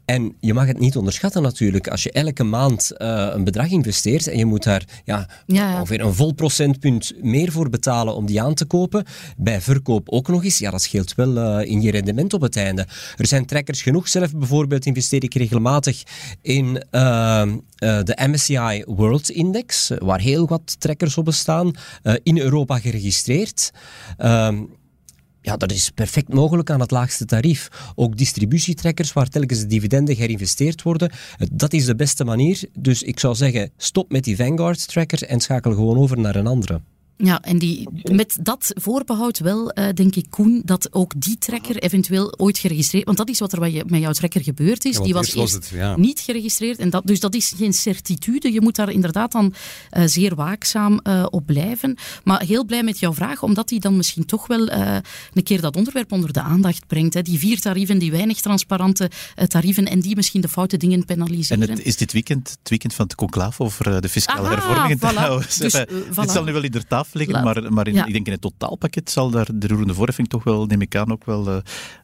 En 0.05 0.37
je 0.41 0.55
mag 0.55 0.67
het 0.67 0.79
niet 0.79 0.97
onderschatten 0.97 1.43
natuurlijk. 1.43 1.89
Als 1.89 2.03
je 2.03 2.13
elke 2.13 2.45
maand 2.45 2.93
uh, 2.99 3.29
een 3.33 3.45
bedrag 3.45 3.71
investeert 3.71 4.27
en 4.27 4.39
je 4.39 4.45
moet 4.45 4.63
daar 4.63 4.85
ja, 5.05 5.29
ongeveer 5.47 6.01
een 6.01 6.15
vol 6.15 6.33
procentpunt 6.33 7.13
meer 7.23 7.53
voor 7.53 7.71
betalen 7.71 8.15
om 8.15 8.27
die 8.27 8.43
aan 8.43 8.55
te 8.55 8.65
kopen, 8.65 9.05
bij 9.37 9.61
verkoop 9.61 10.09
ook 10.09 10.29
nog 10.29 10.45
eens, 10.45 10.59
ja, 10.59 10.71
dat 10.71 10.83
scheelt 10.83 11.15
wel 11.15 11.61
uh, 11.61 11.71
in 11.71 11.81
je 11.81 11.91
rendement 11.91 12.33
op 12.33 12.41
het 12.41 12.57
einde. 12.57 12.87
Er 13.17 13.27
zijn 13.27 13.47
trekkers 13.47 13.83
genoeg. 13.83 14.09
Zelf 14.09 14.35
bijvoorbeeld 14.37 14.87
investeer 14.87 15.23
ik 15.23 15.35
regelmatig 15.35 16.03
in 16.43 16.67
uh, 16.91 17.43
de 17.79 18.19
MSCI 18.29 18.83
World 18.87 19.31
Index, 19.31 19.91
waar 19.99 20.21
heel 20.21 20.47
wat 20.47 20.81
trekkers 20.81 21.19
op 21.19 21.25
bestaan, 21.25 21.73
in 22.23 22.39
Europa 22.39 22.79
geregistreerd. 22.79 23.22
Ehm, 24.17 24.63
ja, 25.41 25.57
dat 25.57 25.73
is 25.73 25.91
perfect 25.91 26.33
mogelijk 26.33 26.71
aan 26.71 26.81
het 26.81 26.91
laagste 26.91 27.25
tarief. 27.25 27.69
Ook 27.95 28.17
distributietrekkers 28.17 29.13
waar 29.13 29.29
telkens 29.29 29.61
de 29.61 29.67
dividenden 29.67 30.17
gerinvesteerd 30.17 30.83
worden, 30.83 31.13
dat 31.53 31.73
is 31.73 31.85
de 31.85 31.95
beste 31.95 32.25
manier. 32.25 32.65
Dus 32.79 33.03
ik 33.03 33.19
zou 33.19 33.35
zeggen, 33.35 33.71
stop 33.77 34.11
met 34.13 34.25
die 34.25 34.37
Vanguard-tracker 34.37 35.23
en 35.23 35.41
schakel 35.41 35.73
gewoon 35.73 35.99
over 35.99 36.19
naar 36.19 36.37
een 36.37 36.47
andere. 36.47 36.81
Ja, 37.25 37.43
en 37.43 37.59
die, 37.59 37.89
met 38.13 38.37
dat 38.41 38.73
voorbehoud 38.75 39.39
wel, 39.39 39.79
uh, 39.79 39.89
denk 39.95 40.17
ik, 40.17 40.27
Koen, 40.31 40.63
dat 40.65 40.89
ook 40.93 41.13
die 41.17 41.39
trekker 41.39 41.77
eventueel 41.77 42.39
ooit 42.39 42.59
geregistreerd... 42.59 43.05
Want 43.05 43.17
dat 43.17 43.29
is 43.29 43.39
wat 43.39 43.53
er 43.53 43.61
met 43.87 44.01
jouw 44.01 44.13
trekker 44.13 44.43
gebeurd 44.43 44.85
is. 44.85 44.99
die 44.99 45.13
was 45.13 45.35
eerst, 45.35 45.55
het, 45.55 45.97
niet 45.97 46.21
geregistreerd. 46.21 46.79
En 46.79 46.91
dat, 46.91 47.07
dus 47.07 47.21
dat 47.21 47.35
is 47.35 47.53
geen 47.57 47.73
certitude. 47.73 48.53
Je 48.53 48.61
moet 48.61 48.77
daar 48.77 48.91
inderdaad 48.91 49.33
dan 49.33 49.55
uh, 49.93 50.03
zeer 50.07 50.35
waakzaam 50.35 51.01
uh, 51.03 51.27
op 51.31 51.47
blijven. 51.47 51.97
Maar 52.25 52.43
heel 52.43 52.65
blij 52.65 52.83
met 52.83 52.99
jouw 52.99 53.15
vraag, 53.15 53.43
omdat 53.43 53.69
die 53.69 53.81
dan 53.81 53.97
misschien 53.97 54.27
toch 54.27 54.47
wel 54.47 54.71
een 54.71 55.43
keer 55.43 55.61
dat 55.61 55.77
onderwerp 55.77 56.13
onder 56.13 56.33
de 56.33 56.41
aandacht 56.41 56.87
brengt. 56.87 57.15
Hè. 57.15 57.23
Die 57.23 57.39
vier 57.39 57.61
tarieven, 57.61 57.99
die 57.99 58.11
weinig 58.11 58.41
transparante 58.41 59.11
tarieven 59.47 59.87
en 59.87 60.01
die 60.01 60.17
misschien 60.17 60.41
de 60.41 60.49
foute 60.49 60.77
dingen 60.77 61.05
penaliseren. 61.05 61.63
En 61.63 61.71
het 61.71 61.85
is 61.85 61.97
dit 61.97 62.13
weekend, 62.13 62.51
het 62.61 62.69
weekend 62.69 62.95
van 62.95 63.05
het 63.05 63.15
conclave 63.15 63.63
over 63.63 64.01
de 64.01 64.09
fiscale 64.09 64.49
Aha, 64.49 64.55
hervormingen 64.55 64.97
voilà. 64.97 65.17
trouwens. 65.17 65.57
Dus, 65.57 65.75
voilà. 66.13 66.21
Dit 66.21 66.31
zal 66.31 66.45
nu 66.45 66.53
wel 66.53 66.63
in 66.63 66.71
de 66.71 66.85
tafel 66.87 67.12
maar, 67.13 67.73
maar 67.73 67.89
in, 67.89 67.97
ik 67.97 68.13
denk 68.13 68.27
in 68.27 68.33
het 68.33 68.41
totaalpakket 68.41 69.11
zal 69.11 69.31
daar 69.31 69.49
de 69.55 69.67
roerende 69.67 69.95
voorheffing 69.95 70.29
toch 70.29 70.45
wel, 70.45 70.67
neem 70.67 70.81
ik 70.81 70.97
aan, 70.97 71.13
ook 71.13 71.25
wel 71.25 71.41
uh, 71.41 71.57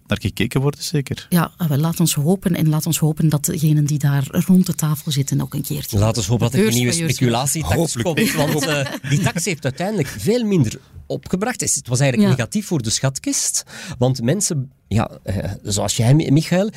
naar 0.06 0.18
gekeken 0.20 0.60
worden, 0.60 0.82
zeker. 0.82 1.26
Ja, 1.28 1.52
wel, 1.68 1.78
laat 1.78 2.00
ons 2.00 2.14
hopen 2.14 2.54
en 2.54 2.68
laat 2.68 2.86
ons 2.86 2.98
hopen 2.98 3.28
dat 3.28 3.44
degenen 3.44 3.84
die 3.84 3.98
daar 3.98 4.26
rond 4.46 4.66
de 4.66 4.74
tafel 4.74 5.12
zitten 5.12 5.40
ook 5.40 5.54
een 5.54 5.62
keertje... 5.62 5.98
Laat 5.98 6.16
ons 6.16 6.26
hopen 6.26 6.50
dat 6.50 6.60
er 6.60 6.66
een 6.66 6.74
nieuwe 6.74 6.92
speculatietax 6.92 7.96
komt, 8.02 8.32
want 8.32 8.66
uh, 8.66 8.86
die 9.08 9.20
tax 9.20 9.44
heeft 9.44 9.64
uiteindelijk 9.64 10.08
veel 10.08 10.44
minder 10.44 10.80
opgebracht. 11.06 11.60
Het 11.60 11.88
was 11.88 12.00
eigenlijk 12.00 12.30
negatief 12.30 12.66
voor 12.66 12.82
de 12.82 12.90
schatkist, 12.90 13.64
want 13.98 14.22
mensen, 14.22 14.70
ja, 14.88 15.10
uh, 15.24 15.36
zoals 15.62 15.96
jij, 15.96 16.14
Michael 16.14 16.70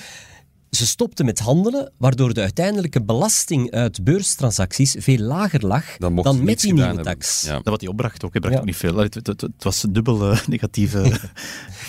ze 0.72 0.88
stopten 0.88 1.26
met 1.26 1.40
handelen, 1.40 1.92
waardoor 1.98 2.34
de 2.34 2.42
uiteindelijke 2.42 3.04
belasting 3.04 3.72
uit 3.72 4.04
beurstransacties 4.04 4.96
veel 5.00 5.18
lager 5.18 5.68
lag 5.68 5.98
dan, 5.98 6.16
dan 6.16 6.44
met 6.44 6.60
die 6.60 6.74
nieuwe 6.74 7.02
tax. 7.02 7.42
Ja. 7.42 7.54
Dat 7.54 7.64
wat 7.64 7.80
die 7.80 7.90
opbracht 7.90 8.26
ook, 8.26 8.40
bracht 8.40 8.58
ook 8.58 8.66
niet 8.66 8.76
veel. 8.76 8.98
Het, 8.98 9.14
het, 9.14 9.28
het, 9.28 9.52
was 9.58 9.84
een 9.84 9.94
dubbel 9.94 10.32
uh, 10.32 10.46
negatieve 10.48 10.98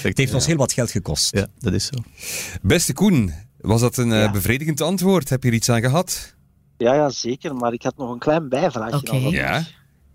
Het 0.02 0.18
heeft 0.18 0.34
ons 0.34 0.46
heel 0.46 0.56
wat 0.56 0.72
geld 0.72 0.90
gekost. 0.90 1.36
Ja, 1.36 1.46
dat 1.58 1.72
is 1.72 1.86
zo. 1.86 1.94
Beste 2.62 2.92
Koen, 2.92 3.32
was 3.60 3.80
dat 3.80 3.96
een 3.96 4.10
uh, 4.10 4.32
bevredigend 4.32 4.80
antwoord? 4.80 5.28
Heb 5.28 5.42
je 5.42 5.48
er 5.48 5.54
iets 5.54 5.68
aan 5.68 5.80
gehad? 5.80 6.34
Ja, 6.76 6.94
ja, 6.94 7.08
zeker. 7.08 7.54
Maar 7.54 7.72
ik 7.72 7.82
had 7.82 7.96
nog 7.96 8.10
een 8.12 8.18
klein 8.18 8.48
bijvraagje. 8.48 8.96
Okay. 8.96 9.30
Ja. 9.30 9.64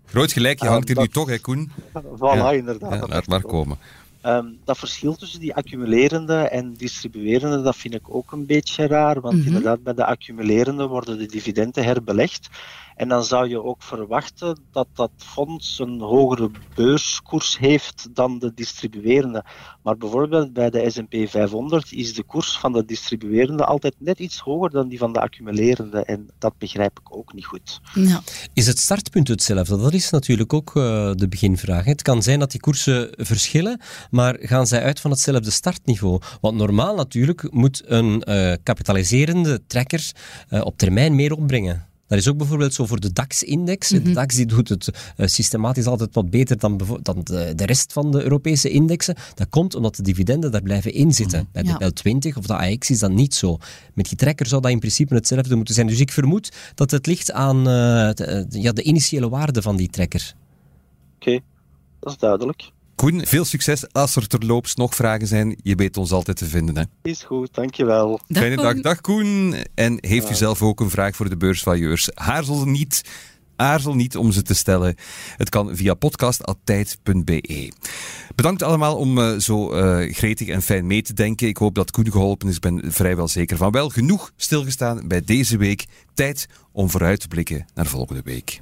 Groot 0.04 0.32
gelijk, 0.32 0.58
je 0.58 0.64
ah, 0.64 0.70
hangt 0.70 0.88
hier 0.88 0.98
nu 0.98 1.08
toch, 1.08 1.28
hè, 1.28 1.38
Koen? 1.38 1.70
Voilà, 1.92 2.52
inderdaad. 2.52 3.08
laat 3.08 3.26
maar 3.26 3.42
komen. 3.42 3.78
Um, 4.26 4.58
dat 4.64 4.78
verschil 4.78 5.16
tussen 5.16 5.40
die 5.40 5.54
accumulerende 5.54 6.34
en 6.34 6.74
distribuerende, 6.74 7.62
dat 7.62 7.76
vind 7.76 7.94
ik 7.94 8.14
ook 8.14 8.32
een 8.32 8.46
beetje 8.46 8.86
raar. 8.86 9.20
Want 9.20 9.34
mm 9.34 9.40
-hmm. 9.40 9.48
inderdaad, 9.48 9.82
bij 9.82 9.94
de 9.94 10.04
accumulerende 10.04 10.86
worden 10.86 11.18
de 11.18 11.26
dividenden 11.26 11.84
herbelegd. 11.84 12.48
En 12.98 13.08
dan 13.08 13.24
zou 13.24 13.48
je 13.48 13.62
ook 13.62 13.82
verwachten 13.82 14.58
dat 14.72 14.86
dat 14.94 15.10
fonds 15.16 15.78
een 15.78 16.00
hogere 16.00 16.50
beurskoers 16.74 17.58
heeft 17.58 18.08
dan 18.12 18.38
de 18.38 18.52
distribuerende. 18.54 19.44
Maar 19.82 19.96
bijvoorbeeld 19.96 20.52
bij 20.52 20.70
de 20.70 20.90
S&P 20.90 21.30
500 21.30 21.92
is 21.92 22.14
de 22.14 22.22
koers 22.22 22.58
van 22.58 22.72
de 22.72 22.84
distribuerende 22.84 23.64
altijd 23.64 23.94
net 23.98 24.18
iets 24.18 24.38
hoger 24.38 24.70
dan 24.70 24.88
die 24.88 24.98
van 24.98 25.12
de 25.12 25.20
accumulerende. 25.20 26.04
En 26.04 26.30
dat 26.38 26.58
begrijp 26.58 26.98
ik 27.00 27.16
ook 27.16 27.32
niet 27.32 27.44
goed. 27.44 27.80
Ja. 27.94 28.22
Is 28.52 28.66
het 28.66 28.78
startpunt 28.78 29.28
hetzelfde? 29.28 29.76
Dat 29.76 29.92
is 29.92 30.10
natuurlijk 30.10 30.52
ook 30.52 30.74
uh, 30.74 30.82
de 31.14 31.28
beginvraag. 31.28 31.84
Het 31.84 32.02
kan 32.02 32.22
zijn 32.22 32.38
dat 32.38 32.50
die 32.50 32.60
koersen 32.60 33.08
verschillen, 33.16 33.80
maar 34.10 34.36
gaan 34.40 34.66
zij 34.66 34.82
uit 34.82 35.00
van 35.00 35.10
hetzelfde 35.10 35.50
startniveau? 35.50 36.20
Want 36.40 36.56
normaal 36.56 36.94
natuurlijk 36.94 37.52
moet 37.52 37.82
een 37.86 38.22
uh, 38.28 38.52
kapitaliserende 38.62 39.60
tracker 39.66 40.12
uh, 40.50 40.64
op 40.64 40.78
termijn 40.78 41.14
meer 41.14 41.32
opbrengen. 41.32 41.87
Dat 42.08 42.18
is 42.18 42.28
ook 42.28 42.36
bijvoorbeeld 42.36 42.74
zo 42.74 42.86
voor 42.86 43.00
de 43.00 43.12
DAX-index. 43.12 43.88
De 43.88 44.00
mhm. 44.00 44.12
DAX 44.12 44.34
die 44.34 44.46
doet 44.46 44.68
het 44.68 44.88
uh, 45.16 45.26
systematisch 45.26 45.86
altijd 45.86 46.14
wat 46.14 46.30
beter 46.30 46.58
dan, 46.58 46.80
dan 47.02 47.20
de, 47.24 47.52
de, 47.56 47.66
rest 47.66 47.92
van 47.92 48.10
de 48.12 48.22
Europese 48.22 48.70
indexen. 48.70 49.14
Dat 49.34 49.48
komt 49.48 49.74
omdat 49.74 49.96
de 49.96 50.02
dividenden 50.02 50.50
daar 50.50 50.62
blijven 50.62 50.92
inzitten. 50.92 51.38
Mm 51.38 51.46
Bij 51.52 51.62
de 51.62 51.74
ja. 51.78 51.90
20 51.90 52.36
of 52.36 52.46
de 52.46 52.56
AX 52.56 52.90
is 52.90 52.98
dat 52.98 53.10
niet 53.10 53.34
zo. 53.34 53.58
Met 53.94 54.08
die 54.08 54.16
trekker 54.16 54.46
zou 54.46 54.62
dat 54.62 54.70
in 54.70 54.78
principe 54.78 55.14
hetzelfde 55.14 55.56
moeten 55.56 55.74
zijn. 55.74 55.86
Dus 55.86 56.00
ik 56.00 56.12
vermoed 56.12 56.52
dat 56.74 56.90
het 56.90 57.06
ligt 57.06 57.32
aan 57.32 57.58
uh, 57.58 57.64
de, 57.64 58.46
ja, 58.50 58.72
de 58.72 58.82
initiële 58.82 59.28
waarde 59.28 59.62
van 59.62 59.76
die 59.76 59.88
trekker. 59.88 60.34
Oké, 61.16 61.28
okay. 61.28 61.42
dat 62.00 62.12
is 62.12 62.18
duidelijk. 62.18 62.70
Koen, 62.98 63.26
veel 63.26 63.44
succes. 63.44 63.92
Als 63.92 64.16
er 64.16 64.26
terloops 64.26 64.74
nog 64.74 64.94
vragen 64.94 65.26
zijn, 65.26 65.56
je 65.62 65.74
weet 65.74 65.96
ons 65.96 66.12
altijd 66.12 66.36
te 66.36 66.44
vinden. 66.44 66.76
Hè? 66.76 66.82
Is 67.02 67.22
goed, 67.22 67.54
dankjewel. 67.54 68.20
Dag, 68.28 68.42
Fijne 68.42 68.56
dag. 68.56 68.80
Dag 68.80 69.00
Koen. 69.00 69.54
En 69.74 69.98
heeft 70.00 70.30
u 70.30 70.34
zelf 70.34 70.62
ook 70.62 70.80
een 70.80 70.90
vraag 70.90 71.16
voor 71.16 71.28
de 71.28 71.36
beursvailleurs? 71.36 72.10
Haarzel 72.14 72.64
niet. 72.64 73.02
Aarzel 73.56 73.94
niet 73.94 74.16
om 74.16 74.32
ze 74.32 74.42
te 74.42 74.54
stellen. 74.54 74.94
Het 75.36 75.48
kan 75.48 75.76
via 75.76 75.94
podcast.tijd.be. 75.94 77.72
Bedankt 78.34 78.62
allemaal 78.62 78.96
om 78.96 79.18
uh, 79.18 79.38
zo 79.38 79.74
uh, 79.74 80.14
gretig 80.14 80.48
en 80.48 80.62
fijn 80.62 80.86
mee 80.86 81.02
te 81.02 81.14
denken. 81.14 81.48
Ik 81.48 81.56
hoop 81.56 81.74
dat 81.74 81.90
Koen 81.90 82.10
geholpen 82.10 82.48
is. 82.48 82.54
Ik 82.54 82.60
ben 82.60 82.92
vrijwel 82.92 83.28
zeker 83.28 83.56
van 83.56 83.72
wel. 83.72 83.88
Genoeg 83.88 84.32
stilgestaan 84.36 85.08
bij 85.08 85.22
deze 85.24 85.56
week. 85.56 85.86
Tijd 86.14 86.48
om 86.72 86.90
vooruit 86.90 87.20
te 87.20 87.28
blikken 87.28 87.66
naar 87.74 87.86
volgende 87.86 88.22
week. 88.24 88.60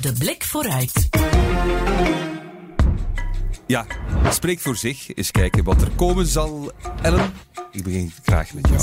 De 0.00 0.12
blik 0.18 0.44
vooruit. 0.44 1.08
Ja, 3.66 3.86
spreek 4.30 4.60
voor 4.60 4.76
zich. 4.76 5.14
Eens 5.14 5.30
kijken 5.30 5.64
wat 5.64 5.82
er 5.82 5.90
komen 5.90 6.26
zal. 6.26 6.72
Ellen, 7.02 7.32
ik 7.72 7.82
begin 7.82 8.12
graag 8.22 8.54
met 8.54 8.68
jou. 8.68 8.82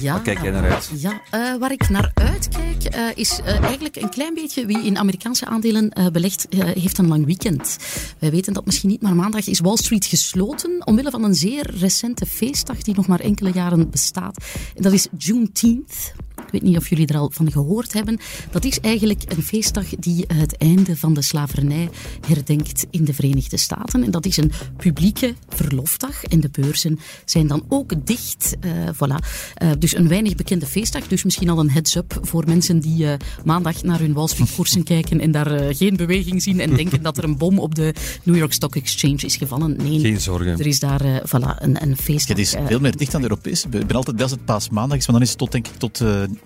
Ja, 0.00 0.12
waar 0.12 0.22
kijk 0.22 0.42
jij 0.42 0.50
naar 0.50 0.70
uit? 0.70 0.90
Ja, 0.94 1.10
uh, 1.34 1.56
waar 1.58 1.72
ik 1.72 1.88
naar 1.88 2.10
uitkijk 2.14 2.94
uh, 2.96 3.06
is 3.14 3.40
uh, 3.40 3.60
eigenlijk 3.60 3.96
een 3.96 4.08
klein 4.08 4.34
beetje 4.34 4.66
wie 4.66 4.84
in 4.84 4.98
Amerikaanse 4.98 5.46
aandelen 5.46 6.10
belegt, 6.12 6.46
heeft 6.56 6.98
een 6.98 7.08
lang 7.08 7.24
weekend. 7.24 7.76
Wij 8.18 8.30
weten 8.30 8.52
dat 8.52 8.66
misschien 8.66 8.88
niet, 8.88 9.02
maar 9.02 9.14
maandag 9.14 9.46
is 9.46 9.60
Wall 9.60 9.76
Street 9.76 10.04
gesloten 10.04 10.86
omwille 10.86 11.10
van 11.10 11.24
een 11.24 11.34
zeer 11.34 11.70
recente 11.78 12.26
feestdag 12.26 12.82
die 12.82 12.94
nog 12.94 13.06
maar 13.06 13.20
enkele 13.20 13.50
jaren 13.52 13.90
bestaat. 13.90 14.44
En 14.76 14.82
dat 14.82 14.92
is 14.92 15.08
Juneteenth. 15.18 16.12
Ik 16.52 16.60
weet 16.60 16.70
niet 16.70 16.80
of 16.80 16.88
jullie 16.88 17.06
er 17.06 17.16
al 17.16 17.30
van 17.32 17.52
gehoord 17.52 17.92
hebben. 17.92 18.18
Dat 18.50 18.64
is 18.64 18.80
eigenlijk 18.80 19.22
een 19.26 19.42
feestdag 19.42 19.86
die 19.98 20.24
het 20.34 20.56
einde 20.56 20.96
van 20.96 21.14
de 21.14 21.22
slavernij 21.22 21.88
herdenkt 22.26 22.86
in 22.90 23.04
de 23.04 23.14
Verenigde 23.14 23.56
Staten. 23.56 24.04
En 24.04 24.10
dat 24.10 24.26
is 24.26 24.36
een 24.36 24.52
publieke 24.76 25.34
verlofdag. 25.48 26.24
En 26.24 26.40
de 26.40 26.48
beurzen 26.52 26.98
zijn 27.24 27.46
dan 27.46 27.64
ook 27.68 28.06
dicht. 28.06 28.56
Uh, 28.64 28.72
voilà. 28.94 29.26
Uh, 29.62 29.70
dus 29.78 29.96
een 29.96 30.08
weinig 30.08 30.34
bekende 30.34 30.66
feestdag. 30.66 31.06
Dus 31.06 31.24
misschien 31.24 31.48
al 31.48 31.58
een 31.58 31.70
heads-up 31.70 32.18
voor 32.22 32.44
mensen 32.46 32.80
die 32.80 33.04
uh, 33.04 33.12
maandag 33.44 33.82
naar 33.82 33.98
hun 33.98 34.12
Wall 34.12 34.28
Street 34.28 34.54
koersen 34.54 34.82
kijken 34.82 35.20
en 35.20 35.30
daar 35.30 35.74
geen 35.74 35.96
beweging 35.96 36.42
zien 36.42 36.60
en 36.60 36.76
denken 36.76 37.02
dat 37.02 37.18
er 37.18 37.24
een 37.24 37.36
bom 37.36 37.58
op 37.58 37.74
de 37.74 37.94
New 38.22 38.36
York 38.36 38.52
Stock 38.52 38.76
Exchange 38.76 39.16
is 39.16 39.36
gevallen. 39.36 39.76
Nee, 39.76 40.00
geen 40.00 40.20
zorgen. 40.20 40.58
Er 40.58 40.66
is 40.66 40.80
daar 40.80 41.22
voilà, 41.26 41.62
een, 41.62 41.82
een 41.82 41.96
feestdag. 41.96 42.36
Het 42.36 42.46
is 42.46 42.54
veel 42.66 42.80
meer 42.80 42.96
dicht 42.96 43.14
aan 43.14 43.22
de 43.22 43.28
Europese. 43.28 43.66
Ik 43.70 43.86
ben 43.86 43.96
altijd 43.96 44.22
als 44.22 44.30
het 44.30 44.44
paasmaandag 44.44 44.98
is, 44.98 45.06
maar 45.06 45.14
dan 45.14 45.24
is 45.24 45.28
het 45.28 45.38
tot, 45.38 45.52
denk 45.52 45.66
ik, 45.66 45.74
tot 45.74 46.02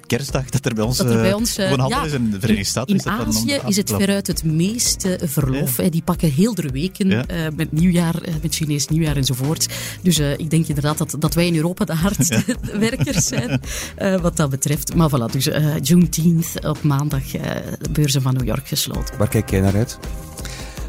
kerstdag 0.07 0.45
dat 0.49 0.67
er 0.67 0.75
bij 0.75 0.85
ons, 0.85 0.97
dat 0.97 1.11
er 1.11 1.21
bij 1.21 1.31
eh, 1.31 1.37
ons 1.37 1.59
uh, 1.59 1.65
gewoon 1.65 1.81
handel 1.81 1.99
ja, 1.99 2.07
is 2.07 2.13
in 2.13 2.31
de 2.31 2.41
Verenigde 2.41 2.69
Staten. 2.69 2.95
In, 2.95 3.01
in 3.05 3.11
Azië 3.11 3.61
is 3.67 3.77
het 3.77 3.91
veruit 3.91 4.27
het 4.27 4.45
meeste 4.45 5.19
verlof. 5.23 5.77
Ja. 5.77 5.89
Die 5.89 6.03
pakken 6.03 6.31
heel 6.31 6.55
de 6.55 6.69
weken 6.69 7.09
ja. 7.09 7.25
uh, 7.31 7.47
met 7.57 7.73
nieuwjaar, 7.73 8.15
met 8.43 8.55
Chinees 8.55 8.89
nieuwjaar 8.89 9.17
enzovoort. 9.17 9.69
Dus 10.03 10.19
ik 10.19 10.51
denk 10.51 10.67
inderdaad 10.67 10.99
dat, 10.99 11.17
dat 11.19 11.35
wij 11.35 11.47
in 11.47 11.57
Europa 11.57 11.85
de 11.85 11.95
hardste 11.95 12.45
werkers 12.79 13.27
zijn 13.27 13.61
wat 14.21 14.37
dat 14.37 14.51
betreft. 14.51 14.95
Maar 14.95 15.11
voilà, 15.11 15.33
dus 15.33 15.49
Juneteenth 15.83 16.65
op 16.67 16.83
maandag, 16.83 17.31
de 17.31 17.91
beurzen 17.93 18.23
van 18.23 18.35
New 18.35 18.47
York 18.47 18.69
gesloten. 18.69 19.19
Waar 19.19 19.29
kijk 19.29 19.51
jij 19.51 19.61
naar 19.61 19.75
uit? 19.75 19.99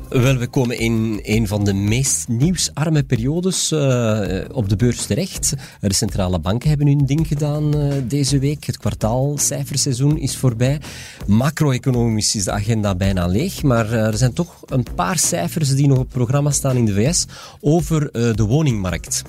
Wel, 0.10 0.38
we 0.38 0.48
komen 0.48 0.80
in 0.80 1.20
een 1.24 1.48
van 1.48 1.64
de 1.64 1.74
meest 1.74 2.28
nieuwsarme 2.28 3.04
periodes 3.04 3.72
uh, 3.72 4.40
op 4.52 4.70
de 4.70 4.76
beurs 4.76 5.06
terecht. 5.06 5.54
De 5.80 5.94
centrale 5.94 6.40
banken 6.40 6.70
hebben 6.70 6.88
hun 6.88 7.06
ding 7.06 7.28
gedaan 7.28 7.78
uh, 7.78 7.94
deze 8.08 8.40
week. 8.40 8.66
Het 8.66 8.78
kwartaalcijferseizoen 8.78 10.18
is 10.18 10.38
voorbij. 10.38 10.80
Macro-economisch 11.28 12.36
is 12.36 12.44
de 12.44 12.52
agenda 12.52 12.96
bijna 12.96 13.28
leeg, 13.28 13.64
maar 13.64 13.86
uh, 13.86 14.06
er 14.06 14.18
zijn 14.18 14.34
toch 14.34 14.62
een 14.66 14.86
paar 14.96 15.18
cijfers 15.18 15.76
die 15.76 15.88
nog 15.88 15.98
op 15.98 16.10
programma 16.10 16.52
staan 16.52 16.76
in 16.76 16.86
de 16.86 16.94
VS 16.94 17.26
over 17.62 18.12
de 18.12 18.44
woningmarkt. 18.44 19.24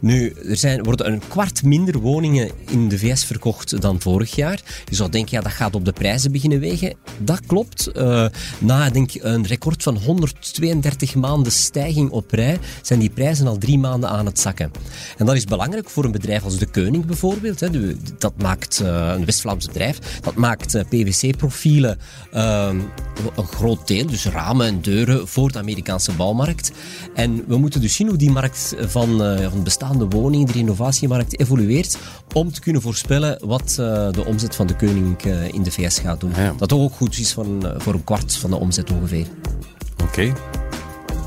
Nu, 0.00 0.32
er 0.48 0.56
zijn, 0.56 0.82
worden 0.82 1.12
een 1.12 1.22
kwart 1.28 1.62
minder 1.62 1.98
woningen 1.98 2.50
in 2.70 2.88
de 2.88 2.98
VS 2.98 3.24
verkocht 3.24 3.80
dan 3.80 4.00
vorig 4.00 4.34
jaar. 4.34 4.60
Je 4.88 4.94
zou 4.94 5.10
denken, 5.10 5.36
ja, 5.36 5.42
dat 5.42 5.52
gaat 5.52 5.74
op 5.74 5.84
de 5.84 5.92
prijzen 5.92 6.32
beginnen 6.32 6.60
wegen. 6.60 6.94
Dat 7.18 7.40
klopt. 7.46 7.90
Uh, 7.96 8.26
na 8.58 8.90
denk, 8.90 9.10
een 9.14 9.46
record 9.46 9.82
van 9.82 9.96
132 9.96 11.14
maanden 11.14 11.52
stijging 11.52 12.10
op 12.10 12.30
rij 12.30 12.58
zijn 12.82 12.98
die 12.98 13.10
prijzen 13.10 13.46
al 13.46 13.58
drie 13.58 13.78
maanden 13.78 14.10
aan 14.10 14.26
het 14.26 14.40
zakken. 14.40 14.70
En 15.16 15.26
dat 15.26 15.34
is 15.34 15.44
belangrijk 15.44 15.90
voor 15.90 16.04
een 16.04 16.12
bedrijf 16.12 16.44
als 16.44 16.58
De 16.58 16.66
Keuning 16.66 17.06
bijvoorbeeld. 17.06 17.60
Hè. 17.60 17.68
Dat 18.18 18.32
maakt 18.36 18.80
uh, 18.82 19.12
een 19.16 19.24
West-Vlaams 19.24 19.66
bedrijf. 19.66 19.98
Dat 20.20 20.34
maakt 20.34 20.74
uh, 20.74 20.82
PVC-profielen 20.88 21.98
een 22.30 23.46
groot 23.46 23.86
deel, 23.86 24.06
dus 24.06 24.26
ramen 24.26 24.66
en 24.66 24.80
deuren 24.80 25.28
voor 25.28 25.52
de 25.52 25.58
Amerikaanse 25.58 26.12
bouwmarkt. 26.12 26.72
En 27.14 27.44
we 27.46 27.56
moeten 27.56 27.80
dus 27.80 27.94
zien 27.94 28.08
hoe 28.08 28.16
die 28.16 28.30
markt 28.30 28.74
van, 28.78 29.18
van 29.50 29.62
bestaan 29.62 29.87
de 29.96 30.08
woningen, 30.08 30.46
de 30.46 30.52
renovatiemarkt 30.52 31.40
evolueert 31.40 31.98
om 32.34 32.52
te 32.52 32.60
kunnen 32.60 32.82
voorspellen 32.82 33.38
wat 33.46 33.76
uh, 33.80 34.10
de 34.10 34.24
omzet 34.26 34.54
van 34.54 34.66
de 34.66 34.76
koning 34.76 35.24
uh, 35.24 35.52
in 35.52 35.62
de 35.62 35.70
VS 35.70 35.98
gaat 35.98 36.20
doen. 36.20 36.32
Ja. 36.36 36.54
Dat 36.56 36.72
ook 36.72 36.92
goed 36.92 37.18
is 37.18 37.32
voor 37.32 37.44
een, 37.44 37.62
uh, 37.64 37.70
voor 37.76 37.94
een 37.94 38.04
kwart 38.04 38.36
van 38.36 38.50
de 38.50 38.56
omzet 38.56 38.92
ongeveer. 38.92 39.26
Oké. 40.02 40.02
Okay. 40.02 40.67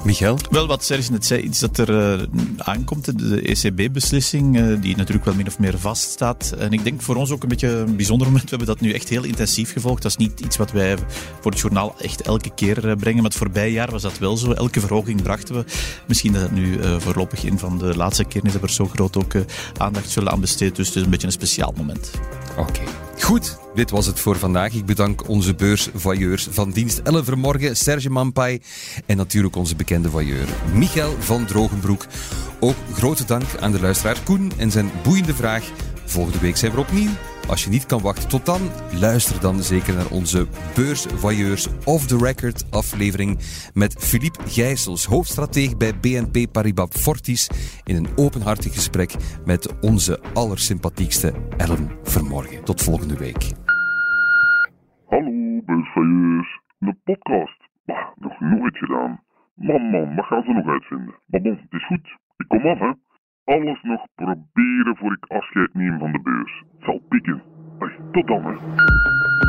Michael? 0.04 0.38
Wel, 0.50 0.68
wat 0.68 0.84
Serge 0.84 1.12
net 1.12 1.26
zei, 1.26 1.42
iets 1.42 1.60
dat 1.60 1.78
er 1.78 2.20
uh, 2.20 2.28
aankomt, 2.58 3.20
de 3.20 3.42
ECB-beslissing, 3.42 4.60
uh, 4.60 4.82
die 4.82 4.96
natuurlijk 4.96 5.26
wel 5.26 5.36
min 5.36 5.48
of 5.48 5.60
meer 5.60 5.80
vaststaat. 5.80 6.54
En 6.58 6.72
ik 6.72 6.84
denk 6.84 7.02
voor 7.02 7.16
ons 7.16 7.32
ook 7.32 7.44
een 7.44 7.50
beetje 7.50 7.68
een 7.68 7.96
bijzonder 7.96 8.28
moment. 8.28 8.44
We 8.44 8.50
hebben 8.50 8.68
dat 8.68 8.80
nu 8.80 8.94
echt 8.94 9.10
heel 9.10 9.24
intensief 9.24 9.72
gevolgd. 9.72 10.02
Dat 10.02 10.12
is 10.12 10.18
niet 10.18 10.40
iets 10.40 10.58
wat 10.58 10.72
wij 10.72 10.98
voor 11.42 11.52
het 11.52 11.60
journaal 11.60 11.96
echt 12.00 12.22
elke 12.22 12.54
keer 12.56 12.86
uh, 12.86 12.96
brengen. 12.96 13.22
Maar 13.22 13.32
het 13.32 13.40
voorbije 13.40 13.72
jaar 13.72 13.92
was 13.92 14.02
dat 14.02 14.18
wel 14.18 14.38
zo. 14.38 14.52
Elke 14.52 14.80
verhoging 14.80 15.22
brachten 15.22 15.56
we. 15.56 15.66
Misschien 16.08 16.34
dat 16.34 16.42
het 16.42 16.52
nu 16.52 16.80
voorlopig 17.00 17.44
een 17.44 17.60
van 17.60 17.78
de 17.78 17.96
laatste 17.96 18.24
keren 18.24 18.48
is 18.48 18.52
dat 18.52 18.62
we 18.62 18.68
er 18.68 18.74
zo 18.74 18.88
groot 18.88 19.18
ook 19.18 19.34
aandacht 19.78 20.10
zullen 20.10 20.32
aan 20.32 20.42
besteden. 20.42 20.74
Dus 20.74 20.88
het 20.88 20.96
is 20.96 21.04
een 21.04 21.10
beetje 21.10 21.28
een 21.28 21.34
speciaal 21.34 21.74
moment. 21.78 22.12
Oké. 22.58 22.70
Okay. 22.70 23.11
Goed, 23.22 23.58
dit 23.74 23.90
was 23.90 24.06
het 24.06 24.20
voor 24.20 24.38
vandaag. 24.38 24.74
Ik 24.74 24.86
bedank 24.86 25.28
onze 25.28 25.56
beursvoyeurs 25.56 26.48
van 26.52 26.72
dienst 26.72 26.98
Ellen 26.98 27.26
Vermorgen, 27.26 27.78
Serge 27.78 28.10
Mampai 28.10 28.62
en 29.06 29.18
natuurlijk 29.18 29.56
onze 29.56 29.76
bekende 29.76 30.10
voyeur 30.10 30.48
Michael 30.74 31.16
van 31.20 31.46
Drogenbroek. 31.46 32.06
Ook 32.60 32.76
grote 32.94 33.26
dank 33.26 33.46
aan 33.60 33.72
de 33.72 33.82
luisteraar 33.82 34.18
Koen 34.24 34.52
en 34.58 34.72
zijn 34.72 34.92
boeiende 35.04 35.36
vraag. 35.36 35.64
Volgende 36.06 36.40
week 36.40 36.58
zijn 36.58 36.72
we 36.72 36.80
opnieuw. 36.80 37.10
Als 37.48 37.64
je 37.64 37.70
niet 37.70 37.86
kan 37.86 38.02
wachten 38.02 38.30
tot 38.30 38.46
dan, 38.46 38.62
luister 39.00 39.42
dan 39.42 39.56
zeker 39.56 39.94
naar 39.94 40.12
onze 40.12 40.48
Beursvoyeurs 40.76 41.68
Off 41.86 42.08
the 42.08 42.18
Record 42.18 42.72
aflevering 42.72 43.32
met 43.74 43.94
Philippe 44.00 44.40
Gijsels, 44.48 45.06
hoofdstratege 45.06 45.78
bij 45.78 45.94
BNP 46.02 46.52
Paribas 46.52 46.90
Fortis, 46.90 47.50
in 47.84 47.96
een 47.96 48.10
openhartig 48.16 48.74
gesprek 48.74 49.12
met 49.46 49.80
onze 49.82 50.20
allersympathiekste 50.34 51.34
Ellen 51.58 51.92
Vermorgen. 52.04 52.64
Tot 52.64 52.84
volgende 52.84 53.18
week. 53.18 53.52
Hallo 55.10 55.62
Beursvoyeurs, 55.66 56.60
de 56.78 56.96
podcast. 57.04 57.60
Bah, 57.86 58.08
nog 58.16 58.40
nooit 58.40 58.78
gedaan. 58.78 59.24
Man, 59.56 59.82
man, 59.82 60.16
wat 60.16 60.26
gaan 60.26 60.44
ze 60.44 60.52
nog 60.52 60.68
uitvinden? 60.68 61.16
Maar 61.26 61.42
bon, 61.42 61.60
het 61.62 61.82
is 61.82 61.86
goed. 61.86 62.18
Ik 62.38 62.48
kom 62.48 62.68
af, 62.68 62.80
hè 62.80 62.92
alles 63.44 63.82
nog 63.82 64.06
proberen 64.16 64.96
voor 64.98 65.12
ik 65.12 65.26
afscheid 65.26 65.74
neem 65.74 66.00
van 66.00 66.12
de 66.12 66.20
beurs. 66.22 66.64
Zal 66.80 67.02
pikken. 67.10 67.42
tot 68.12 68.28
dan. 68.28 68.60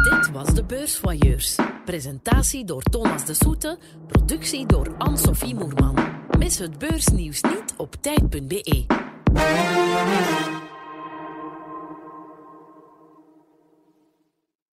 Dit 0.02 0.30
was 0.30 0.54
de 0.54 0.64
Beursvoyeurs. 0.64 1.58
Presentatie 1.84 2.64
door 2.64 2.82
Thomas 2.82 3.24
de 3.24 3.34
Soete, 3.34 3.78
productie 4.06 4.66
door 4.66 4.94
Anne-Sophie 4.98 5.54
Moerman. 5.54 5.96
Mis 6.38 6.58
het 6.58 6.78
beursnieuws 6.78 7.42
niet 7.42 7.74
op 7.76 7.94
tijd.be. 7.94 8.86